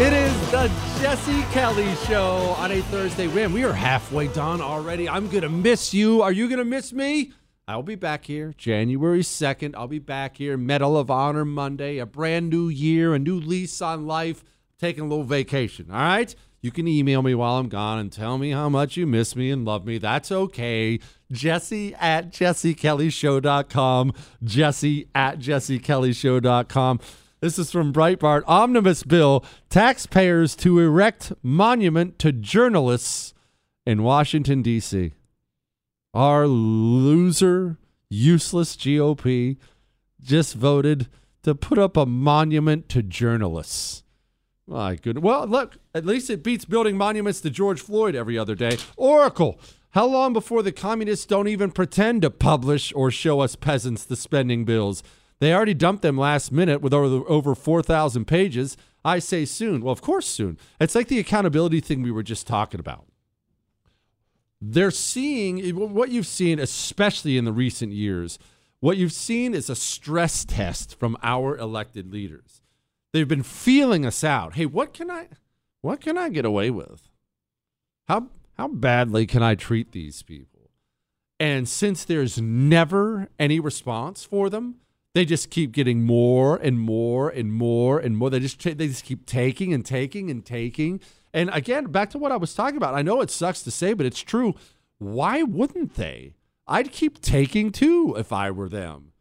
It 0.00 0.12
is 0.12 0.50
the 0.50 0.66
Jesse 1.00 1.42
Kelly 1.52 1.94
Show 2.06 2.56
on 2.58 2.72
a 2.72 2.80
Thursday. 2.82 3.28
Man, 3.28 3.52
we 3.52 3.62
are 3.62 3.72
halfway 3.72 4.26
done 4.26 4.60
already. 4.60 5.08
I'm 5.08 5.28
going 5.28 5.42
to 5.42 5.48
miss 5.48 5.94
you. 5.94 6.20
Are 6.20 6.32
you 6.32 6.48
going 6.48 6.58
to 6.58 6.64
miss 6.64 6.92
me? 6.92 7.32
I'll 7.68 7.84
be 7.84 7.94
back 7.94 8.24
here 8.24 8.52
January 8.58 9.20
2nd. 9.20 9.76
I'll 9.76 9.86
be 9.86 10.00
back 10.00 10.38
here. 10.38 10.56
Medal 10.56 10.96
of 10.96 11.12
Honor 11.12 11.44
Monday, 11.44 11.98
a 11.98 12.06
brand 12.06 12.50
new 12.50 12.68
year, 12.68 13.14
a 13.14 13.20
new 13.20 13.38
lease 13.38 13.80
on 13.80 14.04
life, 14.04 14.42
taking 14.80 15.04
a 15.04 15.06
little 15.06 15.22
vacation. 15.22 15.86
All 15.92 15.96
right? 15.96 16.34
You 16.60 16.72
can 16.72 16.88
email 16.88 17.22
me 17.22 17.36
while 17.36 17.58
I'm 17.58 17.68
gone 17.68 18.00
and 18.00 18.10
tell 18.10 18.36
me 18.36 18.50
how 18.50 18.68
much 18.68 18.96
you 18.96 19.06
miss 19.06 19.36
me 19.36 19.52
and 19.52 19.64
love 19.64 19.86
me. 19.86 19.98
That's 19.98 20.32
okay. 20.32 20.98
Jesse 21.30 21.94
at 22.00 22.32
jessekellyshow.com. 22.32 24.12
Jesse 24.42 25.08
at 25.14 25.38
jessekellyshow.com. 25.38 27.00
This 27.44 27.58
is 27.58 27.70
from 27.70 27.92
Breitbart. 27.92 28.42
Omnibus 28.46 29.02
bill 29.02 29.44
taxpayers 29.68 30.56
to 30.56 30.78
erect 30.78 31.30
monument 31.42 32.18
to 32.20 32.32
journalists 32.32 33.34
in 33.84 34.02
Washington, 34.02 34.62
D.C. 34.62 35.12
Our 36.14 36.46
loser, 36.46 37.76
useless 38.08 38.74
GOP 38.76 39.58
just 40.22 40.54
voted 40.54 41.08
to 41.42 41.54
put 41.54 41.76
up 41.76 41.98
a 41.98 42.06
monument 42.06 42.88
to 42.88 43.02
journalists. 43.02 44.04
My 44.66 44.96
goodness. 44.96 45.22
Well, 45.22 45.46
look, 45.46 45.76
at 45.94 46.06
least 46.06 46.30
it 46.30 46.42
beats 46.42 46.64
building 46.64 46.96
monuments 46.96 47.42
to 47.42 47.50
George 47.50 47.82
Floyd 47.82 48.14
every 48.14 48.38
other 48.38 48.54
day. 48.54 48.78
Oracle. 48.96 49.60
How 49.90 50.06
long 50.06 50.32
before 50.32 50.62
the 50.62 50.72
communists 50.72 51.26
don't 51.26 51.48
even 51.48 51.72
pretend 51.72 52.22
to 52.22 52.30
publish 52.30 52.90
or 52.96 53.10
show 53.10 53.40
us 53.40 53.54
peasants 53.54 54.02
the 54.02 54.16
spending 54.16 54.64
bills? 54.64 55.02
They 55.44 55.52
already 55.52 55.74
dumped 55.74 56.00
them 56.00 56.16
last 56.16 56.52
minute 56.52 56.80
with 56.80 56.94
over, 56.94 57.28
over 57.28 57.54
4,000 57.54 58.24
pages. 58.24 58.78
I 59.04 59.18
say 59.18 59.44
soon. 59.44 59.82
Well, 59.82 59.92
of 59.92 60.00
course, 60.00 60.26
soon. 60.26 60.58
It's 60.80 60.94
like 60.94 61.08
the 61.08 61.18
accountability 61.18 61.80
thing 61.80 62.02
we 62.02 62.10
were 62.10 62.22
just 62.22 62.46
talking 62.46 62.80
about. 62.80 63.04
They're 64.58 64.90
seeing 64.90 65.60
eh, 65.60 65.72
what 65.72 66.08
you've 66.08 66.26
seen, 66.26 66.58
especially 66.58 67.36
in 67.36 67.44
the 67.44 67.52
recent 67.52 67.92
years. 67.92 68.38
What 68.80 68.96
you've 68.96 69.12
seen 69.12 69.52
is 69.52 69.68
a 69.68 69.76
stress 69.76 70.46
test 70.46 70.98
from 70.98 71.14
our 71.22 71.58
elected 71.58 72.10
leaders. 72.10 72.62
They've 73.12 73.28
been 73.28 73.42
feeling 73.42 74.06
us 74.06 74.24
out. 74.24 74.54
Hey, 74.54 74.64
what 74.64 74.94
can 74.94 75.10
I, 75.10 75.28
what 75.82 76.00
can 76.00 76.16
I 76.16 76.30
get 76.30 76.46
away 76.46 76.70
with? 76.70 77.10
How 78.08 78.28
how 78.54 78.68
badly 78.68 79.26
can 79.26 79.42
I 79.42 79.56
treat 79.56 79.92
these 79.92 80.22
people? 80.22 80.70
And 81.38 81.68
since 81.68 82.02
there's 82.04 82.40
never 82.40 83.28
any 83.38 83.60
response 83.60 84.24
for 84.24 84.48
them, 84.48 84.76
they 85.14 85.24
just 85.24 85.50
keep 85.50 85.72
getting 85.72 86.02
more 86.02 86.56
and 86.56 86.78
more 86.78 87.30
and 87.30 87.52
more 87.52 87.98
and 87.98 88.16
more. 88.16 88.30
They 88.30 88.40
just 88.40 88.60
they 88.60 88.88
just 88.88 89.04
keep 89.04 89.26
taking 89.26 89.72
and 89.72 89.86
taking 89.86 90.30
and 90.30 90.44
taking. 90.44 91.00
And 91.32 91.50
again, 91.52 91.86
back 91.86 92.10
to 92.10 92.18
what 92.18 92.32
I 92.32 92.36
was 92.36 92.54
talking 92.54 92.76
about. 92.76 92.94
I 92.94 93.02
know 93.02 93.20
it 93.20 93.30
sucks 93.30 93.62
to 93.62 93.70
say, 93.70 93.92
but 93.92 94.06
it's 94.06 94.20
true. 94.20 94.54
Why 94.98 95.42
wouldn't 95.42 95.94
they? 95.94 96.34
I'd 96.66 96.92
keep 96.92 97.20
taking 97.20 97.70
too 97.70 98.14
if 98.18 98.32
I 98.32 98.50
were 98.50 98.68
them. 98.68 99.12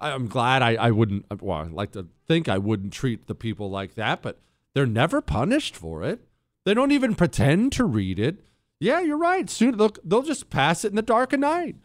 I'm 0.00 0.28
glad 0.28 0.62
I, 0.62 0.74
I 0.74 0.90
wouldn't. 0.90 1.26
Uh, 1.30 1.36
well, 1.40 1.58
I 1.58 1.64
like 1.64 1.92
to 1.92 2.06
think 2.26 2.48
I 2.48 2.58
wouldn't 2.58 2.92
treat 2.92 3.26
the 3.26 3.34
people 3.34 3.70
like 3.70 3.94
that, 3.94 4.22
but 4.22 4.38
they're 4.74 4.86
never 4.86 5.20
punished 5.20 5.76
for 5.76 6.02
it. 6.02 6.20
They 6.64 6.74
don't 6.74 6.92
even 6.92 7.14
pretend 7.14 7.72
to 7.72 7.84
read 7.84 8.18
it. 8.18 8.44
Yeah, 8.80 9.00
you're 9.00 9.18
right. 9.18 9.48
Soon 9.48 9.76
they'll, 9.76 9.94
they'll 10.04 10.22
just 10.22 10.50
pass 10.50 10.84
it 10.84 10.90
in 10.90 10.96
the 10.96 11.02
dark 11.02 11.32
of 11.32 11.40
night, 11.40 11.76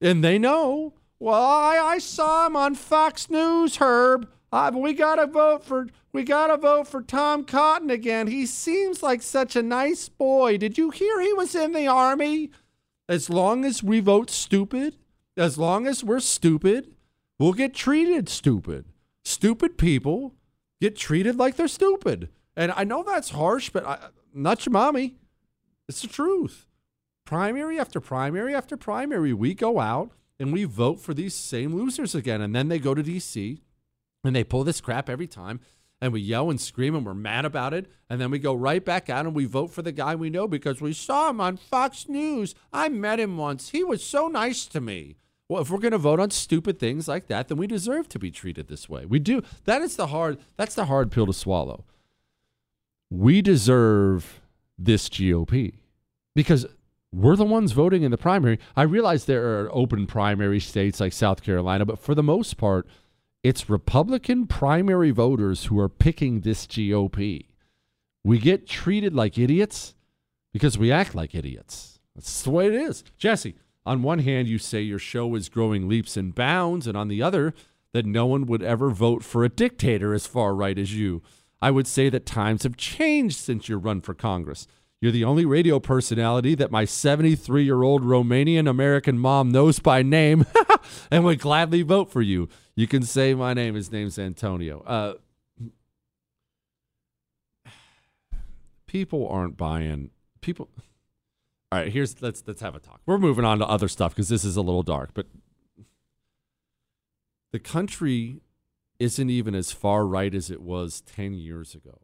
and 0.00 0.24
they 0.24 0.38
know 0.38 0.94
well, 1.20 1.34
I, 1.34 1.76
I 1.76 1.98
saw 1.98 2.46
him 2.46 2.56
on 2.56 2.74
Fox 2.74 3.28
News, 3.28 3.76
Herb. 3.76 4.28
Uh, 4.50 4.72
we 4.74 4.94
gotta 4.94 5.26
vote 5.26 5.64
for 5.64 5.86
we 6.12 6.24
gotta 6.24 6.56
vote 6.56 6.88
for 6.88 7.02
Tom 7.02 7.44
Cotton 7.44 7.90
again. 7.90 8.26
He 8.26 8.46
seems 8.46 9.02
like 9.02 9.22
such 9.22 9.54
a 9.54 9.62
nice 9.62 10.08
boy. 10.08 10.56
Did 10.56 10.76
you 10.76 10.90
hear 10.90 11.20
he 11.20 11.32
was 11.34 11.54
in 11.54 11.72
the 11.72 11.86
army? 11.86 12.50
As 13.08 13.30
long 13.30 13.64
as 13.64 13.82
we 13.82 14.00
vote 14.00 14.30
stupid, 14.30 14.96
as 15.36 15.58
long 15.58 15.86
as 15.86 16.02
we're 16.02 16.20
stupid, 16.20 16.96
we'll 17.38 17.52
get 17.52 17.74
treated 17.74 18.28
stupid. 18.28 18.86
Stupid 19.24 19.78
people 19.78 20.34
get 20.80 20.96
treated 20.96 21.36
like 21.36 21.56
they're 21.56 21.68
stupid. 21.68 22.30
And 22.56 22.72
I 22.74 22.84
know 22.84 23.04
that's 23.04 23.30
harsh, 23.30 23.70
but 23.70 23.86
I, 23.86 23.98
not 24.32 24.64
your 24.64 24.72
mommy. 24.72 25.16
It's 25.88 26.02
the 26.02 26.08
truth. 26.08 26.66
Primary 27.24 27.78
after 27.78 28.00
primary 28.00 28.54
after 28.54 28.76
primary, 28.76 29.32
we 29.32 29.54
go 29.54 29.78
out 29.78 30.12
and 30.40 30.52
we 30.52 30.64
vote 30.64 30.98
for 30.98 31.12
these 31.12 31.34
same 31.34 31.74
losers 31.74 32.14
again. 32.14 32.40
And 32.40 32.56
then 32.56 32.68
they 32.68 32.78
go 32.78 32.94
to 32.94 33.02
DC 33.02 33.60
and 34.24 34.34
they 34.34 34.42
pull 34.42 34.64
this 34.64 34.80
crap 34.80 35.10
every 35.10 35.26
time. 35.26 35.60
And 36.00 36.14
we 36.14 36.22
yell 36.22 36.48
and 36.48 36.58
scream 36.58 36.94
and 36.94 37.04
we're 37.04 37.12
mad 37.12 37.44
about 37.44 37.74
it. 37.74 37.86
And 38.08 38.18
then 38.18 38.30
we 38.30 38.38
go 38.38 38.54
right 38.54 38.82
back 38.82 39.10
out 39.10 39.26
and 39.26 39.34
we 39.34 39.44
vote 39.44 39.70
for 39.70 39.82
the 39.82 39.92
guy 39.92 40.14
we 40.14 40.30
know 40.30 40.48
because 40.48 40.80
we 40.80 40.94
saw 40.94 41.28
him 41.28 41.42
on 41.42 41.58
Fox 41.58 42.08
News. 42.08 42.54
I 42.72 42.88
met 42.88 43.20
him 43.20 43.36
once. 43.36 43.68
He 43.68 43.84
was 43.84 44.02
so 44.02 44.28
nice 44.28 44.64
to 44.68 44.80
me. 44.80 45.16
Well, 45.46 45.60
if 45.60 45.68
we're 45.68 45.78
going 45.78 45.92
to 45.92 45.98
vote 45.98 46.20
on 46.20 46.30
stupid 46.30 46.78
things 46.78 47.06
like 47.06 47.26
that, 47.26 47.48
then 47.48 47.58
we 47.58 47.66
deserve 47.66 48.08
to 48.10 48.18
be 48.18 48.30
treated 48.30 48.68
this 48.68 48.88
way. 48.88 49.04
We 49.04 49.18
do. 49.18 49.42
That 49.64 49.82
is 49.82 49.96
the 49.96 50.06
hard 50.06 50.38
that's 50.56 50.74
the 50.74 50.86
hard 50.86 51.10
pill 51.10 51.26
to 51.26 51.34
swallow. 51.34 51.84
We 53.10 53.42
deserve 53.42 54.40
this 54.78 55.10
GOP. 55.10 55.74
Because 56.34 56.66
we're 57.12 57.36
the 57.36 57.44
ones 57.44 57.72
voting 57.72 58.02
in 58.02 58.10
the 58.10 58.18
primary. 58.18 58.58
I 58.76 58.82
realize 58.82 59.24
there 59.24 59.60
are 59.60 59.74
open 59.74 60.06
primary 60.06 60.60
states 60.60 61.00
like 61.00 61.12
South 61.12 61.42
Carolina, 61.42 61.84
but 61.84 61.98
for 61.98 62.14
the 62.14 62.22
most 62.22 62.56
part, 62.56 62.86
it's 63.42 63.70
Republican 63.70 64.46
primary 64.46 65.10
voters 65.10 65.64
who 65.64 65.78
are 65.78 65.88
picking 65.88 66.40
this 66.40 66.66
GOP. 66.66 67.46
We 68.22 68.38
get 68.38 68.68
treated 68.68 69.14
like 69.14 69.38
idiots 69.38 69.94
because 70.52 70.78
we 70.78 70.92
act 70.92 71.14
like 71.14 71.34
idiots. 71.34 71.98
That's 72.14 72.42
the 72.42 72.50
way 72.50 72.66
it 72.66 72.74
is. 72.74 73.02
Jesse, 73.16 73.56
on 73.86 74.02
one 74.02 74.18
hand, 74.20 74.46
you 74.46 74.58
say 74.58 74.82
your 74.82 74.98
show 74.98 75.34
is 75.34 75.48
growing 75.48 75.88
leaps 75.88 76.16
and 76.16 76.34
bounds, 76.34 76.86
and 76.86 76.96
on 76.96 77.08
the 77.08 77.22
other, 77.22 77.54
that 77.92 78.06
no 78.06 78.26
one 78.26 78.46
would 78.46 78.62
ever 78.62 78.90
vote 78.90 79.24
for 79.24 79.42
a 79.42 79.48
dictator 79.48 80.12
as 80.12 80.26
far 80.26 80.54
right 80.54 80.78
as 80.78 80.94
you. 80.94 81.22
I 81.62 81.70
would 81.70 81.86
say 81.86 82.08
that 82.10 82.26
times 82.26 82.62
have 82.62 82.76
changed 82.76 83.36
since 83.36 83.68
your 83.68 83.78
run 83.78 84.00
for 84.00 84.14
Congress. 84.14 84.66
You're 85.00 85.12
the 85.12 85.24
only 85.24 85.46
radio 85.46 85.80
personality 85.80 86.54
that 86.56 86.70
my 86.70 86.84
73 86.84 87.64
year 87.64 87.82
old 87.82 88.02
Romanian 88.02 88.68
American 88.68 89.18
mom 89.18 89.50
knows 89.50 89.78
by 89.78 90.02
name 90.02 90.44
and 91.10 91.24
would 91.24 91.40
gladly 91.40 91.82
vote 91.82 92.12
for 92.12 92.20
you. 92.20 92.48
You 92.76 92.86
can 92.86 93.02
say 93.02 93.32
my 93.34 93.54
name. 93.54 93.74
His 93.74 93.90
name's 93.90 94.18
Antonio. 94.18 94.82
Uh, 94.82 95.14
people 98.86 99.26
aren't 99.28 99.56
buying. 99.56 100.10
People. 100.42 100.68
All 101.72 101.78
right, 101.78 101.90
here's 101.90 102.20
let's 102.20 102.42
let's 102.46 102.60
have 102.60 102.74
a 102.74 102.80
talk. 102.80 103.00
We're 103.06 103.18
moving 103.18 103.44
on 103.44 103.58
to 103.60 103.66
other 103.66 103.88
stuff 103.88 104.14
because 104.14 104.28
this 104.28 104.44
is 104.44 104.56
a 104.56 104.62
little 104.62 104.82
dark, 104.82 105.10
but 105.14 105.26
the 107.52 107.58
country 107.58 108.42
isn't 108.98 109.30
even 109.30 109.54
as 109.54 109.72
far 109.72 110.06
right 110.06 110.34
as 110.34 110.50
it 110.50 110.60
was 110.60 111.00
10 111.00 111.32
years 111.32 111.74
ago. 111.74 111.98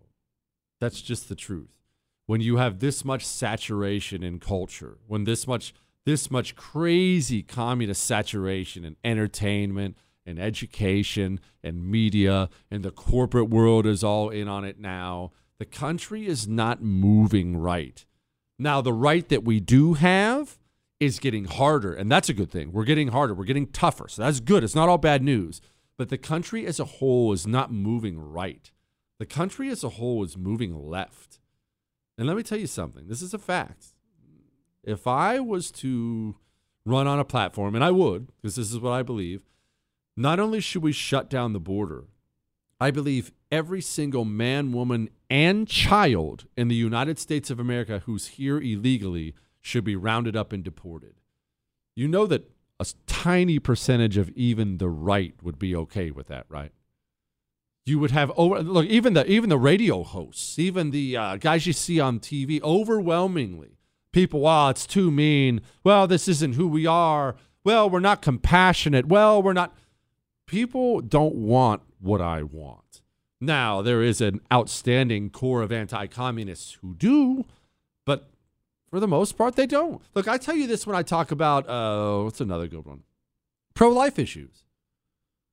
That's 0.80 1.02
just 1.02 1.28
the 1.28 1.34
truth 1.34 1.75
when 2.26 2.40
you 2.40 2.56
have 2.56 2.78
this 2.80 3.04
much 3.04 3.24
saturation 3.24 4.22
in 4.22 4.38
culture, 4.38 4.98
when 5.06 5.24
this 5.24 5.46
much 5.46 5.72
this 6.04 6.30
much 6.30 6.54
crazy 6.54 7.42
communist 7.42 8.04
saturation 8.04 8.84
in 8.84 8.96
entertainment 9.04 9.96
and 10.24 10.38
education 10.38 11.40
and 11.64 11.84
media 11.84 12.48
and 12.70 12.84
the 12.84 12.92
corporate 12.92 13.50
world 13.50 13.86
is 13.86 14.04
all 14.04 14.30
in 14.30 14.46
on 14.46 14.64
it 14.64 14.78
now. 14.78 15.32
The 15.58 15.64
country 15.64 16.26
is 16.26 16.46
not 16.46 16.80
moving 16.80 17.56
right. 17.56 18.04
Now, 18.58 18.80
the 18.80 18.92
right 18.92 19.28
that 19.28 19.44
we 19.44 19.58
do 19.58 19.94
have 19.94 20.58
is 21.00 21.18
getting 21.18 21.44
harder, 21.44 21.92
and 21.92 22.10
that's 22.10 22.28
a 22.28 22.34
good 22.34 22.50
thing. 22.50 22.72
We're 22.72 22.84
getting 22.84 23.08
harder, 23.08 23.34
we're 23.34 23.44
getting 23.44 23.66
tougher. 23.66 24.08
So 24.08 24.22
that's 24.22 24.40
good. 24.40 24.64
It's 24.64 24.74
not 24.74 24.88
all 24.88 24.98
bad 24.98 25.22
news. 25.22 25.60
But 25.98 26.08
the 26.08 26.18
country 26.18 26.66
as 26.66 26.78
a 26.78 26.84
whole 26.84 27.32
is 27.32 27.46
not 27.46 27.72
moving 27.72 28.18
right. 28.18 28.70
The 29.18 29.26
country 29.26 29.70
as 29.70 29.82
a 29.82 29.90
whole 29.90 30.22
is 30.24 30.36
moving 30.36 30.74
left. 30.74 31.40
And 32.18 32.26
let 32.26 32.36
me 32.36 32.42
tell 32.42 32.58
you 32.58 32.66
something 32.66 33.08
this 33.08 33.22
is 33.22 33.34
a 33.34 33.38
fact. 33.38 33.86
If 34.82 35.06
I 35.06 35.40
was 35.40 35.70
to 35.72 36.36
run 36.84 37.06
on 37.06 37.18
a 37.18 37.24
platform, 37.24 37.74
and 37.74 37.82
I 37.82 37.90
would, 37.90 38.28
because 38.36 38.56
this 38.56 38.72
is 38.72 38.78
what 38.78 38.92
I 38.92 39.02
believe, 39.02 39.42
not 40.16 40.38
only 40.38 40.60
should 40.60 40.82
we 40.82 40.92
shut 40.92 41.28
down 41.28 41.52
the 41.52 41.60
border, 41.60 42.04
I 42.80 42.90
believe 42.90 43.32
every 43.50 43.80
single 43.80 44.24
man, 44.24 44.72
woman, 44.72 45.10
and 45.28 45.66
child 45.66 46.46
in 46.56 46.68
the 46.68 46.74
United 46.74 47.18
States 47.18 47.50
of 47.50 47.58
America 47.58 48.02
who's 48.06 48.28
here 48.28 48.58
illegally 48.58 49.34
should 49.60 49.84
be 49.84 49.96
rounded 49.96 50.36
up 50.36 50.52
and 50.52 50.62
deported. 50.62 51.14
You 51.94 52.06
know 52.06 52.26
that 52.26 52.50
a 52.78 52.86
tiny 53.06 53.58
percentage 53.58 54.16
of 54.16 54.30
even 54.30 54.78
the 54.78 54.88
right 54.88 55.34
would 55.42 55.58
be 55.58 55.74
okay 55.74 56.10
with 56.10 56.28
that, 56.28 56.46
right? 56.48 56.72
You 57.86 58.00
would 58.00 58.10
have 58.10 58.32
over 58.36 58.62
look 58.62 58.86
even 58.86 59.14
the 59.14 59.30
even 59.30 59.48
the 59.48 59.58
radio 59.58 60.02
hosts, 60.02 60.58
even 60.58 60.90
the 60.90 61.16
uh, 61.16 61.36
guys 61.36 61.66
you 61.66 61.72
see 61.72 62.00
on 62.00 62.18
TV, 62.18 62.60
overwhelmingly 62.62 63.78
people. 64.16 64.40
Wow, 64.40 64.70
it's 64.70 64.86
too 64.86 65.10
mean. 65.10 65.60
Well, 65.84 66.06
this 66.06 66.26
isn't 66.26 66.54
who 66.54 66.66
we 66.66 66.86
are. 66.86 67.36
Well, 67.64 67.88
we're 67.88 68.00
not 68.00 68.22
compassionate. 68.22 69.06
Well, 69.06 69.42
we're 69.42 69.52
not. 69.52 69.76
People 70.46 71.00
don't 71.00 71.34
want 71.34 71.82
what 72.00 72.20
I 72.20 72.42
want. 72.42 73.02
Now, 73.40 73.82
there 73.82 74.02
is 74.02 74.20
an 74.20 74.40
outstanding 74.50 75.30
core 75.30 75.62
of 75.62 75.70
anti 75.70 76.06
communists 76.06 76.78
who 76.80 76.94
do, 76.94 77.44
but 78.04 78.30
for 78.90 79.00
the 79.00 79.08
most 79.08 79.36
part, 79.36 79.54
they 79.54 79.66
don't. 79.66 80.00
Look, 80.14 80.26
I 80.26 80.38
tell 80.38 80.56
you 80.56 80.66
this 80.66 80.86
when 80.86 80.96
I 80.96 81.02
talk 81.02 81.30
about, 81.30 81.68
uh, 81.68 82.22
what's 82.22 82.40
another 82.40 82.66
good 82.66 82.86
one? 82.86 83.02
Pro 83.74 83.90
life 83.90 84.18
issues. 84.18 84.64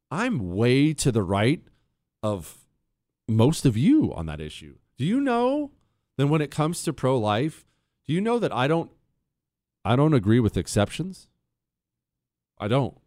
I'm 0.09 0.55
way 0.55 0.93
to 0.93 1.11
the 1.11 1.23
right 1.23 1.61
of 2.23 2.57
most 3.27 3.65
of 3.65 3.77
you 3.77 4.13
on 4.13 4.25
that 4.25 4.41
issue. 4.41 4.75
Do 4.97 5.05
you 5.05 5.19
know 5.19 5.71
that 6.17 6.27
when 6.27 6.41
it 6.41 6.49
comes 6.49 6.83
to 6.83 6.93
pro 6.93 7.17
life, 7.17 7.65
do 8.07 8.13
you 8.13 8.21
know 8.21 8.39
that 8.39 8.53
I 8.53 8.67
don't 8.67 8.89
I 9.86 9.95
don't 9.95 10.13
agree 10.13 10.39
with 10.39 10.57
exceptions? 10.57 11.27
I 12.57 12.67
don't. 12.69 12.97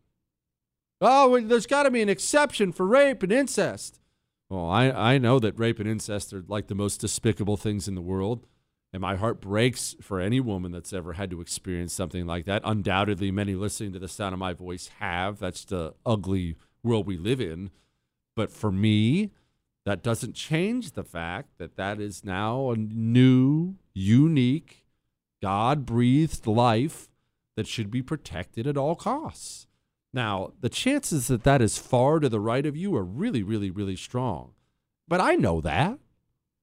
Oh, 1.01 1.41
there's 1.41 1.67
got 1.67 1.85
to 1.85 1.91
be 1.91 2.03
an 2.03 2.09
exception 2.09 2.73
for 2.73 2.87
rape 2.87 3.23
and 3.23 3.33
incest. 3.33 4.01
Well, 4.49 4.69
I, 4.69 4.91
I 4.91 5.19
know 5.19 5.39
that 5.39 5.59
rape 5.59 5.79
and 5.79 5.89
incest 5.89 6.33
are 6.33 6.45
like 6.47 6.69
the 6.69 6.75
most 6.75 7.01
despicable 7.01 7.57
things 7.57 7.89
in 7.89 7.95
the 7.95 8.03
world. 8.03 8.47
And 8.93 9.01
my 9.03 9.17
heart 9.17 9.41
breaks 9.41 9.95
for 10.01 10.21
any 10.21 10.41
woman 10.41 10.73
that's 10.73 10.93
ever 10.93 11.15
had 11.15 11.31
to 11.31 11.41
experience 11.41 11.93
something 11.93 12.27
like 12.27 12.47
that. 12.47 12.63
Undoubtedly, 12.65 13.31
many 13.31 13.55
listening 13.55 13.93
to 13.93 13.99
the 13.99 14.09
sound 14.09 14.33
of 14.33 14.39
my 14.39 14.53
voice 14.53 14.91
have. 15.01 15.39
That's 15.39 15.65
the 15.65 15.95
ugly 16.07 16.57
world 16.83 17.07
we 17.07 17.19
live 17.19 17.41
in. 17.41 17.71
But 18.37 18.53
for 18.53 18.71
me, 18.71 19.31
that 19.85 20.03
doesn't 20.03 20.35
change 20.35 20.93
the 20.93 21.03
fact 21.03 21.59
that 21.59 21.77
that 21.77 22.01
is 22.01 22.25
now 22.25 22.71
a 22.71 22.77
new, 22.77 23.77
unique, 23.95 24.85
God 25.43 25.87
breathed 25.87 26.47
life 26.47 27.09
that 27.57 27.67
should 27.67 27.91
be 27.91 28.03
protected 28.03 28.67
at 28.67 28.77
all 28.77 28.95
costs. 28.95 29.67
Now, 30.13 30.53
the 30.61 30.69
chances 30.69 31.29
that 31.29 31.45
that 31.45 31.63
is 31.63 31.79
far 31.79 32.21
to 32.21 32.29
the 32.29 32.41
right 32.41 32.67
of 32.67 32.77
you 32.77 32.95
are 32.97 33.05
really, 33.05 33.43
really, 33.43 33.71
really 33.71 33.97
strong. 33.97 34.53
But 35.09 35.21
I 35.21 35.35
know 35.35 35.61
that. 35.61 35.99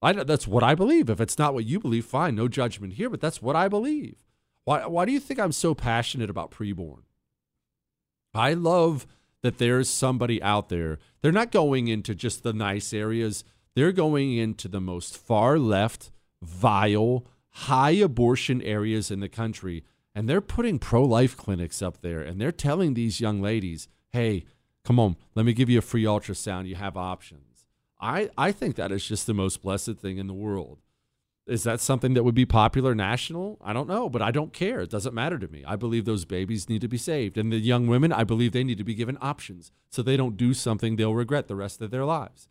I 0.01 0.11
know 0.11 0.23
that's 0.23 0.47
what 0.47 0.63
I 0.63 0.75
believe. 0.75 1.09
If 1.09 1.21
it's 1.21 1.37
not 1.37 1.53
what 1.53 1.65
you 1.65 1.79
believe, 1.79 2.05
fine, 2.05 2.35
no 2.35 2.47
judgment 2.47 2.93
here, 2.93 3.09
but 3.09 3.21
that's 3.21 3.41
what 3.41 3.55
I 3.55 3.67
believe. 3.67 4.15
Why, 4.65 4.85
why 4.85 5.05
do 5.05 5.11
you 5.11 5.19
think 5.19 5.39
I'm 5.39 5.51
so 5.51 5.73
passionate 5.73 6.29
about 6.29 6.51
preborn? 6.51 7.03
I 8.33 8.53
love 8.53 9.07
that 9.43 9.59
there's 9.59 9.87
somebody 9.87 10.41
out 10.41 10.69
there. 10.69 10.97
They're 11.21 11.31
not 11.31 11.51
going 11.51 11.87
into 11.87 12.15
just 12.15 12.41
the 12.41 12.53
nice 12.53 12.93
areas, 12.93 13.43
they're 13.75 13.91
going 13.91 14.35
into 14.35 14.67
the 14.67 14.81
most 14.81 15.17
far 15.17 15.59
left, 15.59 16.11
vile, 16.41 17.25
high 17.49 17.91
abortion 17.91 18.61
areas 18.63 19.11
in 19.11 19.19
the 19.19 19.29
country 19.29 19.83
and 20.15 20.27
they're 20.27 20.41
putting 20.41 20.79
pro 20.79 21.03
life 21.03 21.35
clinics 21.35 21.81
up 21.81 22.01
there 22.01 22.21
and 22.21 22.39
they're 22.39 22.51
telling 22.51 22.93
these 22.93 23.19
young 23.19 23.41
ladies, 23.41 23.87
hey, 24.11 24.45
come 24.83 24.99
on, 24.99 25.15
let 25.35 25.45
me 25.45 25.53
give 25.53 25.69
you 25.69 25.79
a 25.79 25.83
free 25.83 26.03
ultrasound. 26.03 26.67
You 26.67 26.75
have 26.75 26.97
options. 26.97 27.65
I, 27.99 28.29
I 28.37 28.51
think 28.51 28.75
that 28.75 28.91
is 28.91 29.07
just 29.07 29.27
the 29.27 29.33
most 29.33 29.61
blessed 29.61 29.95
thing 29.95 30.17
in 30.17 30.27
the 30.27 30.33
world. 30.33 30.79
Is 31.45 31.63
that 31.63 31.81
something 31.81 32.13
that 32.13 32.23
would 32.23 32.35
be 32.35 32.45
popular 32.45 32.95
national? 32.95 33.57
I 33.61 33.73
don't 33.73 33.87
know, 33.87 34.09
but 34.09 34.21
I 34.21 34.31
don't 34.31 34.53
care. 34.53 34.79
It 34.79 34.89
doesn't 34.89 35.13
matter 35.13 35.37
to 35.37 35.47
me. 35.49 35.63
I 35.67 35.75
believe 35.75 36.05
those 36.05 36.23
babies 36.23 36.69
need 36.69 36.79
to 36.81 36.87
be 36.87 36.97
saved. 36.97 37.37
And 37.37 37.51
the 37.51 37.57
young 37.57 37.87
women, 37.87 38.13
I 38.13 38.23
believe 38.23 38.53
they 38.53 38.63
need 38.63 38.77
to 38.77 38.83
be 38.85 38.95
given 38.95 39.17
options 39.21 39.71
so 39.89 40.01
they 40.01 40.15
don't 40.15 40.37
do 40.37 40.53
something 40.53 40.95
they'll 40.95 41.13
regret 41.13 41.49
the 41.49 41.55
rest 41.55 41.81
of 41.81 41.91
their 41.91 42.05
lives. 42.05 42.47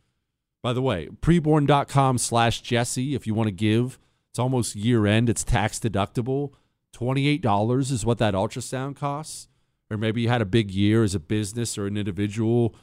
By 0.61 0.73
the 0.73 0.81
way, 0.81 1.09
preborn.com 1.21 2.19
slash 2.19 2.61
Jesse 2.61 3.15
if 3.15 3.25
you 3.25 3.33
want 3.33 3.47
to 3.47 3.51
give. 3.51 3.97
It's 4.29 4.39
almost 4.39 4.75
year 4.75 5.05
end, 5.07 5.29
it's 5.29 5.43
tax 5.43 5.79
deductible. 5.79 6.51
$28 6.95 7.91
is 7.91 8.05
what 8.05 8.19
that 8.19 8.35
ultrasound 8.35 8.95
costs. 8.95 9.47
Or 9.89 9.97
maybe 9.97 10.21
you 10.21 10.29
had 10.29 10.41
a 10.41 10.45
big 10.45 10.71
year 10.71 11.03
as 11.03 11.15
a 11.15 11.19
business 11.19 11.77
or 11.77 11.87
an 11.87 11.97
individual. 11.97 12.75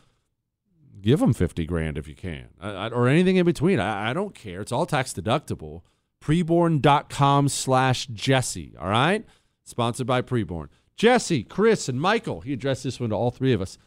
Give 1.01 1.21
them 1.21 1.33
50 1.33 1.65
grand 1.67 1.97
if 1.97 2.07
you 2.07 2.15
can, 2.15 2.49
or 2.61 3.09
anything 3.09 3.37
in 3.37 3.47
between. 3.47 3.81
I, 3.81 4.11
I 4.11 4.13
don't 4.13 4.35
care. 4.35 4.61
It's 4.61 4.71
all 4.71 4.85
tax 4.85 5.13
deductible. 5.15 5.83
Preborn.com 6.23 7.49
slash 7.49 8.07
Jesse. 8.09 8.75
All 8.79 8.89
right. 8.89 9.25
Sponsored 9.65 10.07
by 10.07 10.23
Preborn. 10.23 10.69
Jesse, 10.97 11.45
Chris, 11.45 11.89
and 11.89 12.01
Michael. 12.01 12.43
He 12.43 12.53
addressed 12.53 12.85
this 12.85 13.01
one 13.01 13.11
to 13.11 13.17
all 13.17 13.31
three 13.31 13.53
of 13.53 13.63
us. 13.63 13.79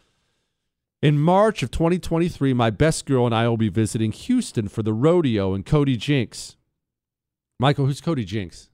In 1.01 1.19
March 1.19 1.61
of 1.61 1.69
2023, 1.69 2.53
my 2.53 2.69
best 2.69 3.05
girl 3.05 3.25
and 3.25 3.35
I 3.35 3.47
will 3.47 3.57
be 3.57 3.69
visiting 3.69 4.11
Houston 4.11 4.67
for 4.67 4.81
the 4.81 4.93
rodeo 4.93 5.53
and 5.53 5.65
Cody 5.65 5.97
Jinks. 5.97 6.55
Michael, 7.59 7.85
who's 7.85 8.01
Cody 8.01 8.23
Jinks? 8.23 8.69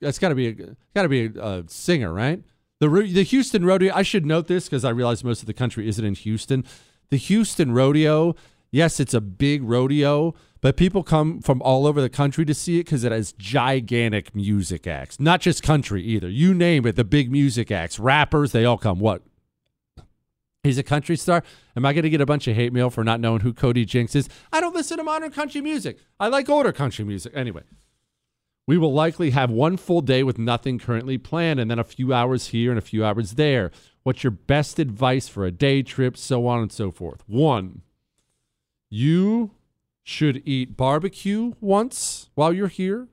That's 0.00 0.18
got 0.18 0.28
to 0.28 0.34
be 0.34 0.48
a 0.48 0.52
got 0.52 1.02
to 1.02 1.08
be 1.08 1.26
a, 1.26 1.42
a, 1.42 1.64
singer, 1.68 2.12
right? 2.12 2.42
The 2.78 2.88
the 2.88 3.22
Houston 3.22 3.64
Rodeo. 3.64 3.92
I 3.94 4.02
should 4.02 4.26
note 4.26 4.46
this 4.46 4.66
because 4.66 4.84
I 4.84 4.90
realize 4.90 5.24
most 5.24 5.40
of 5.40 5.46
the 5.46 5.54
country 5.54 5.88
isn't 5.88 6.04
in 6.04 6.14
Houston. 6.14 6.64
The 7.08 7.16
Houston 7.16 7.72
Rodeo. 7.72 8.36
Yes, 8.70 9.00
it's 9.00 9.14
a 9.14 9.20
big 9.20 9.62
rodeo, 9.62 10.34
but 10.60 10.76
people 10.76 11.02
come 11.02 11.40
from 11.40 11.62
all 11.62 11.86
over 11.86 12.00
the 12.00 12.08
country 12.08 12.44
to 12.44 12.54
see 12.54 12.80
it 12.80 12.84
because 12.84 13.04
it 13.04 13.12
has 13.12 13.32
gigantic 13.32 14.34
music 14.34 14.86
acts. 14.86 15.20
Not 15.20 15.40
just 15.40 15.62
country 15.62 16.02
either. 16.02 16.28
You 16.28 16.52
name 16.52 16.86
it, 16.86 16.96
the 16.96 17.04
big 17.04 17.30
music 17.30 17.70
acts, 17.70 17.98
rappers, 17.98 18.52
they 18.52 18.64
all 18.64 18.78
come. 18.78 18.98
What? 18.98 19.22
He's 20.64 20.78
a 20.78 20.82
country 20.82 21.16
star. 21.16 21.44
Am 21.76 21.86
I 21.86 21.92
going 21.92 22.02
to 22.02 22.10
get 22.10 22.20
a 22.20 22.26
bunch 22.26 22.48
of 22.48 22.56
hate 22.56 22.72
mail 22.72 22.90
for 22.90 23.04
not 23.04 23.20
knowing 23.20 23.40
who 23.40 23.54
Cody 23.54 23.84
Jinks 23.84 24.16
is? 24.16 24.28
I 24.52 24.60
don't 24.60 24.74
listen 24.74 24.96
to 24.96 25.04
modern 25.04 25.30
country 25.30 25.60
music. 25.60 25.98
I 26.18 26.26
like 26.26 26.48
older 26.48 26.72
country 26.72 27.04
music. 27.04 27.32
Anyway, 27.36 27.62
we 28.66 28.76
will 28.76 28.92
likely 28.92 29.30
have 29.30 29.48
one 29.48 29.76
full 29.76 30.00
day 30.00 30.24
with 30.24 30.38
nothing 30.38 30.80
currently 30.80 31.18
planned 31.18 31.60
and 31.60 31.70
then 31.70 31.78
a 31.78 31.84
few 31.84 32.12
hours 32.12 32.48
here 32.48 32.72
and 32.72 32.78
a 32.78 32.82
few 32.82 33.04
hours 33.04 33.34
there. 33.34 33.70
What's 34.02 34.24
your 34.24 34.32
best 34.32 34.80
advice 34.80 35.28
for 35.28 35.46
a 35.46 35.52
day 35.52 35.82
trip, 35.82 36.16
so 36.16 36.48
on 36.48 36.62
and 36.62 36.72
so 36.72 36.90
forth? 36.90 37.22
One, 37.28 37.82
you 38.88 39.52
should 40.02 40.42
eat 40.46 40.76
barbecue 40.76 41.52
once 41.60 42.30
while 42.34 42.52
you're 42.52 42.68
here. 42.68 43.08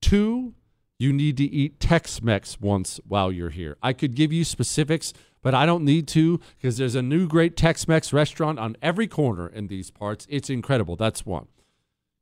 Two, 0.00 0.54
you 0.98 1.12
need 1.12 1.36
to 1.36 1.44
eat 1.44 1.80
Tex 1.80 2.22
Mex 2.22 2.60
once 2.60 3.00
while 3.06 3.30
you're 3.30 3.50
here. 3.50 3.76
I 3.82 3.92
could 3.92 4.14
give 4.14 4.32
you 4.32 4.44
specifics, 4.44 5.12
but 5.42 5.54
I 5.54 5.66
don't 5.66 5.84
need 5.84 6.08
to 6.08 6.40
because 6.56 6.78
there's 6.78 6.94
a 6.94 7.02
new 7.02 7.26
great 7.26 7.56
Tex 7.56 7.86
Mex 7.86 8.12
restaurant 8.12 8.58
on 8.58 8.76
every 8.80 9.06
corner 9.06 9.48
in 9.48 9.66
these 9.66 9.90
parts. 9.90 10.26
It's 10.30 10.48
incredible. 10.48 10.96
That's 10.96 11.26
one. 11.26 11.48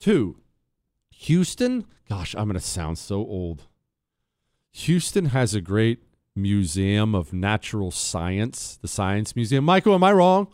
Two, 0.00 0.38
Houston, 1.11 1.85
gosh, 2.09 2.35
I'm 2.35 2.44
going 2.44 2.55
to 2.55 2.61
sound 2.61 2.98
so 2.98 3.16
old. 3.16 3.64
Houston 4.72 5.26
has 5.26 5.55
a 5.55 5.61
great 5.61 6.03
museum 6.35 7.14
of 7.14 7.33
natural 7.33 7.90
science, 7.90 8.79
the 8.81 8.88
Science 8.88 9.37
Museum. 9.37 9.64
Michael, 9.64 9.94
am 9.94 10.05
I 10.05 10.12
wrong? 10.12 10.48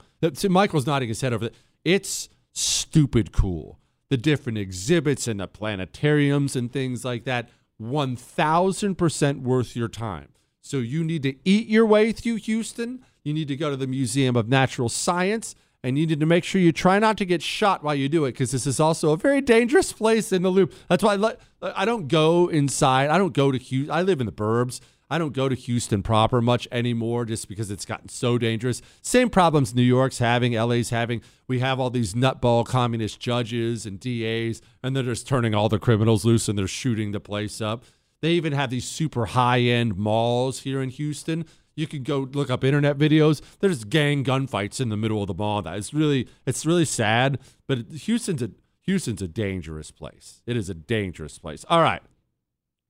Michael's 0.48 0.86
nodding 0.86 1.08
his 1.08 1.20
head 1.20 1.32
over 1.32 1.46
it. 1.46 1.54
It's 1.86 2.28
stupid 2.52 3.30
cool. 3.30 3.78
The 4.10 4.16
different 4.16 4.58
exhibits 4.58 5.28
and 5.28 5.38
the 5.38 5.46
planetariums 5.46 6.56
and 6.56 6.72
things 6.72 7.04
like 7.04 7.22
that. 7.26 7.48
1000% 7.80 9.42
worth 9.42 9.76
your 9.76 9.86
time. 9.86 10.30
So 10.60 10.78
you 10.78 11.04
need 11.04 11.22
to 11.22 11.36
eat 11.44 11.68
your 11.68 11.86
way 11.86 12.10
through 12.10 12.36
Houston. 12.36 13.04
You 13.22 13.32
need 13.32 13.46
to 13.46 13.54
go 13.54 13.70
to 13.70 13.76
the 13.76 13.86
Museum 13.86 14.34
of 14.34 14.48
Natural 14.48 14.88
Science 14.88 15.54
and 15.84 15.96
you 15.96 16.08
need 16.08 16.18
to 16.18 16.26
make 16.26 16.42
sure 16.42 16.60
you 16.60 16.72
try 16.72 16.98
not 16.98 17.16
to 17.18 17.24
get 17.24 17.40
shot 17.40 17.84
while 17.84 17.94
you 17.94 18.08
do 18.08 18.24
it 18.24 18.32
because 18.32 18.50
this 18.50 18.66
is 18.66 18.80
also 18.80 19.12
a 19.12 19.16
very 19.16 19.40
dangerous 19.40 19.92
place 19.92 20.32
in 20.32 20.42
the 20.42 20.50
loop. 20.50 20.74
That's 20.88 21.04
why 21.04 21.14
I, 21.14 21.82
I 21.82 21.84
don't 21.84 22.08
go 22.08 22.48
inside. 22.48 23.10
I 23.10 23.18
don't 23.18 23.32
go 23.32 23.52
to 23.52 23.58
Houston. 23.58 23.94
I 23.94 24.02
live 24.02 24.18
in 24.18 24.26
the 24.26 24.32
burbs. 24.32 24.80
I 25.08 25.18
don't 25.18 25.32
go 25.32 25.48
to 25.48 25.54
Houston 25.54 26.02
proper 26.02 26.40
much 26.40 26.66
anymore 26.72 27.24
just 27.24 27.48
because 27.48 27.70
it's 27.70 27.84
gotten 27.84 28.08
so 28.08 28.38
dangerous. 28.38 28.82
Same 29.02 29.30
problems 29.30 29.74
New 29.74 29.82
York's 29.82 30.18
having, 30.18 30.54
LA's 30.54 30.90
having. 30.90 31.22
We 31.46 31.60
have 31.60 31.78
all 31.78 31.90
these 31.90 32.14
nutball 32.14 32.66
communist 32.66 33.20
judges 33.20 33.86
and 33.86 34.00
DAs, 34.00 34.60
and 34.82 34.96
they're 34.96 35.04
just 35.04 35.28
turning 35.28 35.54
all 35.54 35.68
the 35.68 35.78
criminals 35.78 36.24
loose 36.24 36.48
and 36.48 36.58
they're 36.58 36.66
shooting 36.66 37.12
the 37.12 37.20
place 37.20 37.60
up. 37.60 37.84
They 38.20 38.32
even 38.32 38.52
have 38.52 38.70
these 38.70 38.88
super 38.88 39.26
high 39.26 39.60
end 39.60 39.96
malls 39.96 40.60
here 40.60 40.82
in 40.82 40.90
Houston. 40.90 41.44
You 41.76 41.86
can 41.86 42.02
go 42.02 42.20
look 42.32 42.50
up 42.50 42.64
internet 42.64 42.98
videos. 42.98 43.42
There's 43.60 43.84
gang 43.84 44.24
gunfights 44.24 44.80
in 44.80 44.88
the 44.88 44.96
middle 44.96 45.20
of 45.20 45.28
the 45.28 45.34
mall. 45.34 45.62
That 45.62 45.76
it's 45.76 45.92
really 45.92 46.26
it's 46.46 46.64
really 46.64 46.86
sad. 46.86 47.38
But 47.66 47.92
Houston's 47.92 48.42
a 48.42 48.50
Houston's 48.82 49.20
a 49.20 49.28
dangerous 49.28 49.90
place. 49.90 50.42
It 50.46 50.56
is 50.56 50.70
a 50.70 50.74
dangerous 50.74 51.38
place. 51.38 51.64
All 51.68 51.82
right. 51.82 52.02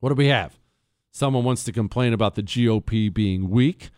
What 0.01 0.11
do 0.11 0.15
we 0.15 0.29
have? 0.29 0.57
Someone 1.17 1.45
wants 1.45 1.65
to 1.65 1.73
complain 1.73 2.13
about 2.13 2.35
the 2.35 2.43
GOP 2.43 3.11
being 3.11 3.49
weak. 3.49 3.89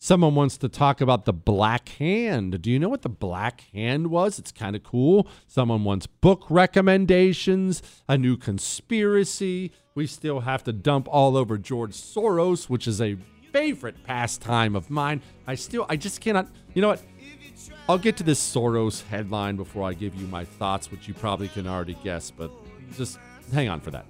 Someone 0.00 0.34
wants 0.34 0.58
to 0.58 0.68
talk 0.68 1.00
about 1.00 1.24
the 1.24 1.32
black 1.32 1.88
hand. 1.90 2.60
Do 2.60 2.68
you 2.68 2.80
know 2.80 2.88
what 2.88 3.02
the 3.02 3.08
black 3.08 3.60
hand 3.72 4.08
was? 4.08 4.40
It's 4.40 4.50
kind 4.50 4.74
of 4.74 4.82
cool. 4.82 5.28
Someone 5.46 5.84
wants 5.84 6.08
book 6.08 6.44
recommendations, 6.50 7.80
a 8.08 8.18
new 8.18 8.36
conspiracy. 8.36 9.70
We 9.94 10.08
still 10.08 10.40
have 10.40 10.64
to 10.64 10.72
dump 10.72 11.06
all 11.08 11.36
over 11.36 11.58
George 11.58 11.92
Soros, 11.92 12.68
which 12.68 12.88
is 12.88 13.00
a 13.00 13.18
favorite 13.52 14.02
pastime 14.02 14.74
of 14.74 14.90
mine. 14.90 15.22
I 15.46 15.54
still, 15.54 15.86
I 15.88 15.94
just 15.94 16.20
cannot, 16.20 16.48
you 16.74 16.82
know 16.82 16.88
what? 16.88 17.02
I'll 17.88 17.98
get 17.98 18.16
to 18.16 18.24
this 18.24 18.40
Soros 18.40 19.06
headline 19.06 19.54
before 19.54 19.88
I 19.88 19.92
give 19.92 20.16
you 20.16 20.26
my 20.26 20.44
thoughts, 20.44 20.90
which 20.90 21.06
you 21.06 21.14
probably 21.14 21.46
can 21.46 21.68
already 21.68 21.96
guess, 22.02 22.32
but 22.32 22.50
just 22.96 23.20
hang 23.52 23.68
on 23.68 23.78
for 23.78 23.92
that. 23.92 24.06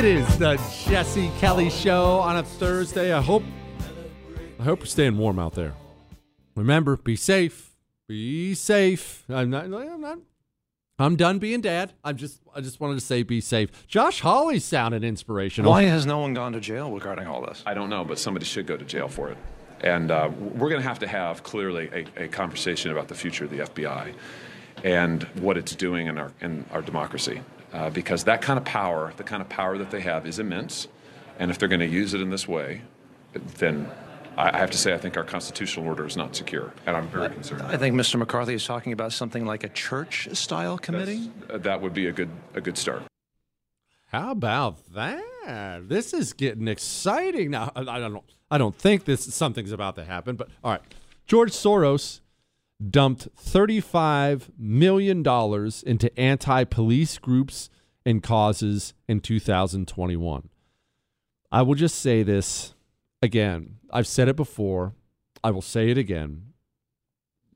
It 0.00 0.04
is 0.04 0.38
the 0.38 0.56
Jesse 0.86 1.30
Kelly 1.38 1.68
Show 1.68 2.20
on 2.20 2.36
a 2.36 2.42
Thursday. 2.44 3.12
I 3.12 3.20
hope 3.20 3.42
I 4.60 4.62
hope 4.62 4.78
you're 4.78 4.86
staying 4.86 5.18
warm 5.18 5.40
out 5.40 5.54
there. 5.54 5.74
Remember, 6.54 6.96
be 6.96 7.16
safe. 7.16 7.74
Be 8.06 8.54
safe. 8.54 9.24
I'm 9.28 9.50
not. 9.50 9.64
I'm 9.64 10.00
not. 10.00 10.18
I'm 11.00 11.16
done 11.16 11.38
being 11.38 11.60
dad. 11.60 11.92
I'm 12.04 12.16
just. 12.16 12.40
I 12.54 12.60
just 12.60 12.80
wanted 12.80 12.94
to 12.94 13.00
say, 13.00 13.22
be 13.22 13.40
safe. 13.40 13.86
Josh 13.86 14.20
Hawley 14.20 14.58
sounded 14.58 15.04
inspirational. 15.04 15.70
Why 15.70 15.84
has 15.84 16.04
no 16.04 16.18
one 16.18 16.34
gone 16.34 16.52
to 16.52 16.60
jail 16.60 16.90
regarding 16.90 17.26
all 17.26 17.40
this? 17.42 17.62
I 17.64 17.74
don't 17.74 17.90
know, 17.90 18.04
but 18.04 18.18
somebody 18.18 18.44
should 18.44 18.66
go 18.66 18.76
to 18.76 18.84
jail 18.84 19.08
for 19.08 19.30
it. 19.30 19.38
And 19.82 20.10
uh, 20.10 20.30
we're 20.38 20.68
going 20.68 20.82
to 20.82 20.88
have 20.88 20.98
to 20.98 21.06
have 21.06 21.42
clearly 21.42 22.06
a, 22.16 22.24
a 22.24 22.28
conversation 22.28 22.90
about 22.90 23.08
the 23.08 23.14
future 23.14 23.44
of 23.44 23.50
the 23.50 23.60
FBI 23.60 24.14
and 24.84 25.22
what 25.40 25.56
it's 25.56 25.74
doing 25.74 26.06
in 26.06 26.18
our 26.18 26.32
in 26.40 26.64
our 26.72 26.82
democracy 26.82 27.40
uh, 27.72 27.90
because 27.90 28.24
that 28.24 28.42
kind 28.42 28.58
of 28.58 28.64
power, 28.64 29.12
the 29.16 29.24
kind 29.24 29.42
of 29.42 29.48
power 29.48 29.78
that 29.78 29.90
they 29.90 30.00
have, 30.00 30.26
is 30.26 30.38
immense. 30.38 30.88
And 31.38 31.50
if 31.50 31.58
they're 31.58 31.68
going 31.68 31.80
to 31.80 31.86
use 31.86 32.14
it 32.14 32.20
in 32.20 32.30
this 32.30 32.46
way, 32.46 32.82
then 33.58 33.90
I 34.40 34.58
have 34.58 34.70
to 34.70 34.78
say 34.78 34.94
I 34.94 34.98
think 34.98 35.16
our 35.16 35.24
constitutional 35.24 35.86
order 35.86 36.06
is 36.06 36.16
not 36.16 36.34
secure, 36.34 36.72
and 36.86 36.96
I'm 36.96 37.08
very 37.08 37.28
concerned. 37.28 37.62
I 37.62 37.76
think 37.76 37.94
Mr. 37.94 38.18
McCarthy 38.18 38.54
is 38.54 38.64
talking 38.64 38.92
about 38.92 39.12
something 39.12 39.44
like 39.44 39.64
a 39.64 39.68
church-style 39.68 40.78
committee. 40.78 41.30
Uh, 41.48 41.58
that 41.58 41.80
would 41.82 41.92
be 41.92 42.06
a 42.06 42.12
good 42.12 42.30
a 42.54 42.60
good 42.60 42.78
start. 42.78 43.02
How 44.08 44.30
about 44.30 44.78
that? 44.94 45.88
This 45.88 46.14
is 46.14 46.32
getting 46.32 46.68
exciting 46.68 47.50
now. 47.50 47.70
I 47.76 47.98
don't 47.98 48.24
I 48.50 48.58
don't 48.58 48.74
think 48.74 49.04
this 49.04 49.32
something's 49.34 49.72
about 49.72 49.96
to 49.96 50.04
happen, 50.04 50.36
but 50.36 50.48
all 50.64 50.72
right. 50.72 50.82
George 51.26 51.52
Soros 51.52 52.20
dumped 52.88 53.28
$35 53.36 54.48
million 54.58 55.18
into 55.86 56.18
anti 56.18 56.64
police 56.64 57.18
groups 57.18 57.70
and 58.06 58.22
causes 58.22 58.94
in 59.06 59.20
2021. 59.20 60.48
I 61.52 61.62
will 61.62 61.74
just 61.74 61.96
say 61.96 62.22
this 62.22 62.74
again. 63.22 63.76
I've 63.90 64.06
said 64.06 64.28
it 64.28 64.36
before. 64.36 64.94
I 65.42 65.50
will 65.50 65.62
say 65.62 65.90
it 65.90 65.98
again. 65.98 66.52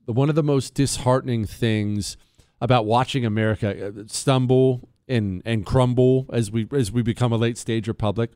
One 0.07 0.29
of 0.29 0.35
the 0.35 0.43
most 0.43 0.75
disheartening 0.75 1.47
things 1.47 2.17
about 2.61 2.87
watching 2.87 3.25
America 3.25 3.89
uh, 3.89 4.03
stumble 4.07 4.89
and, 5.09 5.43
and 5.45 5.67
crumble 5.67 6.27
as 6.33 6.51
we 6.51 6.67
as 6.73 6.91
we 6.91 7.03
become 7.03 7.33
a 7.33 7.37
late 7.37 7.59
stage 7.59 7.89
republic, 7.89 8.31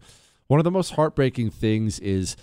one 0.46 0.60
of 0.60 0.64
the 0.64 0.70
most 0.70 0.94
heartbreaking 0.94 1.50
things 1.50 1.98
is 2.00 2.36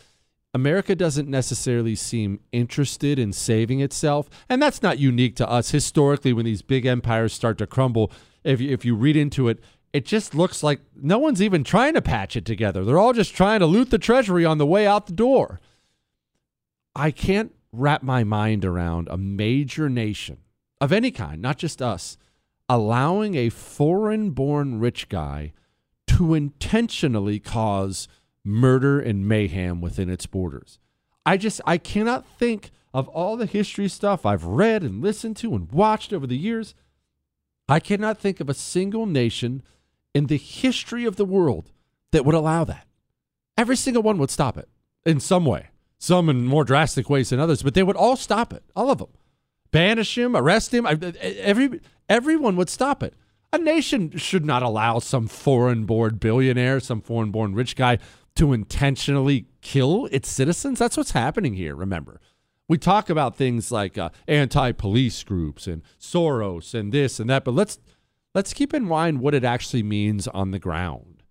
America 0.53 0.95
doesn't 0.95 1.27
necessarily 1.27 1.95
seem 1.95 2.39
interested 2.51 3.19
in 3.19 3.33
saving 3.33 3.81
itself. 3.81 4.29
And 4.47 4.61
that's 4.61 4.81
not 4.81 4.99
unique 4.99 5.36
to 5.36 5.49
us. 5.49 5.71
Historically, 5.71 6.31
when 6.31 6.45
these 6.45 6.61
big 6.61 6.86
empires 6.86 7.33
start 7.33 7.57
to 7.57 7.67
crumble, 7.67 8.11
if 8.43 8.61
you, 8.61 8.71
if 8.71 8.86
you 8.86 8.95
read 8.95 9.17
into 9.17 9.49
it, 9.49 9.61
it 9.95 10.05
just 10.05 10.35
looks 10.35 10.61
like 10.61 10.81
no 10.93 11.17
one's 11.17 11.41
even 11.41 11.63
trying 11.63 11.93
to 11.93 12.01
patch 12.01 12.35
it 12.35 12.43
together. 12.43 12.83
They're 12.83 12.99
all 12.99 13.13
just 13.13 13.33
trying 13.33 13.61
to 13.61 13.65
loot 13.65 13.91
the 13.91 13.97
treasury 13.97 14.43
on 14.43 14.57
the 14.57 14.65
way 14.65 14.85
out 14.85 15.07
the 15.07 15.13
door. 15.13 15.61
I 16.93 17.11
can't 17.11 17.55
wrap 17.71 18.03
my 18.03 18.25
mind 18.25 18.65
around 18.65 19.07
a 19.07 19.15
major 19.17 19.87
nation 19.87 20.39
of 20.81 20.91
any 20.91 21.11
kind, 21.11 21.41
not 21.41 21.57
just 21.57 21.81
us, 21.81 22.17
allowing 22.67 23.35
a 23.35 23.47
foreign 23.47 24.31
born 24.31 24.81
rich 24.81 25.07
guy 25.07 25.53
to 26.07 26.33
intentionally 26.33 27.39
cause 27.39 28.09
murder 28.43 28.99
and 28.99 29.25
mayhem 29.25 29.79
within 29.79 30.09
its 30.09 30.25
borders. 30.25 30.77
I 31.25 31.37
just 31.37 31.61
I 31.65 31.77
cannot 31.77 32.27
think 32.27 32.71
of 32.93 33.07
all 33.07 33.37
the 33.37 33.45
history 33.45 33.87
stuff 33.87 34.25
I've 34.25 34.43
read 34.43 34.83
and 34.83 35.01
listened 35.01 35.37
to 35.37 35.55
and 35.55 35.71
watched 35.71 36.11
over 36.11 36.27
the 36.27 36.35
years. 36.35 36.75
I 37.69 37.79
cannot 37.79 38.17
think 38.17 38.41
of 38.41 38.49
a 38.49 38.53
single 38.53 39.05
nation 39.05 39.63
in 40.16 40.26
the 40.28 40.38
history 40.38 41.05
of 41.05 41.18
the 41.18 41.26
world 41.26 41.72
that 42.11 42.26
would 42.26 42.34
allow 42.34 42.63
that. 42.63 42.88
Every 43.57 43.76
single 43.76 44.01
one 44.01 44.18
would 44.18 44.32
stop 44.32 44.57
it 44.57 44.70
in 45.05 45.20
some 45.20 45.45
way, 45.45 45.68
some 45.99 46.30
in 46.30 46.45
more 46.45 46.63
drastic 46.63 47.09
ways 47.09 47.30
than 47.30 47.39
others, 47.39 47.61
but 47.61 47.74
they 47.76 47.84
would 47.84 47.95
all 47.97 48.16
stop 48.16 48.51
it, 48.53 48.63
all 48.76 48.89
of 48.89 48.97
them. 48.97 49.09
Banish 49.72 50.18
him, 50.18 50.36
arrest 50.36 50.74
him. 50.74 50.88
Every 50.88 51.82
everyone 52.07 52.55
would 52.55 52.70
stop 52.70 53.03
it. 53.03 53.13
A 53.51 53.57
nation 53.57 54.18
should 54.18 54.45
not 54.45 54.63
allow 54.63 54.99
some 54.99 55.28
foreign-born 55.28 56.16
billionaire, 56.16 56.80
some 56.80 57.01
foreign-born 57.01 57.53
rich 57.53 57.76
guy 57.76 57.99
to 58.36 58.53
intentionally 58.53 59.47
kill 59.61 60.07
its 60.11 60.30
citizens. 60.30 60.80
That's 60.80 60.97
what's 60.97 61.11
happening 61.11 61.53
here, 61.53 61.76
remember. 61.76 62.20
We 62.68 62.78
talk 62.78 63.09
about 63.09 63.36
things 63.36 63.72
like 63.72 63.97
uh, 63.97 64.09
anti-police 64.28 65.24
groups 65.24 65.68
and 65.68 65.84
Soros 65.99 66.74
and 66.74 66.91
this 66.91 67.20
and 67.20 67.30
that, 67.30 67.43
but 67.43 67.53
let's 67.53 67.80
let's 68.36 68.53
keep 68.53 68.73
in 68.73 68.83
mind 68.83 69.21
what 69.21 69.33
it 69.33 69.45
actually 69.45 69.81
means 69.81 70.27
on 70.27 70.51
the 70.51 70.59
ground. 70.59 71.23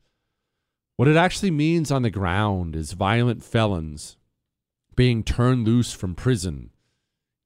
What 0.97 1.07
it 1.07 1.17
actually 1.17 1.51
means 1.51 1.91
on 1.93 2.03
the 2.03 2.11
ground 2.11 2.75
is 2.75 2.93
violent 2.93 3.45
felons 3.45 4.17
being 4.97 5.23
turned 5.23 5.67
loose 5.67 5.93
from 5.93 6.15
prison. 6.15 6.71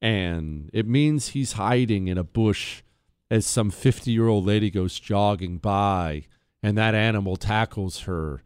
And 0.00 0.70
it 0.72 0.86
means 0.86 1.28
he's 1.28 1.52
hiding 1.52 2.06
in 2.06 2.16
a 2.16 2.24
bush 2.24 2.82
as 3.30 3.46
some 3.46 3.70
50 3.70 4.12
year 4.12 4.28
old 4.28 4.46
lady 4.46 4.70
goes 4.70 5.00
jogging 5.00 5.58
by 5.58 6.24
and 6.62 6.78
that 6.78 6.94
animal 6.94 7.36
tackles 7.36 8.00
her 8.00 8.42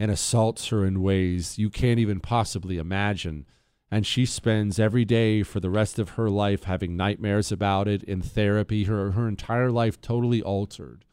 and 0.00 0.10
assaults 0.10 0.68
her 0.68 0.84
in 0.84 1.02
ways 1.02 1.58
you 1.58 1.70
can't 1.70 2.00
even 2.00 2.18
possibly 2.18 2.78
imagine. 2.78 3.46
And 3.90 4.06
she 4.06 4.24
spends 4.24 4.78
every 4.78 5.04
day 5.04 5.42
for 5.42 5.58
the 5.58 5.70
rest 5.70 5.98
of 5.98 6.10
her 6.10 6.30
life 6.30 6.64
having 6.64 6.96
nightmares 6.96 7.50
about 7.50 7.88
it 7.88 8.04
in 8.04 8.22
therapy, 8.22 8.84
her, 8.84 9.12
her 9.12 9.26
entire 9.26 9.70
life 9.70 10.00
totally 10.00 10.40
altered. 10.42 11.04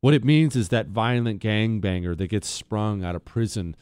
What 0.00 0.14
it 0.14 0.24
means 0.24 0.54
is 0.54 0.68
that 0.68 0.86
violent 0.86 1.42
gangbanger 1.42 2.16
that 2.16 2.28
gets 2.28 2.48
sprung 2.48 3.02
out 3.02 3.16
of 3.16 3.24
prison, 3.24 3.74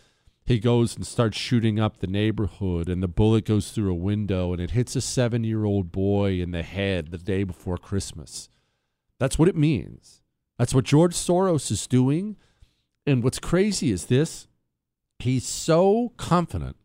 he 0.46 0.58
goes 0.58 0.96
and 0.96 1.06
starts 1.06 1.36
shooting 1.36 1.78
up 1.78 1.98
the 1.98 2.06
neighborhood, 2.06 2.88
and 2.88 3.02
the 3.02 3.08
bullet 3.08 3.44
goes 3.44 3.70
through 3.70 3.90
a 3.90 3.94
window 3.94 4.52
and 4.52 4.60
it 4.60 4.70
hits 4.70 4.96
a 4.96 5.02
seven 5.02 5.44
year 5.44 5.64
old 5.64 5.92
boy 5.92 6.40
in 6.40 6.50
the 6.50 6.62
head 6.62 7.10
the 7.10 7.18
day 7.18 7.44
before 7.44 7.76
Christmas. 7.76 8.48
That's 9.18 9.38
what 9.38 9.48
it 9.48 9.56
means. 9.56 10.22
That's 10.58 10.74
what 10.74 10.84
George 10.84 11.14
Soros 11.14 11.70
is 11.70 11.86
doing. 11.86 12.36
And 13.06 13.22
what's 13.22 13.38
crazy 13.38 13.90
is 13.90 14.06
this 14.06 14.48
he's 15.18 15.46
so 15.46 16.12
confident 16.16 16.76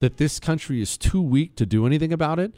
that 0.00 0.16
this 0.16 0.40
country 0.40 0.80
is 0.80 0.96
too 0.98 1.22
weak 1.22 1.56
to 1.56 1.66
do 1.66 1.86
anything 1.86 2.12
about 2.12 2.38
it. 2.38 2.54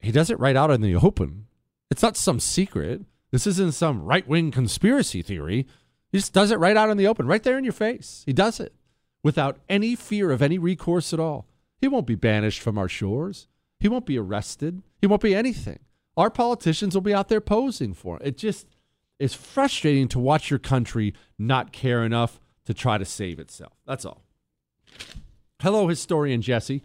He 0.00 0.12
does 0.12 0.30
it 0.30 0.38
right 0.38 0.56
out 0.56 0.70
in 0.70 0.80
the 0.80 0.94
open. 0.94 1.46
It's 1.90 2.02
not 2.02 2.16
some 2.16 2.40
secret. 2.40 3.02
This 3.30 3.46
isn't 3.46 3.74
some 3.74 4.04
right 4.04 4.26
wing 4.26 4.50
conspiracy 4.50 5.22
theory. 5.22 5.66
He 6.12 6.18
just 6.18 6.32
does 6.32 6.50
it 6.50 6.58
right 6.58 6.76
out 6.76 6.90
in 6.90 6.96
the 6.96 7.06
open, 7.06 7.26
right 7.26 7.42
there 7.42 7.58
in 7.58 7.64
your 7.64 7.72
face. 7.72 8.22
He 8.26 8.32
does 8.32 8.60
it 8.60 8.74
without 9.22 9.58
any 9.68 9.94
fear 9.94 10.30
of 10.30 10.42
any 10.42 10.58
recourse 10.58 11.12
at 11.12 11.20
all. 11.20 11.46
He 11.80 11.88
won't 11.88 12.06
be 12.06 12.14
banished 12.14 12.60
from 12.60 12.78
our 12.78 12.88
shores. 12.88 13.48
He 13.80 13.88
won't 13.88 14.06
be 14.06 14.18
arrested. 14.18 14.82
He 15.00 15.06
won't 15.06 15.22
be 15.22 15.34
anything. 15.34 15.80
Our 16.16 16.30
politicians 16.30 16.94
will 16.94 17.02
be 17.02 17.14
out 17.14 17.28
there 17.28 17.40
posing 17.40 17.94
for 17.94 18.16
him. 18.16 18.22
It 18.24 18.38
just, 18.38 18.66
is 19.18 19.34
frustrating 19.34 20.08
to 20.08 20.18
watch 20.18 20.50
your 20.50 20.58
country 20.58 21.14
not 21.38 21.72
care 21.72 22.04
enough 22.04 22.40
to 22.64 22.74
try 22.74 22.98
to 22.98 23.04
save 23.04 23.38
itself. 23.38 23.72
That's 23.86 24.04
all. 24.04 24.22
Hello, 25.60 25.88
historian 25.88 26.40
Jesse. 26.40 26.82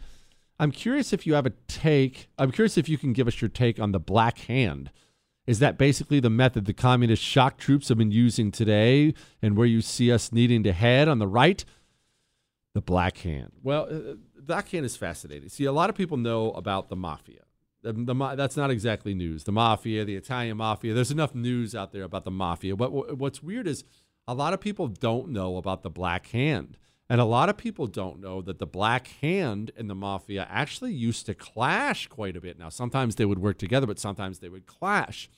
I'm 0.59 0.71
curious 0.71 1.13
if 1.13 1.27
you 1.27 1.35
have 1.35 1.45
a 1.45 1.51
take. 1.67 2.27
I'm 2.39 2.51
curious 2.51 2.75
if 2.75 2.89
you 2.89 2.97
can 2.97 3.13
give 3.13 3.27
us 3.27 3.39
your 3.39 3.49
take 3.49 3.79
on 3.79 3.91
the 3.91 3.99
Black 3.99 4.39
Hand. 4.39 4.89
Is 5.45 5.59
that 5.59 5.77
basically 5.77 6.19
the 6.19 6.31
method 6.31 6.65
the 6.65 6.73
communist 6.73 7.21
shock 7.21 7.57
troops 7.57 7.89
have 7.89 7.99
been 7.99 8.11
using 8.11 8.49
today 8.49 9.13
and 9.43 9.55
where 9.55 9.67
you 9.67 9.81
see 9.81 10.11
us 10.11 10.31
needing 10.31 10.63
to 10.63 10.73
head 10.73 11.07
on 11.07 11.19
the 11.19 11.27
right? 11.27 11.63
The 12.73 12.81
Black 12.81 13.17
Hand. 13.19 13.51
Well, 13.61 13.87
uh, 13.91 14.15
Black 14.41 14.69
Hand 14.69 14.87
is 14.87 14.95
fascinating. 14.95 15.49
See, 15.49 15.65
a 15.65 15.71
lot 15.71 15.91
of 15.91 15.95
people 15.95 16.17
know 16.17 16.51
about 16.53 16.89
the 16.89 16.95
mafia. 16.95 17.41
The, 17.83 17.93
the, 17.93 18.35
that's 18.35 18.57
not 18.57 18.71
exactly 18.71 19.13
news. 19.13 19.43
The 19.43 19.51
mafia, 19.51 20.03
the 20.03 20.15
Italian 20.15 20.57
mafia, 20.57 20.95
there's 20.95 21.11
enough 21.11 21.35
news 21.35 21.75
out 21.75 21.91
there 21.91 22.03
about 22.03 22.23
the 22.23 22.31
mafia. 22.31 22.75
But 22.75 23.17
what's 23.19 23.43
weird 23.43 23.67
is 23.67 23.83
a 24.27 24.33
lot 24.33 24.53
of 24.53 24.61
people 24.61 24.87
don't 24.87 25.29
know 25.29 25.57
about 25.57 25.83
the 25.83 25.91
Black 25.91 26.27
Hand. 26.27 26.77
And 27.09 27.19
a 27.19 27.25
lot 27.25 27.49
of 27.49 27.57
people 27.57 27.87
don't 27.87 28.21
know 28.21 28.41
that 28.41 28.59
the 28.59 28.65
Black 28.65 29.07
Hand 29.21 29.71
and 29.77 29.89
the 29.89 29.95
Mafia 29.95 30.47
actually 30.49 30.93
used 30.93 31.25
to 31.25 31.33
clash 31.33 32.07
quite 32.07 32.37
a 32.37 32.41
bit. 32.41 32.57
Now, 32.57 32.69
sometimes 32.69 33.15
they 33.15 33.25
would 33.25 33.39
work 33.39 33.57
together, 33.57 33.85
but 33.85 33.99
sometimes 33.99 34.39
they 34.39 34.49
would 34.49 34.65
clash. 34.65 35.29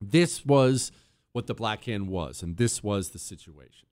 This 0.00 0.44
was 0.44 0.90
what 1.32 1.46
the 1.46 1.54
Black 1.54 1.84
Hand 1.84 2.08
was, 2.08 2.42
and 2.42 2.56
this 2.56 2.82
was 2.82 3.10
the 3.10 3.18
situation. 3.18 3.86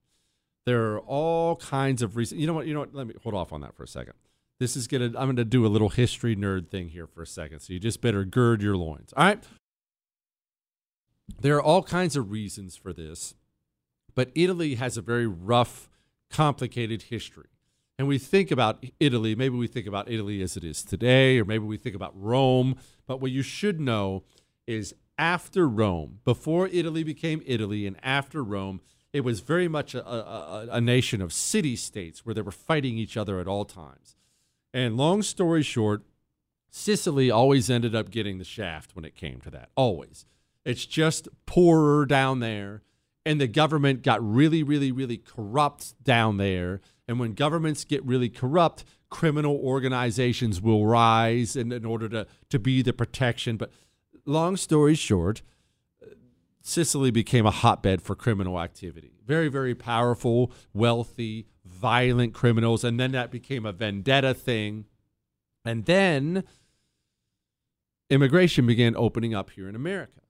There 0.64 0.93
are 0.93 1.01
all 1.01 1.57
kinds 1.57 2.03
of 2.03 2.16
reasons. 2.16 2.41
You 2.41 2.47
know 2.47 2.55
what? 2.55 2.66
You 2.66 2.74
know 2.74 2.80
what? 2.80 2.95
Let 2.95 3.07
me 3.07 3.14
hold 3.22 3.34
off 3.34 3.53
on 3.53 3.61
that 3.61 3.74
for 3.74 3.84
a 3.84 3.89
second. 3.89 4.14
This 4.59 4.76
is 4.76 4.86
gonna. 4.86 5.07
I'm 5.07 5.28
gonna 5.28 5.45
do 5.45 5.64
a 5.64 5.68
little 5.68 5.89
history 5.91 6.34
nerd 6.34 6.68
thing 6.68 6.89
here 6.89 7.07
for 7.07 7.22
a 7.22 7.26
second. 7.26 7.61
So 7.61 7.72
you 7.72 7.78
just 7.78 8.01
better 8.01 8.24
gird 8.24 8.61
your 8.61 8.76
loins. 8.76 9.12
All 9.16 9.24
right. 9.24 9.43
There 11.41 11.57
are 11.57 11.62
all 11.62 11.82
kinds 11.82 12.16
of 12.16 12.30
reasons 12.30 12.76
for 12.76 12.93
this, 12.93 13.34
but 14.14 14.30
Italy 14.34 14.74
has 14.74 14.97
a 14.97 15.03
very 15.03 15.26
rough 15.26 15.89
complicated 16.31 17.03
history. 17.03 17.49
And 17.99 18.07
we 18.07 18.18
think 18.18 18.51
about 18.51 18.85
Italy, 19.01 19.35
maybe 19.35 19.57
we 19.57 19.66
think 19.66 19.87
about 19.87 20.09
Italy 20.11 20.41
as 20.41 20.57
it 20.57 20.62
is 20.62 20.85
today, 20.85 21.39
or 21.39 21.45
maybe 21.45 21.64
we 21.64 21.76
think 21.76 21.97
about 21.97 22.12
Rome. 22.14 22.76
But 23.07 23.20
what 23.20 23.33
you 23.33 23.43
should 23.43 23.81
know 23.81 24.22
is 24.66 24.95
after 25.18 25.68
Rome, 25.68 26.20
before 26.24 26.68
Italy 26.68 27.03
became 27.03 27.43
Italy, 27.45 27.87
and 27.87 27.97
after 28.05 28.45
Rome, 28.45 28.81
it 29.12 29.22
was 29.22 29.41
very 29.41 29.66
much 29.66 29.95
a, 29.95 30.07
a, 30.07 30.68
a 30.72 30.81
nation 30.81 31.20
of 31.20 31.33
city 31.33 31.74
states 31.74 32.24
where 32.24 32.35
they 32.35 32.43
were 32.43 32.53
fighting 32.53 32.97
each 32.97 33.16
other 33.16 33.41
at 33.41 33.49
all 33.49 33.64
times. 33.64 34.14
And 34.72 34.97
long 34.97 35.22
story 35.22 35.62
short, 35.62 36.03
Sicily 36.70 37.31
always 37.31 37.70
ended 37.70 37.95
up 37.95 38.11
getting 38.11 38.39
the 38.39 38.45
shaft 38.45 38.95
when 38.95 39.05
it 39.05 39.16
came 39.16 39.41
to 39.41 39.51
that. 39.51 39.70
Always. 39.74 40.26
It's 40.64 40.85
just 40.87 41.29
poorer 41.47 42.05
down 42.05 42.41
there 42.41 42.83
and 43.29 43.39
the 43.39 43.47
government 43.47 44.03
got 44.03 44.26
really, 44.26 44.62
really, 44.62 44.91
really 44.91 45.18
corrupt 45.18 46.03
down 46.03 46.39
there. 46.39 46.81
And 47.07 47.20
when 47.20 47.35
governments 47.35 47.85
get 47.85 48.03
really 48.03 48.31
corrupt, 48.31 48.87
criminal 49.11 49.55
organizations 49.62 50.62
will 50.62 50.87
rise 50.87 51.55
in, 51.55 51.70
in 51.70 51.85
order 51.85 52.09
to, 52.09 52.26
to 52.49 52.59
be 52.59 52.81
the 52.81 52.95
protection. 52.95 53.59
But 53.59 53.70
long 54.24 54.57
story 54.57 54.95
short, 54.95 55.43
Sicily 56.62 57.11
became 57.11 57.45
a 57.45 57.51
hotbed 57.51 58.01
for 58.01 58.14
criminal 58.14 58.59
activity. 58.59 59.12
Very, 59.26 59.49
very 59.49 59.74
powerful, 59.74 60.51
wealthy, 60.72 61.49
violent 61.66 62.33
criminals. 62.33 62.83
And 62.83 62.99
then 62.99 63.12
that 63.12 63.31
became 63.31 63.66
a 63.66 63.72
vendetta 63.72 64.33
thing. 64.33 64.87
And 65.66 65.85
then 65.85 66.45
immigration 68.09 68.66
began 68.66 68.97
opening 68.97 69.35
up 69.35 69.51
here 69.51 69.68
in 69.68 69.74
America 69.74 70.22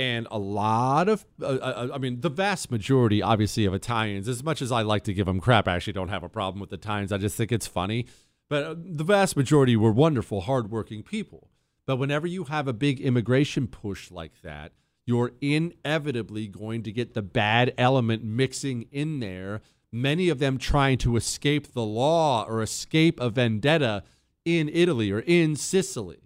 and 0.00 0.26
a 0.30 0.38
lot 0.38 1.08
of 1.08 1.26
uh, 1.42 1.46
uh, 1.46 1.88
i 1.92 1.98
mean 1.98 2.20
the 2.20 2.30
vast 2.30 2.70
majority 2.70 3.20
obviously 3.22 3.66
of 3.66 3.74
italians 3.74 4.28
as 4.28 4.42
much 4.42 4.62
as 4.62 4.72
i 4.72 4.80
like 4.80 5.04
to 5.04 5.12
give 5.12 5.26
them 5.26 5.40
crap 5.40 5.68
i 5.68 5.76
actually 5.76 5.92
don't 5.92 6.08
have 6.08 6.22
a 6.22 6.28
problem 6.28 6.60
with 6.60 6.72
italians. 6.72 7.12
I 7.12 7.18
just 7.18 7.36
think 7.36 7.52
it's 7.52 7.66
funny. 7.66 8.06
But 8.48 8.64
uh, 8.64 8.74
the 8.76 9.04
vast 9.04 9.36
majority 9.36 9.76
were 9.76 9.92
wonderful 9.92 10.40
hardworking 10.40 11.04
people. 11.04 11.50
But 11.86 11.96
whenever 11.96 12.26
you 12.26 12.44
have 12.44 12.66
a 12.66 12.72
big 12.72 13.00
immigration 13.00 13.68
push 13.68 14.10
like 14.10 14.42
that 14.42 14.72
you're 15.06 15.32
inevitably 15.40 16.46
going 16.46 16.84
to 16.84 16.92
get 16.92 17.14
the 17.14 17.22
bad 17.22 17.74
element 17.76 18.22
mixing 18.22 18.82
in 18.92 19.18
there 19.18 19.60
many 19.92 20.28
of 20.28 20.38
them 20.38 20.56
trying 20.56 20.96
to 20.96 21.16
escape 21.16 21.72
the 21.72 21.82
law 21.82 22.44
or 22.44 22.62
escape 22.62 23.18
a 23.18 23.28
vendetta 23.28 24.04
in 24.44 24.68
italy 24.68 25.10
or 25.10 25.20
in 25.20 25.56
sicily. 25.56 26.20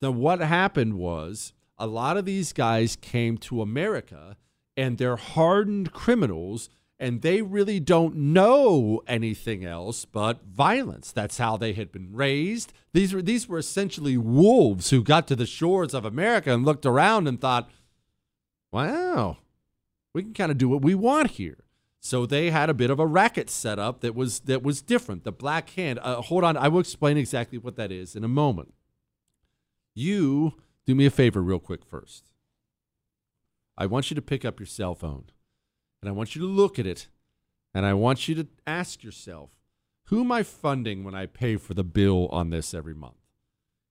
Now 0.00 0.12
what 0.12 0.40
happened 0.40 0.94
was 0.94 1.52
a 1.78 1.86
lot 1.86 2.16
of 2.16 2.24
these 2.24 2.52
guys 2.52 2.96
came 2.96 3.38
to 3.38 3.62
America 3.62 4.36
and 4.76 4.98
they're 4.98 5.16
hardened 5.16 5.92
criminals 5.92 6.68
and 6.98 7.20
they 7.20 7.42
really 7.42 7.78
don't 7.78 8.16
know 8.16 9.02
anything 9.06 9.64
else 9.64 10.04
but 10.04 10.44
violence. 10.44 11.12
That's 11.12 11.38
how 11.38 11.56
they 11.56 11.74
had 11.74 11.92
been 11.92 12.14
raised. 12.14 12.72
These 12.92 13.12
were 13.12 13.22
these 13.22 13.48
were 13.48 13.58
essentially 13.58 14.16
wolves 14.16 14.90
who 14.90 15.02
got 15.02 15.26
to 15.28 15.36
the 15.36 15.46
shores 15.46 15.92
of 15.92 16.04
America 16.04 16.52
and 16.52 16.64
looked 16.64 16.86
around 16.86 17.28
and 17.28 17.40
thought, 17.40 17.70
"Wow, 18.72 19.38
we 20.14 20.22
can 20.22 20.32
kind 20.32 20.50
of 20.50 20.58
do 20.58 20.68
what 20.68 20.82
we 20.82 20.94
want 20.94 21.32
here." 21.32 21.58
So 22.00 22.24
they 22.24 22.50
had 22.50 22.70
a 22.70 22.74
bit 22.74 22.90
of 22.90 22.98
a 22.98 23.06
racket 23.06 23.50
set 23.50 23.78
up 23.78 24.00
that 24.00 24.14
was 24.14 24.40
that 24.40 24.62
was 24.62 24.80
different. 24.80 25.24
The 25.24 25.32
Black 25.32 25.70
Hand. 25.70 25.98
Uh, 26.00 26.22
hold 26.22 26.44
on, 26.44 26.56
I 26.56 26.68
will 26.68 26.80
explain 26.80 27.18
exactly 27.18 27.58
what 27.58 27.76
that 27.76 27.92
is 27.92 28.16
in 28.16 28.24
a 28.24 28.28
moment. 28.28 28.72
You 29.94 30.54
do 30.86 30.94
me 30.94 31.06
a 31.06 31.10
favor, 31.10 31.42
real 31.42 31.58
quick, 31.58 31.84
first. 31.84 32.30
I 33.76 33.86
want 33.86 34.10
you 34.10 34.14
to 34.14 34.22
pick 34.22 34.44
up 34.44 34.58
your 34.58 34.66
cell 34.66 34.94
phone 34.94 35.24
and 36.00 36.08
I 36.08 36.12
want 36.12 36.34
you 36.34 36.40
to 36.42 36.46
look 36.46 36.78
at 36.78 36.86
it 36.86 37.08
and 37.74 37.84
I 37.84 37.92
want 37.92 38.28
you 38.28 38.34
to 38.36 38.46
ask 38.66 39.02
yourself 39.02 39.50
who 40.06 40.20
am 40.20 40.30
I 40.30 40.44
funding 40.44 41.02
when 41.02 41.16
I 41.16 41.26
pay 41.26 41.56
for 41.56 41.74
the 41.74 41.82
bill 41.82 42.28
on 42.28 42.50
this 42.50 42.72
every 42.72 42.94
month? 42.94 43.16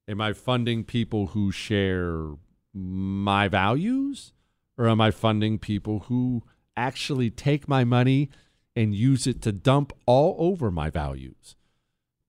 Am 0.08 0.22
I 0.22 0.32
funding 0.32 0.86
people 0.86 1.28
who 1.28 1.52
share 1.52 2.36
my 2.74 3.50
values 3.50 4.32
or 4.78 4.88
am 4.88 5.02
I 5.02 5.12
funding 5.12 5.60
people 5.60 6.06
who 6.08 6.44
actually 6.78 7.30
take 7.30 7.68
my 7.68 7.84
money 7.84 8.30
and 8.76 8.96
use 8.96 9.28
it 9.28 9.42
to 9.42 9.52
dump 9.52 9.92
all 10.06 10.36
over 10.40 10.72
my 10.72 10.90
values? 10.90 11.56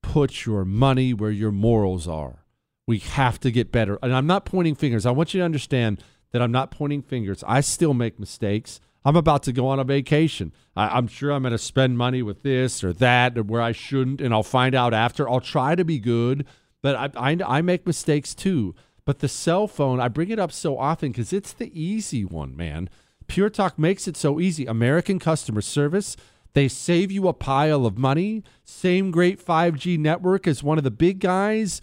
Put 0.02 0.46
your 0.46 0.64
money 0.64 1.14
where 1.14 1.30
your 1.30 1.52
morals 1.52 2.08
are. 2.08 2.45
We 2.87 2.99
have 2.99 3.41
to 3.41 3.51
get 3.51 3.72
better. 3.72 3.99
And 4.03 4.14
I'm 4.14 4.26
not 4.26 4.45
pointing 4.45 4.74
fingers. 4.74 5.07
I 5.07 5.11
want 5.11 5.34
you 5.34 5.41
to 5.41 5.45
understand 5.45 6.03
that 6.32 6.41
I'm 6.41 6.53
not 6.53 6.70
pointing 6.70 7.03
fingers. 7.03 7.43
I 7.47 7.61
still 7.61 7.95
make 7.95 8.20
mistakes. 8.20 8.80
I'm 9.05 9.16
about 9.16 9.43
to 9.45 9.53
go 9.53 9.68
on 9.68 9.78
a 9.78 9.84
vacation. 9.84 10.53
I, 10.76 10.99
am 10.99 11.07
sure 11.07 11.30
I'm 11.30 11.43
going 11.43 11.53
to 11.53 11.59
spend 11.59 11.97
money 11.97 12.22
with 12.22 12.43
this 12.43 12.82
or 12.82 12.93
that 12.95 13.39
or 13.39 13.43
where 13.43 13.62
I 13.62 13.72
shouldn't, 13.72 14.20
and 14.20 14.34
I'll 14.34 14.43
find 14.43 14.74
out 14.74 14.93
after. 14.93 15.28
I'll 15.28 15.41
try 15.41 15.74
to 15.74 15.84
be 15.84 15.99
good, 15.99 16.45
but 16.82 16.97
I, 16.97 17.11
I, 17.32 17.39
I 17.47 17.62
make 17.62 17.87
mistakes 17.87 18.34
too. 18.34 18.74
But 19.05 19.20
the 19.20 19.28
cell 19.28 19.68
phone, 19.68 20.01
I 20.01 20.09
bring 20.09 20.30
it 20.30 20.41
up 20.41 20.51
so 20.51 20.76
often 20.76 21.12
because 21.12 21.32
it's 21.32 21.53
the 21.53 21.70
easy 21.80 22.24
one, 22.24 22.57
man. 22.57 22.91
Pure 23.28 23.51
Talk 23.51 23.78
makes 23.78 24.09
it 24.09 24.16
so 24.16 24.41
easy. 24.41 24.66
American 24.66 25.20
customer 25.20 25.61
service, 25.61 26.16
they 26.55 26.66
save 26.66 27.12
you 27.12 27.28
a 27.28 27.32
pile 27.32 27.87
of 27.87 27.99
money. 27.99 28.43
Same 28.64 29.12
great 29.12 29.45
5G 29.45 29.99
network 29.99 30.49
as 30.49 30.64
one 30.64 30.78
of 30.78 30.84
the 30.84 30.91
big 30.91 31.20
guys 31.20 31.80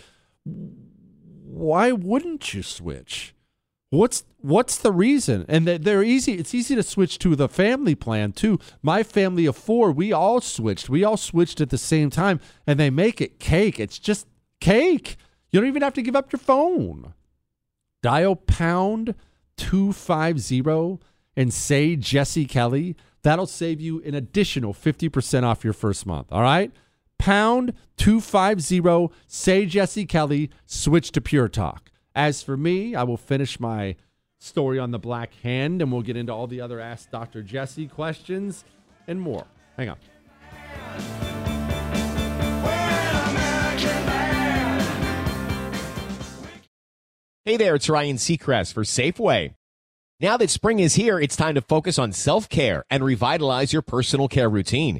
why 1.54 1.92
wouldn't 1.92 2.54
you 2.54 2.64
switch? 2.64 3.36
What's 3.92 4.24
what's 4.42 4.78
the 4.78 4.92
reason? 4.92 5.46
And 5.48 5.68
they're 5.68 6.04
easy. 6.04 6.34
It's 6.34 6.56
easy 6.56 6.76
to 6.76 6.82
switch 6.82 7.20
to 7.20 7.36
the 7.36 7.48
family 7.48 7.94
plan 7.94 8.32
too. 8.32 8.60
My 8.82 9.04
family 9.04 9.46
of 9.46 9.56
four, 9.56 9.92
we 9.92 10.12
all 10.12 10.42
switched. 10.42 10.90
We 10.90 11.04
all 11.04 11.18
switched 11.18 11.62
at 11.62 11.70
the 11.70 11.78
same 11.78 12.10
time, 12.10 12.40
and 12.66 12.80
they 12.80 12.90
make 12.90 13.22
it 13.22 13.40
cake. 13.40 13.80
It's 13.80 14.00
just 14.00 14.26
cake. 14.60 15.18
You 15.52 15.60
don't 15.60 15.70
even 15.70 15.84
have 15.84 15.94
to 15.94 16.02
give 16.02 16.16
up 16.16 16.32
your 16.32 16.40
phone. 16.40 17.14
Dial 18.02 18.36
pound 18.36 19.14
two 19.58 19.94
five 19.94 20.40
zero 20.40 21.00
and 21.38 21.54
say 21.54 21.96
Jesse 21.96 22.46
Kelly. 22.46 22.96
That'll 23.22 23.46
save 23.46 23.80
you 23.80 24.02
an 24.04 24.16
additional 24.16 24.74
fifty 24.74 25.08
percent 25.08 25.46
off 25.46 25.64
your 25.64 25.74
first 25.74 26.08
month. 26.08 26.30
All 26.32 26.42
right 26.42 26.72
pound 27.24 27.72
250, 27.96 29.16
say 29.28 29.66
Jesse 29.66 30.06
Kelly, 30.06 30.50
switch 30.66 31.10
to 31.14 31.22
Pure 31.22 31.48
Talk. 31.48 31.90
As 32.14 32.44
for 32.44 32.58
me, 32.58 32.96
I 32.96 33.04
will 33.04 33.16
finish 33.16 33.62
my 33.62 33.96
story 34.40 34.78
on 34.78 34.92
the 34.92 35.00
Black 35.00 35.34
Hand 35.36 35.82
and 35.82 35.90
we'll 35.90 36.02
get 36.02 36.18
into 36.18 36.34
all 36.34 36.48
the 36.48 36.60
other 36.60 36.82
Ask 36.82 37.10
Dr. 37.12 37.42
Jesse 37.42 37.88
questions 37.88 38.66
and 39.08 39.22
more. 39.22 39.46
Hang 39.78 39.88
on. 39.88 39.98
Hey 47.46 47.56
there, 47.56 47.76
it's 47.76 47.88
Ryan 47.88 48.18
Seacrest 48.18 48.74
for 48.74 48.84
Safeway. 48.84 49.54
Now 50.20 50.36
that 50.36 50.50
spring 50.50 50.80
is 50.80 50.96
here, 50.96 51.22
it's 51.22 51.38
time 51.38 51.56
to 51.56 51.62
focus 51.62 51.98
on 51.98 52.12
self 52.12 52.50
care 52.50 52.84
and 52.90 53.02
revitalize 53.02 53.72
your 53.72 53.82
personal 53.82 54.28
care 54.28 54.50
routine. 54.50 55.00